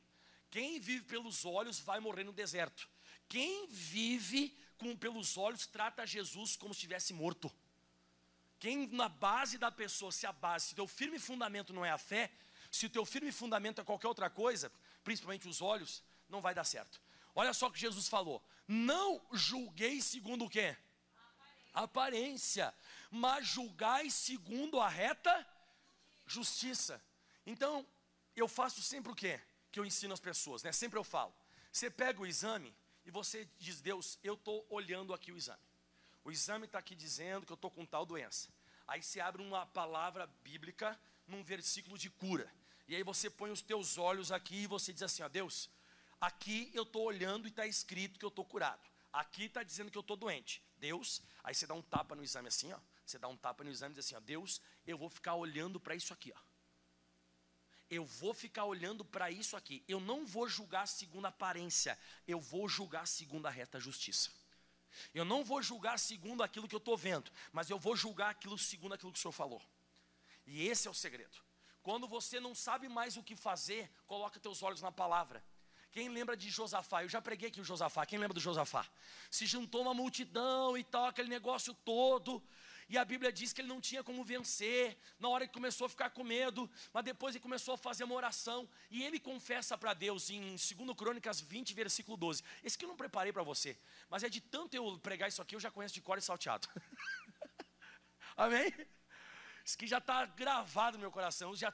Quem 0.49 0.79
vive 0.79 1.03
pelos 1.03 1.45
olhos 1.45 1.79
vai 1.79 1.99
morrer 1.99 2.23
no 2.23 2.33
deserto. 2.33 2.89
Quem 3.29 3.67
vive 3.67 4.57
com 4.79 4.97
pelos 4.97 5.37
olhos 5.37 5.67
trata 5.67 6.07
Jesus 6.07 6.55
como 6.55 6.73
se 6.73 6.79
estivesse 6.79 7.13
morto. 7.13 7.53
Quem 8.63 8.87
na 8.87 9.09
base 9.09 9.57
da 9.57 9.69
pessoa, 9.69 10.09
se 10.09 10.25
a 10.25 10.31
base, 10.31 10.67
se 10.67 10.75
teu 10.75 10.87
firme 10.87 11.19
fundamento 11.19 11.73
não 11.73 11.83
é 11.83 11.91
a 11.91 11.97
fé, 11.97 12.31
se 12.71 12.85
o 12.85 12.89
teu 12.89 13.03
firme 13.03 13.29
fundamento 13.29 13.81
é 13.81 13.83
qualquer 13.83 14.07
outra 14.07 14.29
coisa, 14.29 14.71
principalmente 15.03 15.49
os 15.49 15.61
olhos, 15.61 16.01
não 16.29 16.39
vai 16.39 16.55
dar 16.55 16.63
certo. 16.63 17.01
Olha 17.35 17.53
só 17.53 17.67
o 17.67 17.71
que 17.73 17.77
Jesus 17.77 18.07
falou: 18.07 18.41
não 18.65 19.21
julguei 19.33 20.01
segundo 20.01 20.45
o 20.45 20.49
quê? 20.49 20.77
Aparência. 21.73 22.67
Aparência, 22.69 22.75
mas 23.11 23.45
julgai 23.45 24.09
segundo 24.09 24.79
a 24.79 24.87
reta 24.87 25.45
justiça. 26.25 27.03
Então, 27.45 27.85
eu 28.33 28.47
faço 28.47 28.81
sempre 28.81 29.11
o 29.11 29.15
quê? 29.15 29.41
Que 29.73 29.79
eu 29.81 29.85
ensino 29.85 30.13
as 30.13 30.21
pessoas, 30.21 30.63
né? 30.63 30.71
Sempre 30.71 30.97
eu 30.97 31.03
falo. 31.03 31.35
Você 31.69 31.89
pega 31.89 32.21
o 32.21 32.25
exame 32.25 32.73
e 33.05 33.11
você 33.11 33.45
diz, 33.59 33.81
Deus, 33.81 34.17
eu 34.23 34.35
estou 34.35 34.65
olhando 34.69 35.13
aqui 35.13 35.33
o 35.33 35.37
exame. 35.37 35.72
O 36.23 36.31
exame 36.31 36.65
está 36.65 36.79
aqui 36.79 36.95
dizendo 36.95 37.45
que 37.45 37.51
eu 37.51 37.55
estou 37.55 37.69
com 37.69 37.85
tal 37.85 38.05
doença. 38.05 38.49
Aí 38.87 39.01
você 39.01 39.19
abre 39.19 39.41
uma 39.41 39.65
palavra 39.65 40.27
bíblica 40.43 40.99
num 41.27 41.43
versículo 41.43 41.97
de 41.97 42.09
cura. 42.09 42.51
E 42.87 42.95
aí 42.95 43.03
você 43.03 43.29
põe 43.29 43.51
os 43.51 43.61
teus 43.61 43.97
olhos 43.97 44.31
aqui 44.31 44.63
e 44.63 44.67
você 44.67 44.93
diz 44.93 45.03
assim: 45.03 45.23
ó 45.23 45.29
Deus, 45.29 45.69
aqui 46.19 46.71
eu 46.73 46.83
estou 46.83 47.03
olhando 47.03 47.47
e 47.47 47.49
está 47.49 47.65
escrito 47.65 48.19
que 48.19 48.25
eu 48.25 48.29
estou 48.29 48.45
curado. 48.45 48.81
Aqui 49.11 49.45
está 49.45 49.63
dizendo 49.63 49.91
que 49.91 49.97
eu 49.97 50.01
estou 50.01 50.17
doente. 50.17 50.61
Deus, 50.77 51.21
aí 51.43 51.53
você 51.53 51.67
dá 51.67 51.73
um 51.73 51.81
tapa 51.81 52.15
no 52.15 52.23
exame 52.23 52.47
assim, 52.47 52.73
ó. 52.73 52.79
Você 53.05 53.19
dá 53.19 53.27
um 53.27 53.37
tapa 53.37 53.63
no 53.63 53.69
exame 53.69 53.93
e 53.93 53.95
diz 53.95 54.05
assim, 54.05 54.15
ó, 54.15 54.19
Deus, 54.19 54.61
eu 54.87 54.97
vou 54.97 55.09
ficar 55.09 55.35
olhando 55.35 55.79
para 55.79 55.93
isso 55.93 56.13
aqui, 56.13 56.33
ó. 56.35 56.39
Eu 57.89 58.05
vou 58.05 58.33
ficar 58.33 58.65
olhando 58.65 59.05
para 59.05 59.29
isso 59.29 59.55
aqui. 59.55 59.83
Eu 59.87 59.99
não 59.99 60.25
vou 60.25 60.47
julgar 60.47 60.87
segundo 60.87 61.25
a 61.25 61.29
aparência, 61.29 61.97
eu 62.27 62.39
vou 62.39 62.67
julgar 62.67 63.05
segundo 63.05 63.45
a 63.45 63.51
reta 63.51 63.79
justiça. 63.79 64.31
Eu 65.13 65.25
não 65.25 65.43
vou 65.43 65.61
julgar 65.61 65.97
segundo 65.99 66.43
aquilo 66.43 66.67
que 66.67 66.75
eu 66.75 66.79
estou 66.79 66.97
vendo, 66.97 67.31
mas 67.51 67.69
eu 67.69 67.79
vou 67.79 67.95
julgar 67.95 68.31
aquilo 68.31 68.57
segundo 68.57 68.93
aquilo 68.93 69.11
que 69.11 69.19
o 69.19 69.21
Senhor 69.21 69.31
falou. 69.31 69.61
E 70.45 70.67
esse 70.67 70.87
é 70.87 70.91
o 70.91 70.93
segredo. 70.93 71.37
Quando 71.81 72.07
você 72.07 72.39
não 72.39 72.55
sabe 72.55 72.87
mais 72.87 73.17
o 73.17 73.23
que 73.23 73.35
fazer, 73.35 73.91
coloca 74.07 74.39
teus 74.39 74.63
olhos 74.63 74.81
na 74.81 74.91
palavra. 74.91 75.43
Quem 75.91 76.09
lembra 76.09 76.35
de 76.35 76.49
Josafá? 76.49 77.03
Eu 77.03 77.09
já 77.09 77.21
preguei 77.21 77.49
aqui 77.49 77.61
o 77.61 77.63
Josafá. 77.63 78.05
Quem 78.05 78.17
lembra 78.17 78.33
do 78.33 78.39
Josafá? 78.39 78.87
Se 79.29 79.45
juntou 79.45 79.83
uma 79.83 79.93
multidão 79.93 80.75
e 80.75 80.83
tal, 80.83 81.05
aquele 81.05 81.29
negócio 81.29 81.73
todo. 81.85 82.41
E 82.93 82.97
a 82.97 83.03
Bíblia 83.03 83.31
diz 83.33 83.51
que 83.51 83.59
ele 83.59 83.69
não 83.69 83.81
tinha 83.81 84.03
como 84.03 84.23
vencer. 84.23 84.95
Na 85.19 85.27
hora 85.27 85.47
que 85.47 85.53
começou 85.53 85.85
a 85.85 85.89
ficar 85.89 86.11
com 86.11 86.23
medo, 86.23 86.69
mas 86.93 87.03
depois 87.03 87.33
ele 87.33 87.41
começou 87.41 87.73
a 87.73 87.77
fazer 87.77 88.03
uma 88.03 88.13
oração. 88.13 88.69
E 88.91 89.03
ele 89.03 89.19
confessa 89.19 89.75
para 89.75 89.95
Deus 89.95 90.29
em 90.29 90.41
2 90.41 90.95
Crônicas 90.95 91.41
20, 91.41 91.73
versículo 91.73 92.15
12. 92.15 92.43
Esse 92.63 92.77
que 92.77 92.85
eu 92.85 92.89
não 92.89 92.95
preparei 92.95 93.33
para 93.33 93.41
você. 93.41 93.75
Mas 94.11 94.21
é 94.21 94.29
de 94.29 94.39
tanto 94.39 94.75
eu 94.75 94.95
pregar 94.99 95.27
isso 95.27 95.41
aqui, 95.41 95.55
eu 95.55 95.59
já 95.59 95.71
conheço 95.71 95.95
de 95.95 96.01
cor 96.01 96.19
e 96.19 96.21
salteado. 96.21 96.67
Amém? 98.37 98.71
Isso 99.65 99.75
que 99.75 99.87
já 99.87 99.97
está 99.97 100.27
gravado 100.27 100.97
no 100.97 101.01
meu 101.01 101.11
coração. 101.11 101.49
Eu, 101.49 101.55
já 101.55 101.73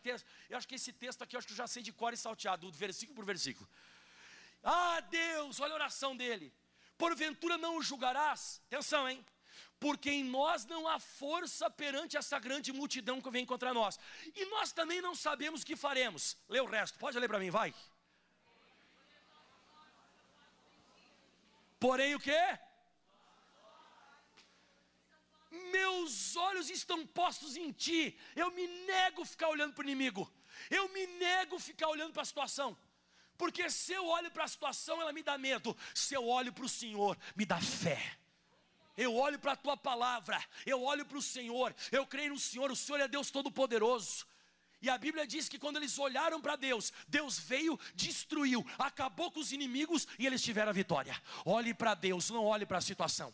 eu 0.49 0.57
acho 0.57 0.69
que 0.69 0.75
esse 0.75 0.93
texto 0.93 1.21
aqui, 1.21 1.35
eu 1.35 1.39
acho 1.39 1.47
que 1.47 1.53
eu 1.53 1.57
já 1.57 1.67
sei 1.67 1.83
de 1.83 1.91
cor 1.91 2.13
e 2.13 2.17
salteado, 2.17 2.71
versículo 2.71 3.17
por 3.17 3.25
versículo. 3.25 3.69
Ah, 4.63 5.01
Deus, 5.01 5.59
olha 5.59 5.73
a 5.73 5.75
oração 5.75 6.15
dele. 6.15 6.53
Porventura 6.97 7.57
não 7.57 7.75
o 7.75 7.81
julgarás. 7.81 8.61
Atenção, 8.67 9.09
hein? 9.09 9.21
Porque 9.79 10.09
em 10.09 10.23
nós 10.23 10.65
não 10.65 10.87
há 10.87 10.99
força 10.99 11.69
perante 11.69 12.17
essa 12.17 12.37
grande 12.37 12.73
multidão 12.73 13.21
que 13.21 13.29
vem 13.29 13.45
contra 13.45 13.73
nós. 13.73 13.97
E 14.35 14.45
nós 14.45 14.73
também 14.73 15.01
não 15.01 15.15
sabemos 15.15 15.61
o 15.61 15.65
que 15.65 15.75
faremos. 15.75 16.37
Lê 16.49 16.59
o 16.59 16.65
resto, 16.65 16.99
pode 16.99 17.17
ler 17.17 17.27
para 17.27 17.39
mim, 17.39 17.49
vai. 17.49 17.73
Porém, 21.79 22.13
o 22.13 22.19
que? 22.19 22.59
Meus 25.71 26.35
olhos 26.35 26.69
estão 26.69 27.07
postos 27.07 27.55
em 27.55 27.71
ti. 27.71 28.19
Eu 28.35 28.51
me 28.51 28.67
nego 28.67 29.23
ficar 29.23 29.47
olhando 29.47 29.73
para 29.73 29.81
o 29.81 29.85
inimigo. 29.85 30.31
Eu 30.69 30.89
me 30.89 31.07
nego 31.07 31.57
ficar 31.57 31.87
olhando 31.87 32.11
para 32.11 32.21
a 32.21 32.25
situação. 32.25 32.77
Porque 33.37 33.69
se 33.69 33.93
eu 33.93 34.05
olho 34.05 34.29
para 34.29 34.43
a 34.43 34.47
situação, 34.49 35.01
ela 35.01 35.13
me 35.13 35.23
dá 35.23 35.37
medo. 35.37 35.75
Se 35.95 36.13
eu 36.13 36.27
olho 36.27 36.51
para 36.51 36.65
o 36.65 36.69
Senhor, 36.69 37.17
me 37.33 37.45
dá 37.45 37.61
fé 37.61 38.18
eu 38.99 39.15
olho 39.15 39.39
para 39.39 39.53
a 39.53 39.55
tua 39.55 39.77
palavra, 39.77 40.43
eu 40.65 40.83
olho 40.83 41.05
para 41.05 41.17
o 41.17 41.21
Senhor, 41.21 41.73
eu 41.89 42.05
creio 42.05 42.31
no 42.31 42.39
Senhor, 42.39 42.69
o 42.69 42.75
Senhor 42.75 42.99
é 42.99 43.07
Deus 43.07 43.31
Todo-Poderoso. 43.31 44.27
E 44.81 44.89
a 44.89 44.97
Bíblia 44.97 45.25
diz 45.25 45.47
que 45.47 45.57
quando 45.57 45.77
eles 45.77 45.97
olharam 45.97 46.41
para 46.41 46.55
Deus, 46.55 46.91
Deus 47.07 47.39
veio, 47.39 47.79
destruiu, 47.95 48.65
acabou 48.77 49.31
com 49.31 49.39
os 49.39 49.51
inimigos 49.51 50.07
e 50.17 50.25
eles 50.25 50.41
tiveram 50.41 50.69
a 50.69 50.73
vitória. 50.73 51.21
Olhe 51.45 51.73
para 51.73 51.93
Deus, 51.93 52.29
não 52.29 52.45
olhe 52.45 52.65
para 52.65 52.77
a 52.77 52.81
situação. 52.81 53.33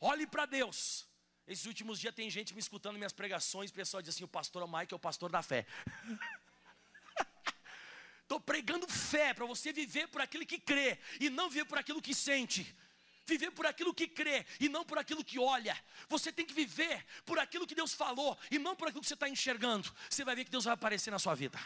Olhe 0.00 0.26
para 0.26 0.46
Deus. 0.46 1.06
Esses 1.46 1.66
últimos 1.66 1.98
dias 1.98 2.14
tem 2.14 2.30
gente 2.30 2.54
me 2.54 2.60
escutando 2.60 2.96
minhas 2.96 3.12
pregações, 3.12 3.70
o 3.70 3.74
pessoal 3.74 4.02
diz 4.02 4.14
assim: 4.14 4.24
o 4.24 4.28
pastor 4.28 4.66
Mike 4.68 4.94
é 4.94 4.96
o 4.96 5.00
pastor 5.00 5.30
da 5.30 5.42
fé. 5.42 5.66
Estou 8.22 8.40
pregando 8.40 8.88
fé 8.88 9.34
para 9.34 9.46
você 9.46 9.72
viver 9.72 10.08
por 10.08 10.20
aquilo 10.20 10.46
que 10.46 10.58
crê 10.58 10.98
e 11.20 11.28
não 11.28 11.50
viver 11.50 11.66
por 11.66 11.78
aquilo 11.78 12.00
que 12.00 12.14
sente. 12.14 12.74
Viver 13.24 13.50
por 13.52 13.66
aquilo 13.66 13.94
que 13.94 14.08
crê 14.08 14.44
e 14.58 14.68
não 14.68 14.84
por 14.84 14.98
aquilo 14.98 15.24
que 15.24 15.38
olha. 15.38 15.78
Você 16.08 16.32
tem 16.32 16.44
que 16.44 16.52
viver 16.52 17.04
por 17.24 17.38
aquilo 17.38 17.66
que 17.66 17.74
Deus 17.74 17.94
falou 17.94 18.36
e 18.50 18.58
não 18.58 18.74
por 18.74 18.88
aquilo 18.88 19.00
que 19.00 19.08
você 19.08 19.14
está 19.14 19.28
enxergando. 19.28 19.94
Você 20.10 20.24
vai 20.24 20.34
ver 20.34 20.44
que 20.44 20.50
Deus 20.50 20.64
vai 20.64 20.74
aparecer 20.74 21.10
na 21.10 21.18
sua 21.18 21.34
vida. 21.34 21.58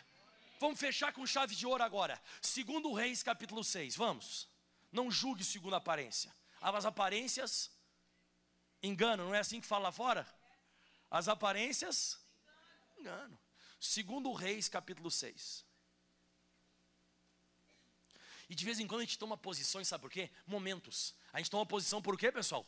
Vamos 0.59 0.79
fechar 0.79 1.13
com 1.13 1.27
chave 1.27 1.55
de 1.55 1.67
ouro 1.67 1.83
agora. 1.83 2.21
Segundo 2.41 2.93
Reis, 2.93 3.23
capítulo 3.23 3.63
6. 3.65 3.97
Vamos. 3.97 4.49
Não 4.93 5.11
julgue 5.11 5.45
segundo 5.45 5.75
a 5.75 5.79
aparência. 5.79 6.35
As 6.61 6.85
aparências 6.85 7.71
enganam, 8.83 9.27
não 9.27 9.35
é 9.35 9.41
assim 9.41 9.61
que 9.61 9.67
fala 9.67 9.85
lá 9.85 9.93
fora? 9.93 10.27
As 11.11 11.29
aparências 11.29 12.19
enganam. 12.99 13.39
Segundo 13.79 14.33
Reis, 14.33 14.69
capítulo 14.69 15.11
6. 15.11 15.66
E 18.49 18.55
de 18.55 18.65
vez 18.65 18.79
em 18.79 18.87
quando 18.87 19.01
a 19.01 19.05
gente 19.05 19.19
toma 19.19 19.37
posições, 19.37 19.89
sabe 19.89 20.03
por 20.03 20.11
quê? 20.11 20.31
Momentos. 20.47 21.15
A 21.33 21.39
gente 21.39 21.51
toma 21.51 21.67
posição 21.67 22.01
por 22.01 22.17
quê, 22.19 22.31
pessoal? 22.31 22.67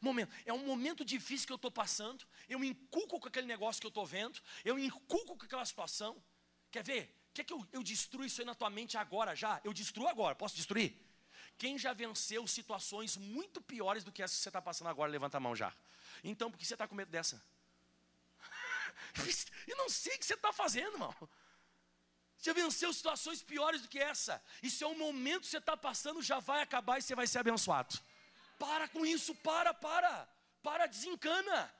Momento. 0.00 0.32
É 0.44 0.52
um 0.52 0.64
momento 0.64 1.04
difícil 1.04 1.46
que 1.46 1.52
eu 1.52 1.56
estou 1.56 1.70
passando. 1.70 2.24
Eu 2.48 2.58
me 2.58 2.68
inculco 2.68 3.20
com 3.20 3.28
aquele 3.28 3.46
negócio 3.46 3.80
que 3.80 3.86
eu 3.86 3.90
estou 3.90 4.06
vendo. 4.06 4.40
Eu 4.64 4.74
me 4.74 4.86
inculco 4.86 5.36
com 5.36 5.44
aquela 5.44 5.64
situação. 5.64 6.20
Quer 6.70 6.82
ver? 6.82 7.16
Quer 7.32 7.44
que 7.44 7.52
eu, 7.52 7.66
eu 7.72 7.82
destrua 7.82 8.26
isso 8.26 8.40
aí 8.40 8.46
na 8.46 8.54
tua 8.54 8.70
mente 8.70 8.96
agora 8.96 9.34
já? 9.36 9.60
Eu 9.62 9.72
destruo 9.72 10.08
agora. 10.08 10.34
Posso 10.34 10.56
destruir? 10.56 10.96
Quem 11.56 11.78
já 11.78 11.92
venceu 11.92 12.46
situações 12.46 13.16
muito 13.16 13.60
piores 13.60 14.02
do 14.02 14.10
que 14.10 14.22
essa 14.22 14.34
que 14.34 14.42
você 14.42 14.48
está 14.48 14.62
passando 14.62 14.88
agora, 14.88 15.10
levanta 15.10 15.36
a 15.36 15.40
mão 15.40 15.54
já. 15.54 15.72
Então, 16.24 16.50
por 16.50 16.58
que 16.58 16.64
você 16.64 16.74
está 16.74 16.88
com 16.88 16.94
medo 16.94 17.10
dessa? 17.10 17.42
Eu 19.68 19.76
não 19.76 19.88
sei 19.88 20.16
o 20.16 20.18
que 20.18 20.24
você 20.24 20.34
está 20.34 20.52
fazendo, 20.52 20.94
irmão. 20.94 21.14
Você 22.40 22.54
venceu 22.54 22.90
situações 22.92 23.42
piores 23.42 23.82
do 23.82 23.88
que 23.88 23.98
essa. 23.98 24.42
E 24.62 24.70
se 24.70 24.82
é 24.82 24.86
um 24.86 24.96
momento 24.96 25.42
que 25.42 25.48
você 25.48 25.58
está 25.58 25.76
passando, 25.76 26.22
já 26.22 26.38
vai 26.38 26.62
acabar 26.62 26.98
e 26.98 27.02
você 27.02 27.14
vai 27.14 27.26
ser 27.26 27.38
abençoado. 27.38 27.98
Para 28.58 28.88
com 28.88 29.04
isso, 29.04 29.34
para, 29.34 29.74
para. 29.74 30.26
Para, 30.62 30.86
desencana. 30.86 31.74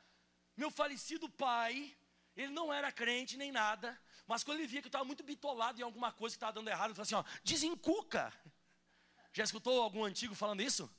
Meu 0.55 0.71
falecido 0.71 1.31
pai, 1.31 1.97
ele 2.37 2.53
não 2.53 2.71
era 2.71 2.93
crente 2.93 3.39
nem 3.39 3.51
nada, 3.51 3.99
mas 4.27 4.45
quando 4.45 4.59
ele 4.59 4.67
via 4.67 4.83
que 4.83 4.89
eu 4.89 4.91
estava 4.91 5.05
muito 5.05 5.23
bitolado 5.23 5.81
em 5.81 5.83
alguma 5.83 6.13
coisa 6.13 6.35
que 6.35 6.37
estava 6.37 6.53
dando 6.53 6.69
errado, 6.69 6.91
ele 6.91 6.95
falou 6.95 7.05
assim: 7.05 7.15
ó, 7.15 7.25
desencuca. 7.43 8.31
Já 9.33 9.45
escutou 9.45 9.81
algum 9.81 10.05
antigo 10.05 10.35
falando 10.35 10.61
isso? 10.61 10.91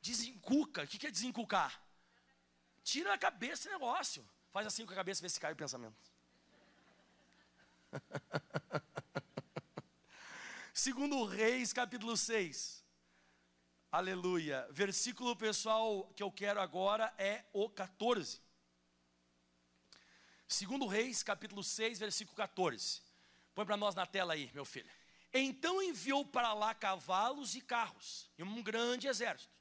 Desencuca. 0.00 0.84
O 0.84 0.86
que 0.86 1.06
é 1.06 1.10
desencucar? 1.10 1.82
Tira 2.82 3.12
a 3.12 3.18
cabeça 3.18 3.64
esse 3.64 3.68
negócio. 3.68 4.26
Faz 4.50 4.66
assim 4.66 4.86
com 4.86 4.92
a 4.92 4.96
cabeça, 4.96 5.20
vê 5.20 5.28
se 5.28 5.38
cai 5.38 5.52
o 5.52 5.56
pensamento. 5.56 6.10
Segundo 10.74 11.22
Reis, 11.26 11.70
capítulo 11.70 12.16
6. 12.16 12.82
Aleluia. 13.90 14.66
Versículo 14.70 15.36
pessoal 15.36 16.10
que 16.16 16.22
eu 16.22 16.32
quero 16.32 16.58
agora 16.62 17.12
é 17.18 17.44
o 17.52 17.68
14. 17.68 18.40
Segundo 20.48 20.86
Reis, 20.86 21.22
capítulo 21.22 21.62
6, 21.62 21.98
versículo 21.98 22.34
14. 22.34 23.02
Põe 23.54 23.66
para 23.66 23.76
nós 23.76 23.94
na 23.94 24.06
tela 24.06 24.32
aí, 24.32 24.50
meu 24.54 24.64
filho. 24.64 24.88
Então 25.34 25.82
enviou 25.82 26.24
para 26.24 26.54
lá 26.54 26.74
cavalos 26.74 27.54
e 27.54 27.60
carros, 27.60 28.30
e 28.38 28.42
um 28.42 28.62
grande 28.62 29.08
exército, 29.08 29.52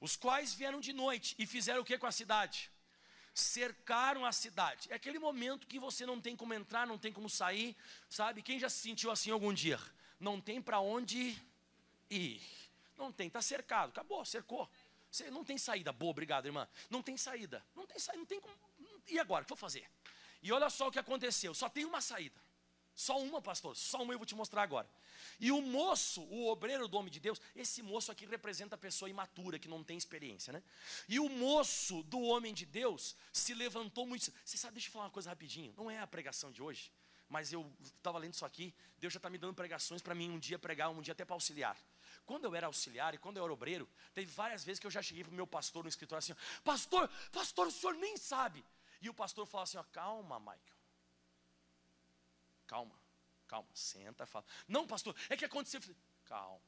os 0.00 0.14
quais 0.14 0.54
vieram 0.54 0.80
de 0.80 0.92
noite 0.92 1.34
e 1.36 1.46
fizeram 1.46 1.82
o 1.82 1.84
que 1.84 1.98
com 1.98 2.06
a 2.06 2.12
cidade? 2.12 2.70
cercaram 3.32 4.24
a 4.26 4.32
cidade. 4.32 4.90
É 4.90 4.94
aquele 4.96 5.18
momento 5.18 5.66
que 5.66 5.78
você 5.78 6.04
não 6.04 6.20
tem 6.20 6.36
como 6.36 6.52
entrar, 6.52 6.86
não 6.86 6.98
tem 6.98 7.12
como 7.12 7.30
sair, 7.30 7.76
sabe? 8.08 8.42
Quem 8.42 8.58
já 8.58 8.68
se 8.68 8.80
sentiu 8.80 9.10
assim 9.10 9.30
algum 9.30 9.52
dia? 9.52 9.78
Não 10.20 10.40
tem 10.40 10.60
para 10.60 10.78
onde 10.78 11.36
ir. 12.10 12.42
Não 12.96 13.10
tem, 13.10 13.28
está 13.28 13.40
cercado, 13.40 13.88
acabou, 13.88 14.24
cercou. 14.24 14.68
Você 15.10 15.30
não 15.30 15.42
tem 15.42 15.58
saída. 15.58 15.92
Boa, 15.92 16.10
obrigado, 16.10 16.46
irmã. 16.46 16.68
Não 16.88 17.02
tem 17.02 17.16
saída. 17.16 17.64
Não 17.74 17.86
tem 17.86 17.98
saída, 17.98 18.18
não 18.18 18.26
tem 18.26 18.40
como. 18.40 18.54
E 19.08 19.18
agora, 19.18 19.42
o 19.42 19.46
que 19.46 19.52
eu 19.52 19.56
vou 19.56 19.60
fazer? 19.60 19.90
E 20.42 20.52
olha 20.52 20.70
só 20.70 20.88
o 20.88 20.92
que 20.92 20.98
aconteceu. 20.98 21.54
Só 21.54 21.68
tem 21.68 21.84
uma 21.84 22.00
saída. 22.00 22.40
Só 22.94 23.18
uma, 23.20 23.40
pastor. 23.40 23.76
Só 23.76 24.02
uma 24.02 24.12
eu 24.12 24.18
vou 24.18 24.26
te 24.26 24.34
mostrar 24.34 24.62
agora. 24.62 24.88
E 25.40 25.50
o 25.50 25.60
moço, 25.62 26.22
o 26.22 26.48
obreiro 26.48 26.86
do 26.86 26.96
homem 26.96 27.10
de 27.10 27.18
Deus, 27.18 27.40
esse 27.56 27.82
moço 27.82 28.12
aqui 28.12 28.26
representa 28.26 28.74
a 28.74 28.78
pessoa 28.78 29.08
imatura, 29.08 29.58
que 29.58 29.68
não 29.68 29.82
tem 29.82 29.96
experiência, 29.96 30.52
né? 30.52 30.62
E 31.08 31.18
o 31.18 31.28
moço 31.28 32.02
do 32.04 32.20
homem 32.20 32.52
de 32.52 32.66
Deus 32.66 33.16
se 33.32 33.54
levantou 33.54 34.06
muito. 34.06 34.30
Você 34.44 34.56
sabe, 34.56 34.74
deixa 34.74 34.88
eu 34.88 34.92
falar 34.92 35.06
uma 35.06 35.10
coisa 35.10 35.30
rapidinho. 35.30 35.72
Não 35.76 35.90
é 35.90 35.98
a 35.98 36.06
pregação 36.06 36.52
de 36.52 36.62
hoje, 36.62 36.92
mas 37.30 37.52
eu 37.52 37.72
estava 37.82 38.18
lendo 38.18 38.34
isso 38.34 38.44
aqui. 38.44 38.74
Deus 38.98 39.14
já 39.14 39.18
está 39.18 39.30
me 39.30 39.38
dando 39.38 39.54
pregações 39.54 40.02
para 40.02 40.14
mim 40.14 40.30
um 40.30 40.38
dia 40.38 40.58
pregar, 40.58 40.90
um 40.90 41.00
dia 41.00 41.12
até 41.12 41.24
para 41.24 41.34
auxiliar. 41.34 41.76
Quando 42.26 42.44
eu 42.44 42.54
era 42.54 42.66
auxiliar 42.66 43.14
e 43.14 43.18
quando 43.18 43.38
eu 43.38 43.44
era 43.44 43.52
obreiro, 43.52 43.88
teve 44.12 44.30
várias 44.30 44.62
vezes 44.62 44.78
que 44.78 44.86
eu 44.86 44.90
já 44.90 45.00
cheguei 45.00 45.24
para 45.24 45.32
o 45.32 45.34
meu 45.34 45.46
pastor 45.46 45.82
no 45.82 45.88
escritório 45.88 46.18
assim: 46.18 46.34
Pastor, 46.62 47.08
pastor, 47.32 47.68
o 47.68 47.70
senhor 47.70 47.94
nem 47.94 48.18
sabe. 48.18 48.62
E 49.00 49.08
o 49.08 49.14
pastor 49.14 49.46
falou 49.46 49.62
assim: 49.62 49.78
ó, 49.78 49.84
Calma, 49.84 50.38
Michael. 50.38 50.60
Calma 52.66 53.00
calma, 53.50 53.68
senta, 53.74 54.24
fala. 54.26 54.44
Não, 54.68 54.86
pastor, 54.86 55.14
é 55.28 55.36
que 55.36 55.44
aconteceu. 55.44 55.80
Calma. 56.24 56.60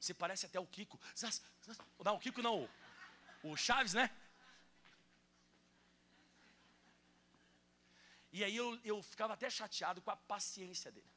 Você 0.00 0.14
parece 0.14 0.46
até 0.46 0.58
o 0.58 0.66
Kiko. 0.66 0.98
Não, 2.02 2.16
o 2.16 2.18
Kiko 2.18 2.40
não, 2.40 2.68
o 3.42 3.54
Chaves, 3.54 3.92
né? 3.92 4.10
E 8.32 8.42
aí 8.42 8.56
eu, 8.56 8.78
eu 8.84 9.02
ficava 9.02 9.34
até 9.34 9.48
chateado 9.50 10.00
com 10.00 10.10
a 10.10 10.16
paciência 10.16 10.90
dele. 10.90 11.12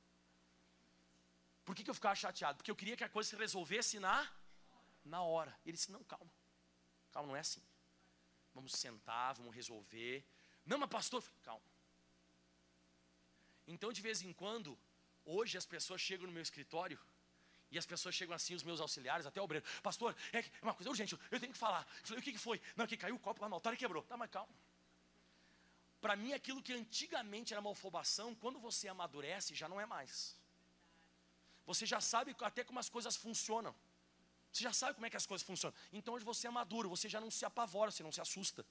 Por 1.63 1.75
que, 1.75 1.83
que 1.83 1.89
eu 1.89 1.95
ficava 1.95 2.15
chateado? 2.15 2.57
Porque 2.57 2.69
eu 2.69 2.75
queria 2.75 2.97
que 2.97 3.03
a 3.03 3.09
coisa 3.09 3.29
se 3.29 3.35
resolvesse 3.35 3.99
na, 3.99 4.29
na 5.03 5.21
hora. 5.21 5.57
Ele 5.65 5.77
disse: 5.77 5.91
Não, 5.91 6.03
calma. 6.03 6.31
Calma, 7.11 7.29
não 7.29 7.35
é 7.35 7.39
assim. 7.39 7.63
Vamos 8.53 8.73
sentar, 8.73 9.33
vamos 9.35 9.55
resolver. 9.55 10.23
Não, 10.65 10.77
mas 10.77 10.89
pastor, 10.89 11.23
calma. 11.43 11.65
Então, 13.67 13.91
de 13.91 14.01
vez 14.01 14.21
em 14.21 14.31
quando, 14.31 14.77
Hoje 15.25 15.57
as 15.57 15.65
pessoas 15.65 15.99
chegam 15.99 16.27
no 16.27 16.31
meu 16.31 16.43
escritório 16.43 16.99
e 17.71 17.79
as 17.79 17.85
pessoas 17.85 18.13
chegam 18.13 18.35
assim, 18.35 18.53
os 18.53 18.61
meus 18.61 18.79
auxiliares, 18.79 19.25
até 19.25 19.41
o 19.41 19.43
obreiro. 19.43 19.65
Pastor, 19.81 20.15
é 20.31 20.45
uma 20.61 20.73
coisa 20.73 20.89
urgente, 20.89 21.17
eu 21.31 21.39
tenho 21.39 21.51
que 21.51 21.57
falar. 21.57 21.85
Eu 22.01 22.07
falei, 22.07 22.19
o 22.19 22.23
que, 22.23 22.37
foi? 22.37 22.61
Não, 22.75 22.85
que 22.85 22.95
caiu 22.95 23.15
o 23.15 23.19
copo 23.19 23.41
lá 23.41 23.49
no 23.49 23.55
altar 23.55 23.73
e 23.73 23.77
quebrou. 23.77 24.03
Tá, 24.03 24.15
mas 24.15 24.29
calma. 24.29 24.53
Para 26.05 26.15
mim, 26.15 26.33
aquilo 26.33 26.61
que 26.61 26.71
antigamente 26.71 27.51
era 27.51 27.59
malfobação, 27.67 28.35
quando 28.35 28.59
você 28.59 28.87
amadurece, 28.87 29.55
já 29.55 29.67
não 29.67 29.81
é 29.81 29.87
mais. 29.87 30.37
Você 31.65 31.83
já 31.83 31.99
sabe 31.99 32.35
até 32.41 32.63
como 32.63 32.77
as 32.77 32.89
coisas 32.95 33.15
funcionam. 33.15 33.73
Você 34.51 34.61
já 34.65 34.71
sabe 34.71 34.93
como 34.93 35.07
é 35.07 35.09
que 35.09 35.17
as 35.17 35.25
coisas 35.25 35.43
funcionam. 35.47 35.75
Então 35.91 36.13
hoje 36.13 36.23
você 36.23 36.45
é 36.45 36.51
maduro, 36.51 36.87
você 36.95 37.09
já 37.09 37.19
não 37.19 37.31
se 37.31 37.43
apavora, 37.43 37.89
você 37.89 38.03
não 38.03 38.11
se 38.11 38.21
assusta. 38.21 38.63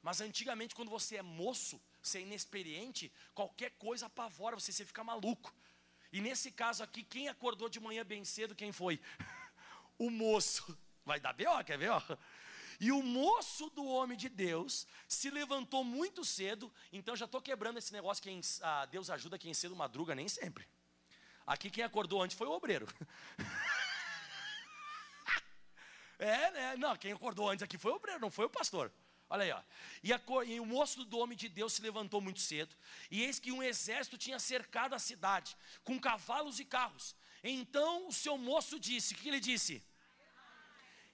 Mas 0.00 0.22
antigamente, 0.22 0.74
quando 0.74 0.88
você 0.88 1.16
é 1.16 1.22
moço, 1.22 1.78
você 2.02 2.16
é 2.16 2.22
inexperiente, 2.22 3.12
qualquer 3.34 3.72
coisa 3.72 4.06
apavora 4.06 4.58
você, 4.58 4.72
você 4.72 4.86
fica 4.86 5.04
maluco. 5.04 5.54
E 6.10 6.22
nesse 6.22 6.50
caso 6.50 6.82
aqui, 6.82 7.02
quem 7.02 7.28
acordou 7.28 7.68
de 7.68 7.78
manhã 7.78 8.06
bem 8.06 8.24
cedo, 8.24 8.54
quem 8.54 8.72
foi? 8.72 8.98
O 9.98 10.08
moço. 10.08 10.64
Vai 11.04 11.20
dar 11.20 11.34
B.O., 11.34 11.62
quer 11.62 11.76
ver? 11.76 11.90
E 12.80 12.90
o 12.90 13.02
moço 13.02 13.68
do 13.70 13.84
homem 13.84 14.16
de 14.16 14.30
Deus 14.30 14.86
se 15.06 15.28
levantou 15.28 15.84
muito 15.84 16.24
cedo. 16.24 16.72
Então 16.90 17.14
já 17.14 17.26
estou 17.26 17.42
quebrando 17.42 17.78
esse 17.78 17.92
negócio. 17.92 18.22
Quem, 18.22 18.40
ah, 18.62 18.86
Deus 18.86 19.10
ajuda 19.10 19.38
quem 19.38 19.52
cedo 19.52 19.76
madruga, 19.76 20.14
nem 20.14 20.28
sempre. 20.28 20.66
Aqui 21.46 21.68
quem 21.68 21.84
acordou 21.84 22.22
antes 22.22 22.36
foi 22.36 22.46
o 22.46 22.52
obreiro. 22.52 22.88
é, 26.18 26.50
né? 26.52 26.76
Não, 26.76 26.96
quem 26.96 27.12
acordou 27.12 27.50
antes 27.50 27.62
aqui 27.62 27.76
foi 27.76 27.92
o 27.92 27.96
obreiro, 27.96 28.20
não 28.20 28.30
foi 28.30 28.46
o 28.46 28.50
pastor. 28.50 28.90
Olha 29.28 29.44
aí, 29.44 29.52
ó. 29.52 29.62
E, 30.02 30.12
a, 30.12 30.20
e, 30.46 30.58
o 30.58 30.64
moço 30.64 31.04
do 31.04 31.18
homem 31.18 31.36
de 31.36 31.48
Deus 31.48 31.74
se 31.74 31.82
levantou 31.82 32.20
muito 32.20 32.40
cedo, 32.40 32.74
e 33.10 33.22
eis 33.22 33.38
que 33.38 33.52
um 33.52 33.62
exército 33.62 34.16
tinha 34.16 34.38
cercado 34.38 34.94
a 34.94 34.98
cidade, 34.98 35.56
com 35.84 36.00
cavalos 36.00 36.58
e 36.58 36.64
carros. 36.64 37.14
Então 37.44 38.08
o 38.08 38.12
seu 38.12 38.38
moço 38.38 38.80
disse: 38.80 39.14
O 39.14 39.16
que 39.16 39.28
ele 39.28 39.38
disse? 39.38 39.82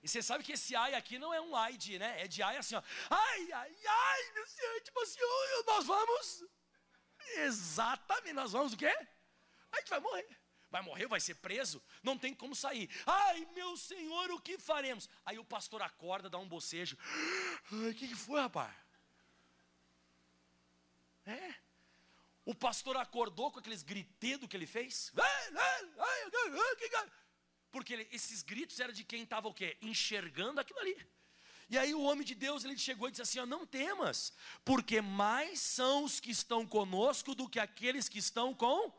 E 0.06 0.08
você 0.08 0.22
sabe 0.22 0.44
que 0.44 0.52
esse 0.52 0.76
ai 0.76 0.94
aqui 0.94 1.18
não 1.18 1.34
é 1.34 1.40
um 1.40 1.56
ai 1.56 1.76
de, 1.76 1.98
né? 1.98 2.22
É 2.22 2.28
de 2.28 2.40
ai 2.40 2.56
assim, 2.56 2.76
ó. 2.76 2.82
Ai, 3.10 3.52
ai, 3.52 3.76
ai, 3.84 4.32
meu 4.34 4.46
senhor, 4.46 4.80
tipo 4.82 5.00
assim, 5.00 5.18
nós 5.66 5.84
vamos. 5.84 6.44
Exatamente, 7.38 8.32
nós 8.32 8.52
vamos 8.52 8.72
o 8.72 8.76
quê? 8.76 8.96
A 9.72 9.80
gente 9.80 9.90
vai 9.90 9.98
morrer 9.98 10.28
vai 10.68 10.82
morrer, 10.82 11.06
vai 11.06 11.20
ser 11.20 11.36
preso, 11.36 11.82
não 12.02 12.18
tem 12.18 12.34
como 12.34 12.54
sair. 12.54 12.90
Ai, 13.06 13.48
meu 13.54 13.76
Senhor, 13.78 14.30
o 14.30 14.40
que 14.40 14.58
faremos? 14.58 15.08
Aí 15.24 15.38
o 15.38 15.44
pastor 15.44 15.80
acorda, 15.80 16.28
dá 16.28 16.38
um 16.38 16.48
bocejo. 16.48 16.98
Ai, 17.72 17.90
o 17.90 17.94
que, 17.94 18.08
que 18.08 18.14
foi, 18.14 18.40
rapaz? 18.40 18.74
É. 21.24 21.54
O 22.44 22.54
pastor 22.54 22.96
acordou 22.96 23.50
com 23.50 23.58
aqueles 23.58 23.82
gritedos 23.82 24.48
que 24.48 24.56
ele 24.56 24.66
fez. 24.66 25.10
Porque 27.70 27.92
ele, 27.92 28.08
esses 28.10 28.42
gritos 28.42 28.80
eram 28.80 28.92
de 28.92 29.04
quem 29.04 29.22
estava 29.22 29.48
o 29.48 29.54
quê? 29.54 29.76
Enxergando 29.82 30.60
aquilo 30.60 30.78
ali. 30.78 30.96
E 31.68 31.76
aí 31.76 31.94
o 31.94 32.02
homem 32.02 32.24
de 32.24 32.34
Deus, 32.34 32.64
ele 32.64 32.78
chegou 32.78 33.08
e 33.08 33.10
disse 33.10 33.22
assim: 33.22 33.38
ó, 33.40 33.46
não 33.46 33.66
temas, 33.66 34.32
porque 34.64 35.00
mais 35.00 35.60
são 35.60 36.04
os 36.04 36.20
que 36.20 36.30
estão 36.30 36.66
conosco 36.66 37.34
do 37.34 37.48
que 37.48 37.58
aqueles 37.58 38.08
que 38.08 38.18
estão 38.18 38.54
com. 38.54 38.92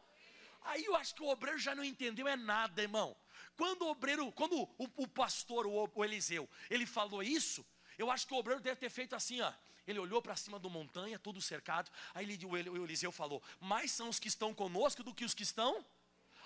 Aí 0.64 0.84
eu 0.84 0.96
acho 0.96 1.16
que 1.16 1.24
o 1.24 1.28
obreiro 1.28 1.58
já 1.58 1.74
não 1.74 1.84
entendeu 1.84 2.28
é 2.28 2.36
nada, 2.36 2.82
irmão. 2.82 3.16
Quando 3.56 3.84
o 3.84 3.90
obreiro, 3.90 4.30
quando 4.34 4.62
o, 4.62 4.90
o 4.98 5.08
pastor, 5.08 5.66
o, 5.66 5.90
o 5.96 6.06
Eliseu, 6.06 6.48
ele 6.70 6.86
falou 6.86 7.24
isso, 7.24 7.66
eu 7.98 8.12
acho 8.12 8.28
que 8.28 8.34
o 8.34 8.38
obreiro 8.38 8.62
deve 8.62 8.76
ter 8.76 8.90
feito 8.90 9.16
assim, 9.16 9.42
ó. 9.42 9.52
Ele 9.88 10.00
olhou 10.00 10.22
para 10.22 10.36
cima 10.36 10.60
da 10.60 10.68
montanha, 10.68 11.18
tudo 11.18 11.42
cercado. 11.42 11.90
Aí 12.14 12.26
ele, 12.26 12.46
o 12.46 12.84
Eliseu 12.84 13.10
falou: 13.10 13.42
Mais 13.62 13.90
são 13.92 14.10
os 14.10 14.20
que 14.20 14.28
estão 14.28 14.54
conosco 14.54 15.02
do 15.02 15.14
que 15.14 15.24
os 15.24 15.34
que 15.34 15.44
estão. 15.44 15.86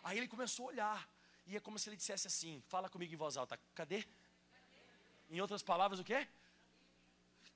Aí 0.03 0.19
ele 0.19 0.27
começou 0.27 0.65
a 0.65 0.69
olhar. 0.69 1.09
E 1.51 1.57
é 1.57 1.59
como 1.59 1.77
se 1.77 1.89
ele 1.89 1.97
dissesse 1.97 2.27
assim: 2.27 2.63
Fala 2.69 2.89
comigo 2.89 3.13
em 3.13 3.17
voz 3.17 3.35
alta. 3.35 3.59
Cadê? 3.75 4.05
Em 5.29 5.41
outras 5.41 5.61
palavras, 5.61 5.99
o 5.99 6.03
quê? 6.03 6.25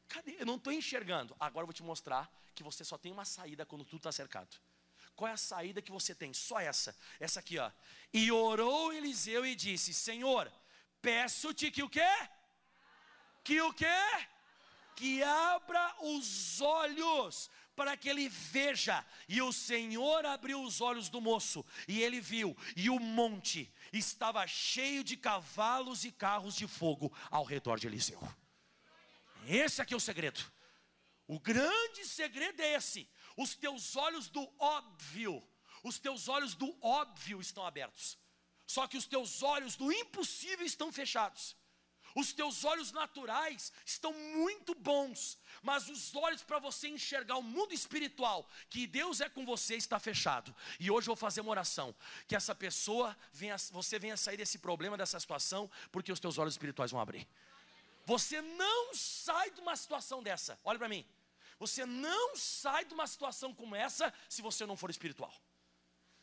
Cadê? 0.10 0.36
Eu 0.38 0.46
não 0.46 0.58
estou 0.58 0.74
enxergando. 0.74 1.34
Agora 1.40 1.64
eu 1.64 1.68
vou 1.68 1.74
te 1.74 1.82
mostrar 1.82 2.30
que 2.54 2.62
você 2.62 2.84
só 2.84 2.98
tem 2.98 3.12
uma 3.14 3.24
saída 3.24 3.66
quando 3.66 3.86
tudo 3.86 4.00
está 4.00 4.12
cercado. 4.12 4.58
Qual 5.16 5.30
é 5.30 5.32
a 5.32 5.38
saída 5.38 5.82
que 5.82 5.94
você 5.94 6.14
tem? 6.14 6.34
Só 6.34 6.60
essa. 6.60 6.94
Essa 7.22 7.40
aqui, 7.40 7.58
ó. 7.58 7.72
E 8.14 8.30
orou 8.34 8.92
Eliseu 8.92 9.46
e 9.46 9.56
disse: 9.56 9.94
Senhor, 9.94 10.52
peço-te 11.02 11.72
que 11.72 11.82
o 11.82 11.90
quê? 11.90 12.14
Que 13.46 13.62
o 13.62 13.74
quê? 13.74 14.28
Que 14.94 15.24
abra 15.24 15.96
os 16.02 16.60
olhos 16.60 17.50
para 17.76 17.98
que 17.98 18.10
ele 18.10 18.30
veja. 18.30 19.06
E 19.28 19.42
o 19.42 19.52
Senhor 19.52 20.26
abriu 20.26 20.62
os 20.62 20.82
olhos 20.82 21.10
do 21.10 21.22
moço, 21.22 21.66
e 21.88 22.02
ele 22.02 22.22
viu, 22.22 22.56
e 22.76 22.90
o 22.90 23.00
monte 23.00 23.72
estava 23.92 24.46
cheio 24.48 25.04
de 25.04 25.18
cavalos 25.18 26.06
e 26.06 26.12
carros 26.12 26.56
de 26.56 26.68
fogo 26.68 27.12
ao 27.30 27.44
redor 27.44 27.80
de 27.80 27.88
Eliseu. 27.88 28.22
Esse 29.48 29.82
aqui 29.82 29.94
é 29.94 29.98
o 29.98 30.00
segredo. 30.00 30.44
O 31.28 31.40
grande 31.40 32.06
segredo 32.06 32.62
é 32.62 32.74
esse: 32.74 33.10
os 33.36 33.56
teus 33.56 33.96
olhos 33.96 34.30
do 34.30 34.48
óbvio, 34.60 35.44
os 35.84 36.00
teus 36.00 36.28
olhos 36.28 36.56
do 36.56 36.76
óbvio 36.82 37.42
estão 37.42 37.66
abertos, 37.66 38.18
só 38.66 38.88
que 38.88 38.98
os 38.98 39.06
teus 39.06 39.44
olhos 39.44 39.76
do 39.76 39.92
impossível 39.92 40.66
estão 40.66 40.92
fechados. 40.92 41.56
Os 42.16 42.32
teus 42.32 42.64
olhos 42.64 42.94
naturais 42.94 43.74
estão 43.86 44.14
muito 44.14 44.74
bons, 44.74 45.38
mas 45.62 45.90
os 45.90 46.16
olhos 46.16 46.42
para 46.42 46.60
você 46.60 46.88
enxergar 46.88 47.36
o 47.36 47.44
mundo 47.44 47.74
espiritual, 47.74 48.50
que 48.70 48.88
Deus 48.88 49.20
é 49.20 49.28
com 49.28 49.46
você, 49.46 49.76
está 49.76 50.00
fechado. 50.00 50.56
E 50.80 50.90
hoje 50.90 51.10
eu 51.10 51.14
vou 51.14 51.18
fazer 51.18 51.42
uma 51.42 51.52
oração, 51.52 51.94
que 52.26 52.34
essa 52.34 52.56
pessoa 52.56 53.16
venha, 53.34 53.58
você 53.70 54.00
venha 54.00 54.16
sair 54.16 54.38
desse 54.38 54.60
problema, 54.60 54.96
dessa 54.96 55.20
situação, 55.20 55.70
porque 55.92 56.10
os 56.10 56.20
teus 56.20 56.38
olhos 56.38 56.54
espirituais 56.54 56.90
vão 56.90 57.02
abrir. 57.02 57.28
Você 58.06 58.42
não 58.42 58.94
sai 58.94 59.52
de 59.52 59.60
uma 59.60 59.76
situação 59.76 60.24
dessa. 60.24 60.58
Olha 60.64 60.80
para 60.80 60.88
mim. 60.88 61.06
Você 61.60 61.86
não 61.86 62.36
sai 62.38 62.86
de 62.86 62.94
uma 62.94 63.08
situação 63.08 63.54
como 63.54 63.76
essa 63.76 64.14
se 64.30 64.42
você 64.42 64.66
não 64.66 64.78
for 64.78 64.90
espiritual. 64.90 65.34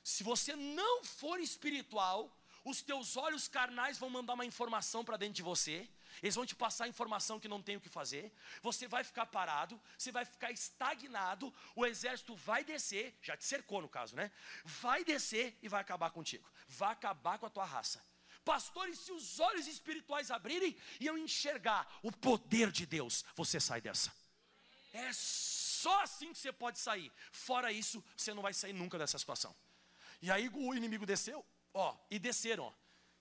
Se 0.02 0.22
você 0.24 0.56
não 0.56 1.04
for 1.04 1.38
espiritual, 1.38 2.34
os 2.64 2.82
teus 2.82 3.16
olhos 3.16 3.48
carnais 3.48 3.98
vão 3.98 4.10
mandar 4.10 4.34
uma 4.34 4.44
informação 4.44 5.04
para 5.04 5.16
dentro 5.16 5.34
de 5.34 5.42
você, 5.42 5.88
eles 6.22 6.34
vão 6.34 6.44
te 6.44 6.54
passar 6.54 6.88
informação 6.88 7.40
que 7.40 7.48
não 7.48 7.62
tem 7.62 7.76
o 7.76 7.80
que 7.80 7.88
fazer, 7.88 8.32
você 8.60 8.86
vai 8.86 9.02
ficar 9.04 9.26
parado, 9.26 9.80
você 9.96 10.12
vai 10.12 10.24
ficar 10.24 10.50
estagnado, 10.50 11.52
o 11.74 11.86
exército 11.86 12.34
vai 12.36 12.64
descer, 12.64 13.16
já 13.22 13.36
te 13.36 13.44
cercou 13.44 13.80
no 13.80 13.88
caso, 13.88 14.14
né? 14.14 14.30
Vai 14.64 15.04
descer 15.04 15.56
e 15.62 15.68
vai 15.68 15.80
acabar 15.80 16.10
contigo, 16.10 16.48
vai 16.68 16.92
acabar 16.92 17.38
com 17.38 17.46
a 17.46 17.50
tua 17.50 17.64
raça. 17.64 18.04
Pastores, 18.44 18.98
se 18.98 19.12
os 19.12 19.38
olhos 19.38 19.66
espirituais 19.66 20.30
abrirem 20.30 20.76
e 20.98 21.06
eu 21.06 21.16
enxergar 21.16 21.88
o 22.02 22.10
poder 22.10 22.72
de 22.72 22.84
Deus, 22.84 23.24
você 23.36 23.60
sai 23.60 23.80
dessa. 23.80 24.12
É 24.92 25.10
só 25.12 26.02
assim 26.02 26.32
que 26.32 26.38
você 26.38 26.52
pode 26.52 26.78
sair. 26.78 27.10
Fora 27.30 27.72
isso, 27.72 28.04
você 28.16 28.34
não 28.34 28.42
vai 28.42 28.52
sair 28.52 28.72
nunca 28.72 28.98
dessa 28.98 29.18
situação. 29.18 29.54
E 30.20 30.30
aí 30.30 30.48
o 30.52 30.74
inimigo 30.74 31.06
desceu, 31.06 31.44
ó, 31.74 31.96
e 32.10 32.18
desceram, 32.18 32.64
ó. 32.64 32.72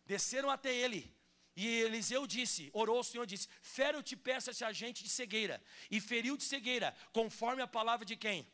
Desceram 0.05 0.49
até 0.49 0.73
ele. 0.73 1.15
E 1.55 1.67
Eliseu 1.81 2.25
disse, 2.25 2.69
orou 2.73 2.99
o 2.99 3.03
Senhor 3.03 3.25
disse: 3.25 3.47
Fere 3.61 3.97
eu 3.97 4.03
te 4.03 4.15
peço 4.15 4.49
esse 4.49 4.63
agente 4.63 5.03
de 5.03 5.09
cegueira. 5.09 5.61
E 5.89 5.99
feriu 5.99 6.37
de 6.37 6.43
cegueira, 6.43 6.95
conforme 7.11 7.61
a 7.61 7.67
palavra 7.67 8.05
de 8.05 8.15
quem? 8.15 8.47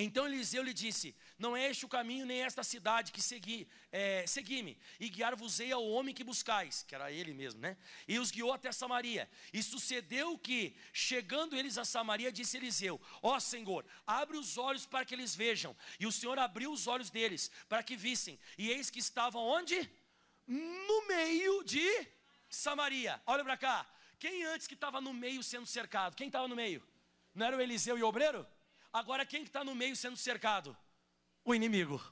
Então 0.00 0.26
Eliseu 0.26 0.62
lhe 0.62 0.72
disse: 0.72 1.12
Não 1.36 1.56
é 1.56 1.68
este 1.68 1.84
o 1.84 1.88
caminho, 1.88 2.24
nem 2.24 2.40
esta 2.40 2.62
cidade 2.62 3.10
que 3.10 3.20
segui, 3.20 3.66
é, 3.90 4.24
segui-me, 4.28 4.78
e 5.00 5.08
guiar-vos-ei 5.08 5.72
ao 5.72 5.84
homem 5.88 6.14
que 6.14 6.22
buscais, 6.22 6.84
que 6.86 6.94
era 6.94 7.10
ele 7.10 7.34
mesmo, 7.34 7.60
né? 7.60 7.76
E 8.06 8.16
os 8.16 8.30
guiou 8.30 8.52
até 8.52 8.70
Samaria. 8.70 9.28
E 9.52 9.60
sucedeu 9.60 10.38
que, 10.38 10.76
chegando 10.92 11.56
eles 11.56 11.76
a 11.76 11.84
Samaria, 11.84 12.30
disse 12.30 12.56
Eliseu: 12.56 13.00
Ó 13.20 13.34
oh, 13.34 13.40
Senhor, 13.40 13.84
abre 14.06 14.36
os 14.36 14.56
olhos 14.56 14.86
para 14.86 15.04
que 15.04 15.16
eles 15.16 15.34
vejam. 15.34 15.76
E 15.98 16.06
o 16.06 16.12
Senhor 16.12 16.38
abriu 16.38 16.70
os 16.70 16.86
olhos 16.86 17.10
deles 17.10 17.50
para 17.68 17.82
que 17.82 17.96
vissem. 17.96 18.38
E 18.56 18.70
eis 18.70 18.90
que 18.90 19.00
estavam 19.00 19.42
onde? 19.42 19.90
No 20.46 21.08
meio 21.08 21.64
de 21.64 22.06
Samaria. 22.48 23.20
Olha 23.26 23.42
para 23.42 23.56
cá. 23.56 23.84
Quem 24.20 24.44
antes 24.44 24.68
que 24.68 24.74
estava 24.74 25.00
no 25.00 25.12
meio 25.12 25.42
sendo 25.42 25.66
cercado? 25.66 26.14
Quem 26.14 26.28
estava 26.28 26.46
no 26.46 26.54
meio? 26.54 26.86
Não 27.34 27.46
era 27.46 27.56
o 27.56 27.60
Eliseu 27.60 27.98
e 27.98 28.02
o 28.04 28.06
obreiro? 28.06 28.46
Agora 28.98 29.24
quem 29.24 29.44
está 29.44 29.62
no 29.62 29.76
meio 29.76 29.94
sendo 29.94 30.16
cercado? 30.16 30.76
O 31.44 31.54
inimigo. 31.54 32.02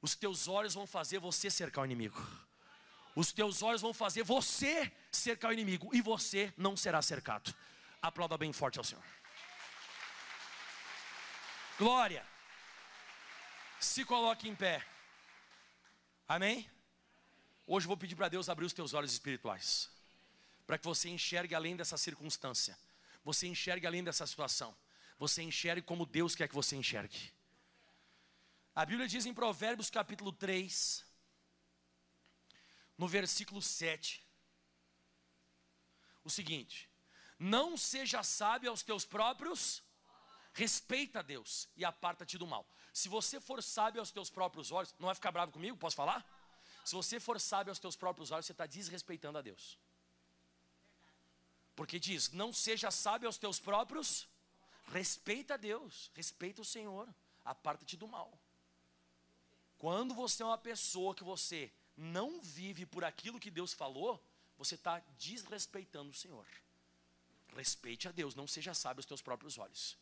Os 0.00 0.16
teus 0.16 0.48
olhos 0.48 0.74
vão 0.74 0.84
fazer 0.84 1.20
você 1.20 1.48
cercar 1.48 1.82
o 1.82 1.84
inimigo. 1.84 2.20
Os 3.14 3.30
teus 3.30 3.62
olhos 3.62 3.80
vão 3.80 3.94
fazer 3.94 4.24
você 4.24 4.90
cercar 5.12 5.50
o 5.50 5.54
inimigo 5.54 5.94
e 5.94 6.00
você 6.00 6.52
não 6.56 6.76
será 6.76 7.00
cercado. 7.00 7.54
Aplauda 8.00 8.36
bem 8.36 8.52
forte 8.52 8.78
ao 8.78 8.84
Senhor. 8.84 9.04
Glória. 11.78 12.26
Se 13.78 14.04
coloque 14.04 14.48
em 14.48 14.56
pé. 14.56 14.84
Amém? 16.26 16.68
Hoje 17.64 17.84
eu 17.84 17.88
vou 17.88 17.96
pedir 17.96 18.16
para 18.16 18.28
Deus 18.28 18.48
abrir 18.48 18.64
os 18.64 18.72
teus 18.72 18.92
olhos 18.92 19.12
espirituais. 19.12 19.88
Para 20.66 20.78
que 20.78 20.84
você 20.84 21.08
enxergue 21.08 21.54
além 21.54 21.76
dessa 21.76 21.96
circunstância. 21.96 22.76
Você 23.24 23.46
enxergue 23.46 23.86
além 23.86 24.02
dessa 24.02 24.26
situação 24.26 24.74
você 25.22 25.40
enxergue 25.40 25.82
como 25.82 26.04
Deus 26.04 26.34
quer 26.34 26.48
que 26.48 26.54
você 26.54 26.74
enxergue. 26.74 27.32
A 28.74 28.84
Bíblia 28.84 29.06
diz 29.06 29.24
em 29.24 29.32
Provérbios 29.32 29.88
capítulo 29.88 30.32
3, 30.32 31.06
no 32.98 33.06
versículo 33.06 33.62
7, 33.62 34.20
o 36.24 36.30
seguinte: 36.30 36.90
Não 37.38 37.76
seja 37.76 38.24
sábio 38.24 38.68
aos 38.70 38.82
teus 38.82 39.04
próprios, 39.04 39.80
respeita 40.54 41.20
a 41.20 41.22
Deus 41.22 41.68
e 41.76 41.84
aparta-te 41.84 42.36
do 42.36 42.44
mal. 42.44 42.66
Se 42.92 43.08
você 43.08 43.38
for 43.38 43.62
sábio 43.62 44.00
aos 44.00 44.10
teus 44.10 44.28
próprios 44.28 44.72
olhos, 44.72 44.92
não 44.98 45.06
vai 45.06 45.14
ficar 45.14 45.30
bravo 45.30 45.52
comigo? 45.52 45.76
Posso 45.76 45.94
falar? 45.94 46.20
Se 46.84 46.96
você 46.96 47.20
for 47.20 47.40
sábio 47.40 47.70
aos 47.70 47.78
teus 47.78 47.94
próprios 47.94 48.32
olhos, 48.32 48.46
você 48.46 48.50
está 48.50 48.66
desrespeitando 48.66 49.38
a 49.38 49.42
Deus. 49.42 49.78
Porque 51.76 52.00
diz: 52.00 52.32
Não 52.32 52.52
seja 52.52 52.90
sábio 52.90 53.28
aos 53.28 53.38
teus 53.38 53.60
próprios 53.60 54.31
Respeita 54.88 55.54
a 55.54 55.56
Deus, 55.56 56.10
respeita 56.14 56.60
o 56.60 56.64
Senhor, 56.64 57.08
aparta-te 57.44 57.96
do 57.96 58.08
mal. 58.08 58.32
Quando 59.78 60.14
você 60.14 60.42
é 60.42 60.46
uma 60.46 60.58
pessoa 60.58 61.14
que 61.14 61.24
você 61.24 61.72
não 61.96 62.40
vive 62.40 62.86
por 62.86 63.04
aquilo 63.04 63.40
que 63.40 63.50
Deus 63.50 63.72
falou, 63.72 64.22
você 64.56 64.74
está 64.74 65.00
desrespeitando 65.18 66.10
o 66.10 66.14
Senhor. 66.14 66.46
Respeite 67.56 68.08
a 68.08 68.12
Deus, 68.12 68.34
não 68.34 68.46
seja 68.46 68.74
sábio 68.74 69.00
aos 69.00 69.06
teus 69.06 69.20
próprios 69.20 69.58
olhos. 69.58 69.96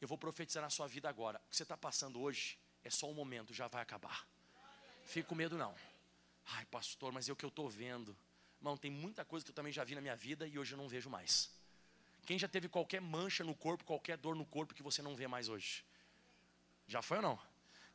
Eu 0.00 0.08
vou 0.08 0.18
profetizar 0.18 0.62
na 0.62 0.70
sua 0.70 0.86
vida 0.86 1.08
agora. 1.08 1.40
O 1.46 1.50
que 1.50 1.56
você 1.56 1.62
está 1.62 1.76
passando 1.76 2.20
hoje 2.20 2.58
é 2.84 2.90
só 2.90 3.08
um 3.08 3.14
momento, 3.14 3.54
já 3.54 3.68
vai 3.68 3.82
acabar. 3.82 4.26
Fique 5.04 5.28
com 5.28 5.34
medo 5.34 5.56
não. 5.56 5.74
Ai, 6.46 6.64
pastor, 6.66 7.12
mas 7.12 7.28
é 7.28 7.32
o 7.32 7.36
que 7.36 7.44
eu 7.44 7.48
estou 7.48 7.68
vendo. 7.68 8.16
Irmão, 8.58 8.76
tem 8.76 8.90
muita 8.90 9.24
coisa 9.24 9.44
que 9.44 9.50
eu 9.50 9.54
também 9.54 9.72
já 9.72 9.84
vi 9.84 9.94
na 9.94 10.00
minha 10.00 10.16
vida 10.16 10.46
e 10.46 10.58
hoje 10.58 10.74
eu 10.74 10.78
não 10.78 10.88
vejo 10.88 11.08
mais. 11.08 11.50
Quem 12.28 12.38
já 12.38 12.46
teve 12.46 12.68
qualquer 12.68 13.00
mancha 13.00 13.42
no 13.42 13.54
corpo, 13.54 13.82
qualquer 13.84 14.18
dor 14.18 14.36
no 14.36 14.44
corpo 14.44 14.74
que 14.74 14.82
você 14.82 15.00
não 15.00 15.16
vê 15.16 15.26
mais 15.26 15.48
hoje? 15.48 15.82
Já 16.86 17.00
foi 17.00 17.16
ou 17.16 17.22
não? 17.22 17.38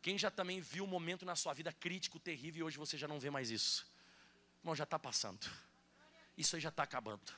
Quem 0.01 0.17
já 0.17 0.31
também 0.31 0.59
viu 0.59 0.85
um 0.85 0.87
momento 0.87 1.23
na 1.23 1.35
sua 1.35 1.53
vida 1.53 1.71
crítico, 1.71 2.19
terrível, 2.19 2.61
e 2.61 2.63
hoje 2.63 2.75
você 2.75 2.97
já 2.97 3.07
não 3.07 3.19
vê 3.19 3.29
mais 3.29 3.51
isso? 3.51 3.85
Irmão, 4.61 4.75
já 4.75 4.85
está 4.85 4.97
passando. 4.97 5.47
Isso 6.35 6.55
aí 6.55 6.61
já 6.63 6.69
está 6.69 6.81
acabando. 6.81 7.31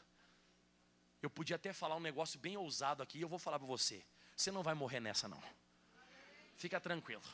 Eu 1.21 1.29
podia 1.29 1.57
até 1.57 1.73
falar 1.73 1.97
um 1.97 1.99
negócio 1.99 2.39
bem 2.39 2.55
ousado 2.55 3.03
aqui, 3.03 3.17
e 3.17 3.21
eu 3.23 3.27
vou 3.27 3.39
falar 3.39 3.59
para 3.59 3.67
você. 3.67 4.01
Você 4.33 4.49
não 4.49 4.63
vai 4.63 4.73
morrer 4.73 5.01
nessa, 5.01 5.27
não. 5.27 5.43
Fica 6.55 6.79
tranquilo. 6.79 7.27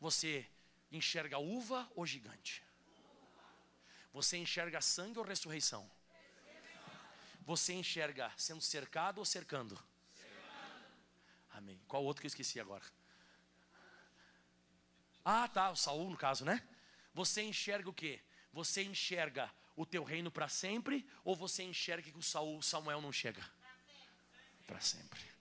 Você 0.00 0.48
enxerga 0.90 1.36
uva 1.38 1.86
ou 1.94 2.06
gigante? 2.06 2.62
Você 4.14 4.38
enxerga 4.38 4.80
sangue 4.80 5.18
ou 5.18 5.24
ressurreição? 5.26 5.86
Você 7.44 7.72
enxerga 7.72 8.32
sendo 8.36 8.60
cercado 8.60 9.18
ou 9.18 9.24
cercando? 9.24 9.76
cercando? 10.14 10.44
Amém. 11.50 11.80
Qual 11.88 12.04
outro 12.04 12.20
que 12.20 12.26
eu 12.26 12.28
esqueci 12.28 12.60
agora? 12.60 12.84
Ah, 15.24 15.48
tá, 15.48 15.70
o 15.70 15.76
Saul 15.76 16.10
no 16.10 16.16
caso, 16.16 16.44
né? 16.44 16.66
Você 17.14 17.42
enxerga 17.42 17.88
o 17.88 17.92
que? 17.92 18.20
Você 18.52 18.82
enxerga 18.82 19.50
o 19.76 19.86
teu 19.86 20.04
reino 20.04 20.30
para 20.30 20.48
sempre, 20.48 21.08
ou 21.24 21.34
você 21.34 21.62
enxerga 21.62 22.10
que 22.10 22.18
o 22.18 22.22
Saul, 22.22 22.60
Samuel 22.62 23.00
não 23.00 23.12
chega? 23.12 23.42
Para 24.66 24.80
sempre. 24.80 25.31